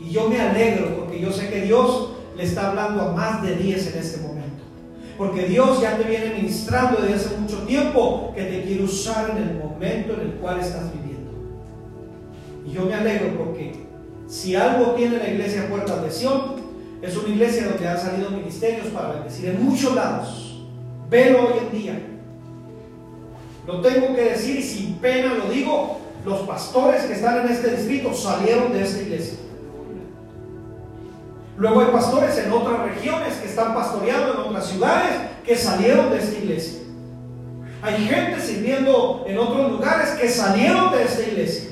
y 0.00 0.10
yo 0.10 0.28
me 0.28 0.40
alegro 0.40 0.96
porque 0.96 1.20
yo 1.20 1.30
sé 1.30 1.48
que 1.48 1.62
Dios 1.62 2.10
le 2.36 2.44
está 2.44 2.70
hablando 2.70 3.02
a 3.02 3.12
más 3.12 3.42
de 3.42 3.56
10 3.56 3.94
en 3.94 3.98
este 3.98 4.20
momento. 4.20 4.62
Porque 5.16 5.44
Dios 5.44 5.80
ya 5.80 5.96
te 5.96 6.04
viene 6.04 6.34
ministrando 6.34 7.02
desde 7.02 7.14
hace 7.14 7.36
mucho 7.36 7.58
tiempo 7.64 8.32
que 8.34 8.44
te 8.44 8.62
quiere 8.62 8.82
usar 8.82 9.30
en 9.30 9.36
el 9.36 9.58
momento 9.58 10.14
en 10.14 10.20
el 10.20 10.32
cual 10.34 10.60
estás 10.60 10.92
viviendo. 10.92 11.19
Y 12.70 12.74
yo 12.74 12.84
me 12.84 12.94
alegro 12.94 13.36
porque 13.36 13.84
si 14.28 14.54
algo 14.54 14.92
tiene 14.92 15.18
la 15.18 15.28
iglesia 15.28 15.68
Puerta 15.68 16.00
de 16.00 16.10
Sion, 16.10 16.60
es 17.02 17.16
una 17.16 17.28
iglesia 17.28 17.66
donde 17.68 17.88
han 17.88 17.98
salido 17.98 18.30
ministerios 18.30 18.86
para 18.88 19.14
bendecir 19.14 19.48
en 19.50 19.64
muchos 19.64 19.94
lados. 19.94 20.62
Velo 21.08 21.48
hoy 21.48 21.54
en 21.58 21.78
día. 21.78 22.00
Lo 23.66 23.80
tengo 23.80 24.14
que 24.14 24.22
decir 24.22 24.60
y 24.60 24.62
sin 24.62 24.94
pena 24.98 25.34
lo 25.34 25.50
digo, 25.50 25.98
los 26.24 26.40
pastores 26.40 27.02
que 27.04 27.14
están 27.14 27.44
en 27.44 27.52
este 27.52 27.74
distrito 27.74 28.14
salieron 28.14 28.72
de 28.72 28.84
esta 28.84 29.02
iglesia. 29.02 29.38
Luego 31.56 31.80
hay 31.80 31.88
pastores 31.88 32.38
en 32.38 32.52
otras 32.52 32.82
regiones 32.82 33.34
que 33.36 33.48
están 33.48 33.74
pastoreando 33.74 34.34
en 34.34 34.40
otras 34.48 34.68
ciudades 34.68 35.16
que 35.44 35.56
salieron 35.56 36.10
de 36.10 36.18
esta 36.18 36.38
iglesia. 36.38 36.80
Hay 37.82 38.06
gente 38.06 38.40
sirviendo 38.40 39.24
en 39.26 39.38
otros 39.38 39.72
lugares 39.72 40.10
que 40.10 40.28
salieron 40.28 40.92
de 40.92 41.02
esta 41.02 41.22
iglesia. 41.22 41.69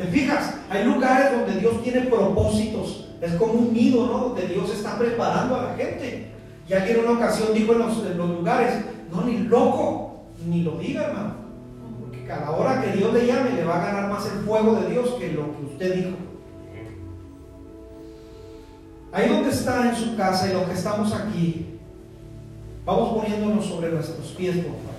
¿Te 0.00 0.06
fijas? 0.06 0.54
Hay 0.70 0.84
lugares 0.84 1.30
donde 1.30 1.60
Dios 1.60 1.82
tiene 1.82 2.00
propósitos. 2.02 3.08
Es 3.20 3.34
como 3.34 3.52
un 3.52 3.74
nido, 3.74 4.06
¿no? 4.06 4.18
Donde 4.28 4.46
Dios 4.46 4.70
está 4.70 4.98
preparando 4.98 5.56
a 5.56 5.64
la 5.64 5.74
gente. 5.74 6.30
Y 6.66 6.72
alguien 6.72 7.00
en 7.00 7.04
una 7.04 7.18
ocasión 7.18 7.52
dijo 7.52 7.74
en 7.74 7.80
los, 7.80 8.16
lugares, 8.16 8.82
no, 9.12 9.24
ni 9.24 9.40
loco, 9.40 10.22
ni 10.46 10.62
lo 10.62 10.78
diga, 10.78 11.04
hermano. 11.04 11.34
Porque 12.00 12.24
cada 12.24 12.50
hora 12.50 12.80
que 12.80 12.96
Dios 12.96 13.12
le 13.12 13.26
llame, 13.26 13.50
le 13.50 13.64
va 13.64 13.76
a 13.76 13.86
ganar 13.86 14.10
más 14.10 14.24
el 14.24 14.38
fuego 14.38 14.76
de 14.76 14.90
Dios 14.90 15.10
que 15.18 15.32
lo 15.32 15.54
que 15.54 15.64
usted 15.70 15.94
dijo. 15.94 16.16
Ahí 19.12 19.28
donde 19.28 19.50
está 19.50 19.86
en 19.86 19.96
su 19.96 20.16
casa 20.16 20.48
y 20.48 20.54
los 20.54 20.62
que 20.62 20.74
estamos 20.74 21.12
aquí, 21.12 21.78
vamos 22.86 23.20
poniéndonos 23.20 23.66
sobre 23.66 23.90
nuestros 23.90 24.28
pies, 24.28 24.56
por 24.56 24.76
favor. 24.76 24.89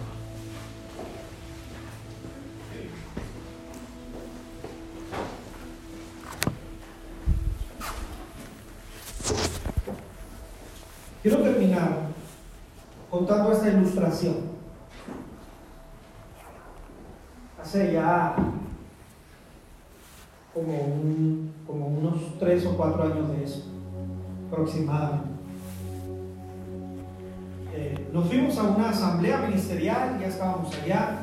Contando 13.09 13.51
esta 13.51 13.69
ilustración. 13.69 14.35
Hace 17.61 17.93
ya 17.93 18.35
como 20.53 20.79
un, 20.79 21.53
como 21.67 21.87
unos 21.87 22.39
tres 22.39 22.65
o 22.65 22.75
cuatro 22.75 23.03
años 23.03 23.29
de 23.29 23.43
eso, 23.43 23.63
aproximadamente. 24.47 25.29
Eh, 27.73 28.09
nos 28.11 28.25
fuimos 28.25 28.57
a 28.57 28.63
una 28.63 28.89
asamblea 28.89 29.41
ministerial, 29.41 30.19
ya 30.19 30.27
estábamos 30.27 30.73
allá, 30.83 31.19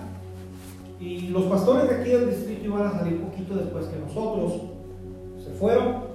y 1.00 1.28
los 1.28 1.44
pastores 1.44 1.88
de 1.88 1.96
aquí 1.96 2.10
del 2.10 2.30
distrito 2.30 2.64
iban 2.64 2.86
a 2.86 2.98
salir 2.98 3.20
poquito 3.20 3.54
después 3.54 3.86
que 3.86 3.98
nosotros. 3.98 4.62
Se 5.44 5.50
fueron. 5.52 6.08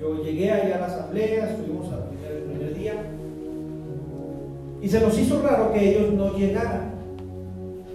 Yo 0.00 0.22
llegué 0.22 0.52
allá 0.52 0.76
a 0.76 0.80
la 0.80 0.86
asamblea, 0.86 1.50
estuvimos 1.50 1.86
día. 1.86 2.07
Y 4.80 4.88
se 4.88 5.00
nos 5.00 5.18
hizo 5.18 5.42
raro 5.42 5.72
que 5.72 5.90
ellos 5.90 6.12
no 6.12 6.36
llegaran. 6.36 6.92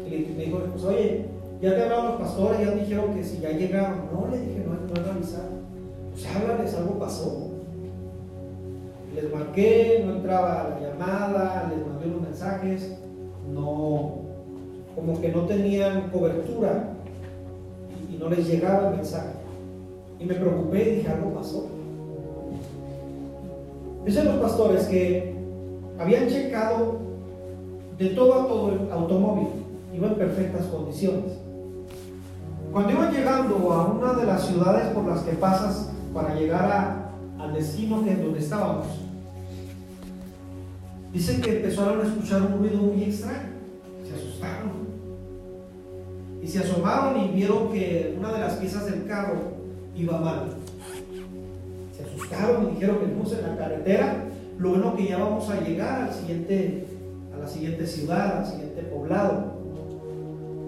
Y 0.06 0.34
me 0.38 0.46
dijo, 0.46 0.60
pues 0.72 0.84
oye, 0.84 1.26
ya 1.62 1.76
te 1.76 1.84
hablaron 1.84 2.06
los 2.08 2.22
pastores, 2.22 2.60
ya 2.60 2.72
dijeron 2.72 3.14
que 3.14 3.24
si 3.24 3.40
ya 3.40 3.52
llegaron. 3.52 4.02
No, 4.12 4.28
le 4.30 4.40
dije, 4.40 4.66
no, 4.66 4.74
no 4.74 5.10
han 5.10 5.16
avisado. 5.16 5.50
Pues 6.12 6.28
háblales, 6.28 6.76
algo 6.76 7.00
pasó. 7.00 7.50
Les 9.16 9.32
marqué, 9.32 10.04
no 10.06 10.16
entraba 10.16 10.70
la 10.72 10.90
llamada, 10.90 11.72
les 11.74 11.86
mandé 11.86 12.08
unos 12.08 12.22
mensajes, 12.22 12.98
no, 13.54 14.24
como 14.96 15.22
que 15.22 15.30
no 15.30 15.42
tenían 15.42 16.10
cobertura 16.10 16.90
y, 18.12 18.18
no 18.18 18.30
les 18.30 18.48
llegaba 18.48 18.90
el 18.90 18.96
mensaje. 18.98 19.34
Y 20.20 20.26
me 20.26 20.34
preocupé 20.34 20.82
y 20.82 20.96
dije, 20.98 21.10
algo 21.10 21.34
pasó. 21.34 21.68
Dicen 24.06 24.26
los 24.26 24.36
pastores 24.38 24.86
que 24.86 25.33
habían 26.00 26.28
checado 26.28 27.00
de 27.98 28.10
todo 28.10 28.34
a 28.34 28.48
todo 28.48 28.72
el 28.72 28.91
automóvil, 28.91 29.48
iba 29.94 30.08
en 30.08 30.16
perfectas 30.16 30.66
condiciones. 30.66 31.34
Cuando 32.72 32.91
iban 32.91 33.14
llegando 33.14 33.72
a 33.72 33.86
una 33.86 34.14
de 34.14 34.26
las 34.26 34.48
ciudades 34.48 34.88
por 34.94 35.06
las 35.06 35.22
que 35.22 35.34
pasas 35.34 35.91
para 36.14 36.34
llegar 36.34 37.12
al 37.39 37.54
destino 37.54 38.04
es 38.08 38.22
donde 38.22 38.39
estábamos, 38.39 38.88
dicen 41.12 41.41
que 41.41 41.58
empezaron 41.58 42.02
a 42.02 42.04
escuchar 42.04 42.41
un 42.41 42.60
ruido 42.60 42.78
muy 42.78 43.04
extraño, 43.04 43.50
se 44.04 44.16
asustaron 44.16 44.72
y 46.41 46.48
se 46.48 46.60
asomaron 46.60 47.22
y 47.22 47.28
vieron 47.30 47.72
que 47.72 48.16
una 48.18 48.34
de 48.34 48.39
las 48.39 48.54
piezas 48.54 48.86
del 48.86 49.06
carro 49.06 49.54
iba 49.96 50.20
mal. 50.20 50.56
Se 51.96 52.04
asustaron 52.04 52.70
y 52.70 52.74
dijeron 52.74 52.98
que 52.98 53.06
estamos 53.06 53.34
en 53.34 53.41
la 53.48 53.56
carretera, 53.56 54.26
lo 54.64 54.70
bueno 54.70 54.95
que 54.95 55.07
ya 55.07 55.18
vamos 55.18 55.49
a 55.49 55.59
llegar 55.59 56.03
al 56.03 56.14
siguiente, 56.14 56.86
a 57.36 57.39
la 57.39 57.47
siguiente 57.47 57.86
ciudad, 57.86 58.38
al 58.38 58.45
siguiente 58.45 58.82
poblado. 58.84 59.51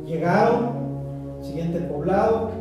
Llegaron 0.05 1.39
siguiente 1.41 1.79
poblado. 1.79 2.51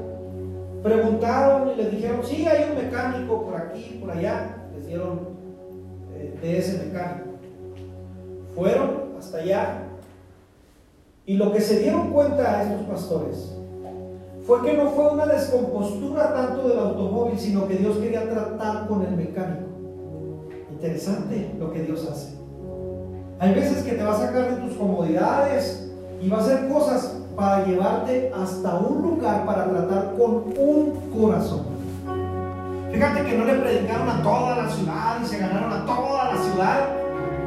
Preguntaron 0.84 1.70
y 1.70 1.74
les 1.74 1.90
dijeron, 1.90 2.20
sí, 2.22 2.46
hay 2.46 2.70
un 2.70 2.84
mecánico 2.84 3.46
por 3.46 3.56
aquí, 3.56 3.98
por 4.00 4.12
allá. 4.12 4.58
Les 4.76 4.86
dieron 4.86 5.20
eh, 6.14 6.38
de 6.40 6.58
ese 6.58 6.84
mecánico. 6.84 7.30
Fueron 8.54 9.14
hasta 9.18 9.38
allá. 9.38 9.82
Y 11.26 11.36
lo 11.36 11.52
que 11.52 11.60
se 11.60 11.80
dieron 11.80 12.12
cuenta 12.12 12.60
a 12.60 12.62
estos 12.62 12.86
pastores 12.86 13.56
fue 14.46 14.62
que 14.62 14.76
no 14.76 14.90
fue 14.90 15.08
una 15.08 15.26
descompostura 15.26 16.32
tanto 16.32 16.68
del 16.68 16.78
automóvil, 16.78 17.36
sino 17.40 17.66
que 17.66 17.74
Dios 17.74 17.96
quería 17.96 18.30
tratar 18.30 18.86
con 18.86 19.02
el 19.02 19.16
mecánico. 19.16 19.73
Interesante 20.84 21.50
lo 21.58 21.72
que 21.72 21.80
Dios 21.80 22.06
hace. 22.12 22.34
Hay 23.40 23.54
veces 23.54 23.84
que 23.84 23.92
te 23.92 24.04
va 24.04 24.12
a 24.12 24.18
sacar 24.18 24.50
de 24.50 24.66
tus 24.66 24.76
comodidades 24.76 25.90
y 26.20 26.28
va 26.28 26.36
a 26.36 26.40
hacer 26.40 26.68
cosas 26.68 27.22
para 27.34 27.64
llevarte 27.64 28.30
hasta 28.38 28.74
un 28.80 29.00
lugar 29.00 29.46
para 29.46 29.64
tratar 29.64 30.12
con 30.18 30.44
un 30.58 31.10
corazón. 31.18 31.62
Fíjate 32.92 33.24
que 33.24 33.38
no 33.38 33.46
le 33.46 33.54
predicaron 33.54 34.10
a 34.10 34.22
toda 34.22 34.56
la 34.56 34.68
ciudad 34.68 35.20
y 35.22 35.26
se 35.26 35.38
ganaron 35.38 35.72
a 35.72 35.86
toda 35.86 36.34
la 36.34 36.42
ciudad, 36.42 36.88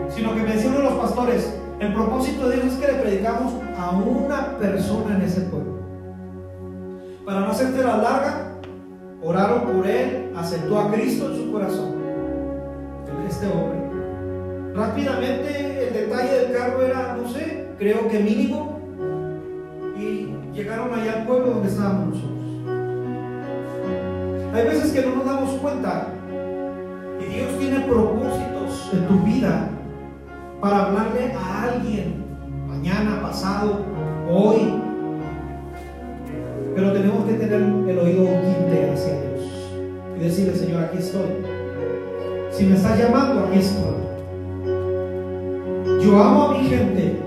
sino 0.10 0.34
que 0.34 0.42
me 0.42 0.54
decía 0.54 0.72
uno 0.72 0.80
de 0.80 0.86
los 0.86 0.94
pastores, 0.94 1.54
el 1.80 1.94
propósito 1.94 2.50
de 2.50 2.56
Dios 2.56 2.74
es 2.74 2.80
que 2.80 2.92
le 2.92 3.00
predicamos 3.00 3.54
a 3.78 3.92
una 3.92 4.58
persona 4.58 5.16
en 5.16 5.22
ese 5.22 5.42
pueblo. 5.42 5.78
Para 7.24 7.42
no 7.42 7.52
hacerte 7.52 7.84
la 7.84 7.98
larga, 7.98 8.48
oraron 9.24 9.62
por 9.62 9.86
él, 9.86 10.34
aceptó 10.36 10.80
a 10.80 10.92
Cristo 10.92 11.30
en 11.30 11.38
su 11.38 11.52
corazón. 11.52 12.07
Este 13.28 13.48
hombre. 13.48 13.78
Rápidamente 14.74 15.88
el 15.88 15.94
detalle 15.94 16.34
del 16.34 16.54
carro 16.54 16.82
era, 16.82 17.18
no 17.22 17.30
sé, 17.30 17.68
creo 17.78 18.08
que 18.08 18.20
mínimo 18.20 18.78
llegaron 20.58 20.92
allá 20.92 21.20
al 21.20 21.28
pueblo 21.28 21.52
donde 21.52 21.70
estábamos 21.70 22.16
nosotros. 22.16 22.38
Hay 24.56 24.64
veces 24.64 24.92
que 24.92 25.02
no 25.08 25.18
nos 25.18 25.26
damos 25.26 25.52
cuenta 25.62 26.08
y 27.20 27.26
Dios 27.32 27.60
tiene 27.60 27.80
propósitos 27.82 28.90
en 28.92 29.08
tu 29.08 29.20
vida 29.20 29.70
para 30.60 30.86
hablarle 30.86 31.32
a 31.34 31.64
alguien 31.64 32.26
mañana, 32.68 33.22
pasado, 33.22 33.86
hoy. 34.32 34.82
Pero 36.76 36.92
tenemos 36.92 37.26
que 37.26 37.34
tener 37.34 37.62
el 37.62 38.00
oído 38.00 38.24
quinte 38.24 38.92
hacia 38.92 39.14
Dios 39.14 39.72
y 40.16 40.24
decirle, 40.24 40.56
Señor, 40.56 40.86
aquí 40.86 40.98
estoy. 40.98 41.57
Si 42.52 42.66
me 42.66 42.76
estás 42.76 42.98
llamando, 42.98 43.46
aquí 43.46 43.60
estoy. 43.60 43.96
Yo 46.02 46.22
amo 46.22 46.44
a 46.44 46.58
mi 46.58 46.68
gente 46.68 47.20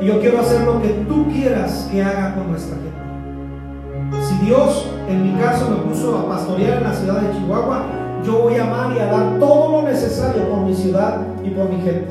y 0.00 0.06
yo 0.06 0.20
quiero 0.20 0.40
hacer 0.40 0.62
lo 0.62 0.80
que 0.80 0.88
tú 1.08 1.26
quieras 1.32 1.88
que 1.90 2.02
haga 2.02 2.34
con 2.34 2.50
nuestra 2.50 2.76
gente. 2.76 4.26
Si 4.26 4.46
Dios, 4.46 4.90
en 5.08 5.22
mi 5.24 5.40
caso, 5.40 5.68
me 5.70 5.76
puso 5.76 6.18
a 6.18 6.28
pastorear 6.28 6.78
en 6.78 6.84
la 6.84 6.94
ciudad 6.94 7.20
de 7.20 7.38
Chihuahua, 7.38 7.84
yo 8.24 8.42
voy 8.42 8.56
a 8.56 8.64
amar 8.64 8.96
y 8.96 9.00
a 9.00 9.06
dar 9.06 9.38
todo 9.38 9.72
lo 9.72 9.88
necesario 9.88 10.48
por 10.48 10.60
mi 10.60 10.74
ciudad 10.74 11.20
y 11.42 11.50
por 11.50 11.68
mi 11.68 11.80
gente. 11.82 12.08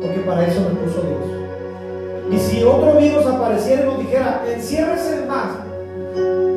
Porque 0.00 0.20
para 0.20 0.46
eso 0.46 0.60
me 0.60 0.80
puso 0.80 1.02
Dios. 1.02 1.36
Y 2.30 2.38
si 2.38 2.62
otro 2.64 2.98
virus 2.98 3.26
apareciera 3.26 3.82
y 3.82 3.86
nos 3.86 3.98
dijera, 3.98 4.42
enciérrese 4.52 5.26
más, 5.26 5.50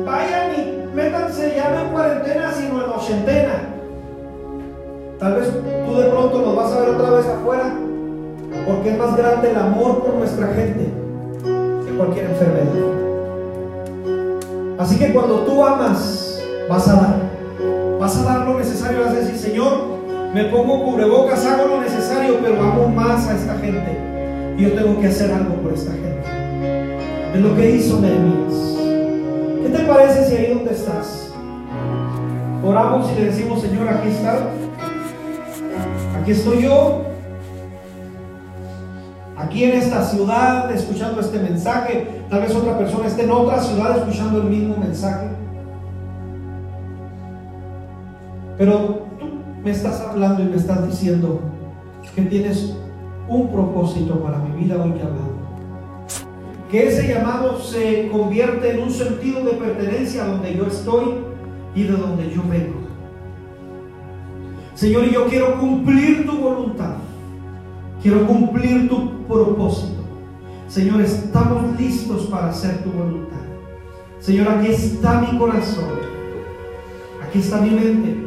vayan 0.04 0.52
y 0.54 0.94
métanse 0.94 1.54
ya 1.56 1.70
no 1.70 1.80
en 1.80 1.88
cuarentena, 1.92 2.52
sino 2.52 2.84
en 2.84 2.90
ochentena. 2.90 3.69
Tal 5.20 5.34
vez 5.34 5.50
tú 5.52 5.96
de 5.96 6.08
pronto 6.08 6.40
nos 6.40 6.56
vas 6.56 6.72
a 6.72 6.80
ver 6.80 6.88
otra 6.88 7.10
vez 7.10 7.26
afuera 7.26 7.74
porque 8.66 8.90
es 8.92 8.98
más 8.98 9.14
grande 9.18 9.50
el 9.50 9.56
amor 9.56 10.02
por 10.02 10.14
nuestra 10.14 10.46
gente 10.46 10.88
que 11.44 11.94
cualquier 11.94 12.24
enfermedad. 12.24 12.72
Así 14.78 14.98
que 14.98 15.12
cuando 15.12 15.40
tú 15.40 15.62
amas, 15.62 16.42
vas 16.70 16.88
a 16.88 16.94
dar. 16.94 17.30
Vas 18.00 18.16
a 18.16 18.22
dar 18.22 18.46
lo 18.48 18.58
necesario, 18.58 19.00
vas 19.00 19.10
a 19.10 19.16
decir, 19.16 19.36
Señor, 19.36 19.72
me 20.32 20.44
pongo 20.44 20.84
cubrebocas, 20.84 21.44
hago 21.44 21.68
lo 21.68 21.82
necesario, 21.82 22.38
pero 22.42 22.58
amo 22.58 22.88
más 22.88 23.28
a 23.28 23.36
esta 23.36 23.58
gente. 23.58 23.98
Y 24.56 24.62
yo 24.62 24.72
tengo 24.72 24.98
que 25.02 25.08
hacer 25.08 25.30
algo 25.32 25.54
por 25.56 25.74
esta 25.74 25.92
gente. 25.92 26.24
Es 27.34 27.40
lo 27.42 27.54
que 27.56 27.70
hizo 27.72 28.00
Nehemías. 28.00 28.54
¿Qué 29.62 29.68
te 29.68 29.84
parece 29.84 30.24
si 30.24 30.36
ahí 30.36 30.54
donde 30.54 30.72
estás? 30.72 31.30
Oramos 32.64 33.10
y 33.12 33.20
le 33.20 33.26
decimos, 33.26 33.60
Señor, 33.60 33.86
aquí 33.86 34.08
está. 34.08 34.38
Aquí 36.30 36.38
estoy 36.38 36.62
yo 36.62 37.02
aquí 39.36 39.64
en 39.64 39.72
esta 39.72 40.04
ciudad 40.04 40.70
escuchando 40.70 41.20
este 41.20 41.40
mensaje, 41.40 42.06
tal 42.30 42.42
vez 42.42 42.54
otra 42.54 42.78
persona 42.78 43.08
esté 43.08 43.24
en 43.24 43.32
otra 43.32 43.60
ciudad 43.60 43.98
escuchando 43.98 44.42
el 44.42 44.44
mismo 44.44 44.76
mensaje. 44.76 45.26
Pero 48.56 49.08
tú 49.18 49.26
me 49.64 49.72
estás 49.72 50.00
hablando 50.02 50.42
y 50.42 50.44
me 50.44 50.56
estás 50.56 50.86
diciendo 50.86 51.40
que 52.14 52.22
tienes 52.22 52.76
un 53.26 53.50
propósito 53.50 54.22
para 54.22 54.38
mi 54.38 54.62
vida, 54.62 54.76
un 54.76 54.96
llamado. 54.96 55.32
Que 56.70 56.86
ese 56.86 57.08
llamado 57.08 57.58
se 57.58 58.08
convierte 58.08 58.70
en 58.70 58.84
un 58.84 58.90
sentido 58.92 59.44
de 59.44 59.54
pertenencia 59.54 60.26
donde 60.26 60.54
yo 60.54 60.68
estoy 60.68 61.24
y 61.74 61.82
de 61.82 61.96
donde 61.96 62.30
yo 62.30 62.42
vengo. 62.48 62.79
Señor, 64.80 65.10
yo 65.10 65.26
quiero 65.26 65.60
cumplir 65.60 66.24
tu 66.24 66.38
voluntad. 66.38 66.94
Quiero 68.02 68.26
cumplir 68.26 68.88
tu 68.88 69.26
propósito. 69.28 70.02
Señor, 70.68 71.02
estamos 71.02 71.78
listos 71.78 72.22
para 72.28 72.48
hacer 72.48 72.82
tu 72.82 72.90
voluntad. 72.90 73.42
Señor, 74.20 74.48
aquí 74.48 74.68
está 74.68 75.20
mi 75.20 75.36
corazón. 75.36 75.84
Aquí 77.22 77.40
está 77.40 77.60
mi 77.60 77.72
mente. 77.72 78.26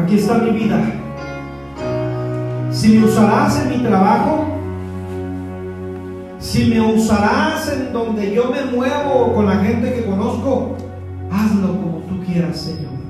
Aquí 0.00 0.16
está 0.16 0.38
mi 0.38 0.50
vida. 0.58 0.82
Si 2.72 2.98
me 2.98 3.04
usarás 3.04 3.62
en 3.62 3.68
mi 3.68 3.78
trabajo, 3.84 4.44
si 6.40 6.64
me 6.64 6.80
usarás 6.80 7.72
en 7.72 7.92
donde 7.92 8.34
yo 8.34 8.50
me 8.50 8.64
muevo 8.76 9.32
con 9.32 9.46
la 9.46 9.54
gente 9.58 9.94
que 9.94 10.04
conozco, 10.04 10.74
hazlo 11.30 11.68
como 11.68 11.98
tú 12.08 12.24
quieras, 12.26 12.56
Señor. 12.58 13.01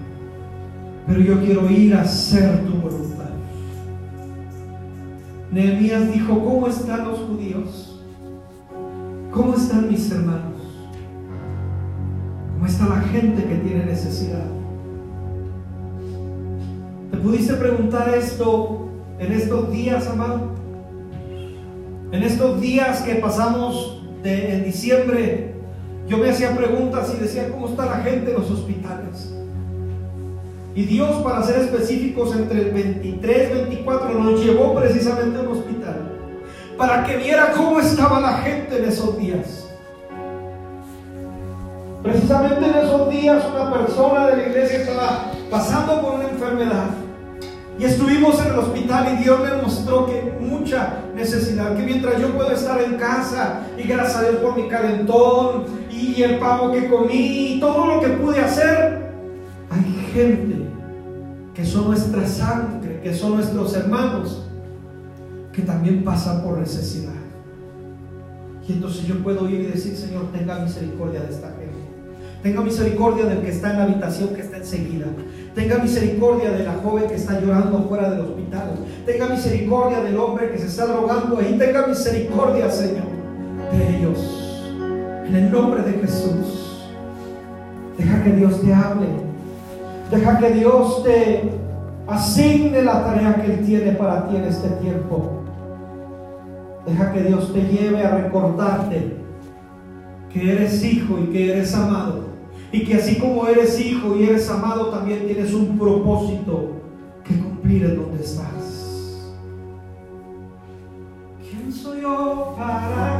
Pero 1.07 1.21
yo 1.21 1.41
quiero 1.41 1.71
ir 1.71 1.95
a 1.95 2.03
hacer 2.03 2.65
tu 2.65 2.75
voluntad. 2.75 3.31
Nehemías 5.51 6.13
dijo, 6.13 6.43
¿cómo 6.43 6.69
están 6.69 7.09
los 7.09 7.19
judíos? 7.19 8.01
¿Cómo 9.31 9.55
están 9.55 9.91
mis 9.91 10.11
hermanos? 10.11 10.53
está 12.73 12.89
la 12.89 13.01
gente 13.03 13.45
que 13.45 13.57
tiene 13.57 13.85
necesidad. 13.85 14.45
¿Te 17.11 17.17
pudiste 17.19 17.55
preguntar 17.55 18.15
esto 18.15 18.89
en 19.19 19.33
estos 19.33 19.71
días, 19.71 20.07
amado? 20.09 20.53
En 22.13 22.23
estos 22.23 22.61
días 22.61 23.03
que 23.03 23.17
pasamos 23.17 24.03
de, 24.23 24.55
en 24.55 24.65
diciembre, 24.65 25.55
yo 26.09 26.19
me 26.19 26.31
hacía 26.31 26.57
preguntas 26.57 27.15
y 27.17 27.21
decía, 27.21 27.51
¿cómo 27.51 27.69
está 27.69 27.87
la 27.87 27.99
gente 27.99 28.31
en 28.31 28.41
los 28.41 28.51
hospitales? 28.51 29.35
Y 30.75 30.85
Dios, 30.85 31.23
para 31.23 31.43
ser 31.43 31.61
específicos, 31.61 32.35
entre 32.35 32.63
el 32.63 32.71
23 32.71 33.51
y 33.51 33.55
24 33.55 34.19
nos 34.19 34.43
llevó 34.43 34.75
precisamente 34.75 35.39
a 35.39 35.43
un 35.43 35.49
hospital 35.49 36.13
para 36.77 37.05
que 37.05 37.17
viera 37.17 37.53
cómo 37.53 37.79
estaba 37.79 38.21
la 38.21 38.39
gente 38.39 38.79
en 38.79 38.85
esos 38.87 39.19
días. 39.19 39.69
Precisamente 42.03 42.67
en 42.67 42.75
esos 42.75 43.11
días 43.11 43.45
una 43.55 43.73
persona 43.73 44.27
de 44.29 44.37
la 44.37 44.49
iglesia 44.49 44.79
estaba 44.79 45.31
pasando 45.51 46.01
por 46.01 46.15
una 46.15 46.29
enfermedad 46.29 46.87
y 47.79 47.85
estuvimos 47.85 48.41
en 48.41 48.53
el 48.53 48.59
hospital 48.59 49.15
y 49.15 49.23
Dios 49.23 49.41
me 49.41 49.63
mostró 49.63 50.07
que 50.07 50.35
mucha 50.41 50.95
necesidad, 51.15 51.77
que 51.77 51.83
mientras 51.83 52.21
yo 52.21 52.29
puedo 52.31 52.51
estar 52.51 52.81
en 52.83 52.97
casa 52.97 53.61
y 53.79 53.85
gracias 53.85 54.17
a 54.17 54.23
Dios 54.23 54.37
por 54.37 54.57
mi 54.57 54.69
calentón 54.69 55.65
y 55.91 56.23
el 56.23 56.39
pavo 56.39 56.73
que 56.73 56.89
comí 56.89 57.55
y 57.55 57.61
todo 57.61 57.87
lo 57.87 58.01
que 58.01 58.09
pude 58.09 58.41
hacer, 58.41 59.02
gente 60.13 60.57
que 61.55 61.65
son 61.65 61.89
nuestra 61.89 62.27
sangre, 62.27 63.01
que 63.03 63.15
son 63.15 63.35
nuestros 63.35 63.75
hermanos, 63.75 64.47
que 65.53 65.63
también 65.63 66.05
pasan 66.05 66.43
por 66.43 66.59
necesidad. 66.59 67.13
Y 68.67 68.73
entonces 68.73 69.07
yo 69.07 69.23
puedo 69.23 69.49
ir 69.49 69.61
y 69.61 69.67
decir, 69.67 69.97
Señor, 69.97 70.31
tenga 70.33 70.61
misericordia 70.61 71.21
de 71.21 71.31
esta 71.31 71.49
gente. 71.49 71.73
Tenga 72.43 72.61
misericordia 72.61 73.27
del 73.27 73.41
que 73.41 73.51
está 73.51 73.71
en 73.71 73.79
la 73.79 73.85
habitación 73.85 74.35
que 74.35 74.41
está 74.41 74.57
enseguida. 74.57 75.07
Tenga 75.55 75.79
misericordia 75.79 76.51
de 76.51 76.65
la 76.65 76.75
joven 76.75 77.07
que 77.07 77.15
está 77.15 77.41
llorando 77.41 77.87
fuera 77.89 78.11
del 78.11 78.21
hospital. 78.21 78.75
Tenga 79.07 79.29
misericordia 79.29 80.01
del 80.01 80.17
hombre 80.17 80.51
que 80.51 80.59
se 80.59 80.67
está 80.67 80.87
drogando 80.87 81.39
ahí. 81.39 81.57
Tenga 81.59 81.87
misericordia, 81.87 82.71
Señor, 82.71 83.05
de 83.73 83.97
ellos. 83.97 84.65
En 85.27 85.37
el 85.37 85.53
nombre 85.53 85.83
de 85.83 85.93
Jesús. 85.93 86.89
Deja 87.97 88.25
que 88.25 88.33
Dios 88.33 88.61
te 88.61 88.73
hable. 88.73 89.32
Deja 90.13 90.39
que 90.39 90.51
Dios 90.51 91.03
te 91.05 91.43
asigne 92.07 92.83
la 92.83 93.03
tarea 93.03 93.35
que 93.37 93.51
Él 93.51 93.65
tiene 93.65 93.93
para 93.93 94.29
ti 94.29 94.37
en 94.37 94.45
este 94.45 94.69
tiempo. 94.73 95.43
Deja 96.87 97.13
que 97.15 97.23
Dios 97.23 97.51
te 97.51 97.63
lleve 97.63 98.05
a 98.05 98.19
recordarte 98.19 99.17
que 100.31 100.53
eres 100.53 100.85
hijo 100.85 101.19
y 101.19 101.33
que 101.33 101.53
eres 101.53 101.75
amado. 101.75 102.25
Y 102.73 102.85
que 102.85 102.97
así 102.97 103.19
como 103.19 103.47
eres 103.47 103.81
hijo 103.81 104.15
y 104.15 104.25
eres 104.25 104.51
amado, 104.51 104.89
también 104.91 105.27
tienes 105.27 105.55
un 105.55 105.79
propósito 105.79 106.73
que 107.25 107.35
cumplir 107.39 107.85
en 107.85 107.97
donde 107.97 108.23
estás. 108.23 109.33
¿Quién 111.41 111.73
soy 111.73 112.03
yo 112.03 112.55
para 112.59 113.12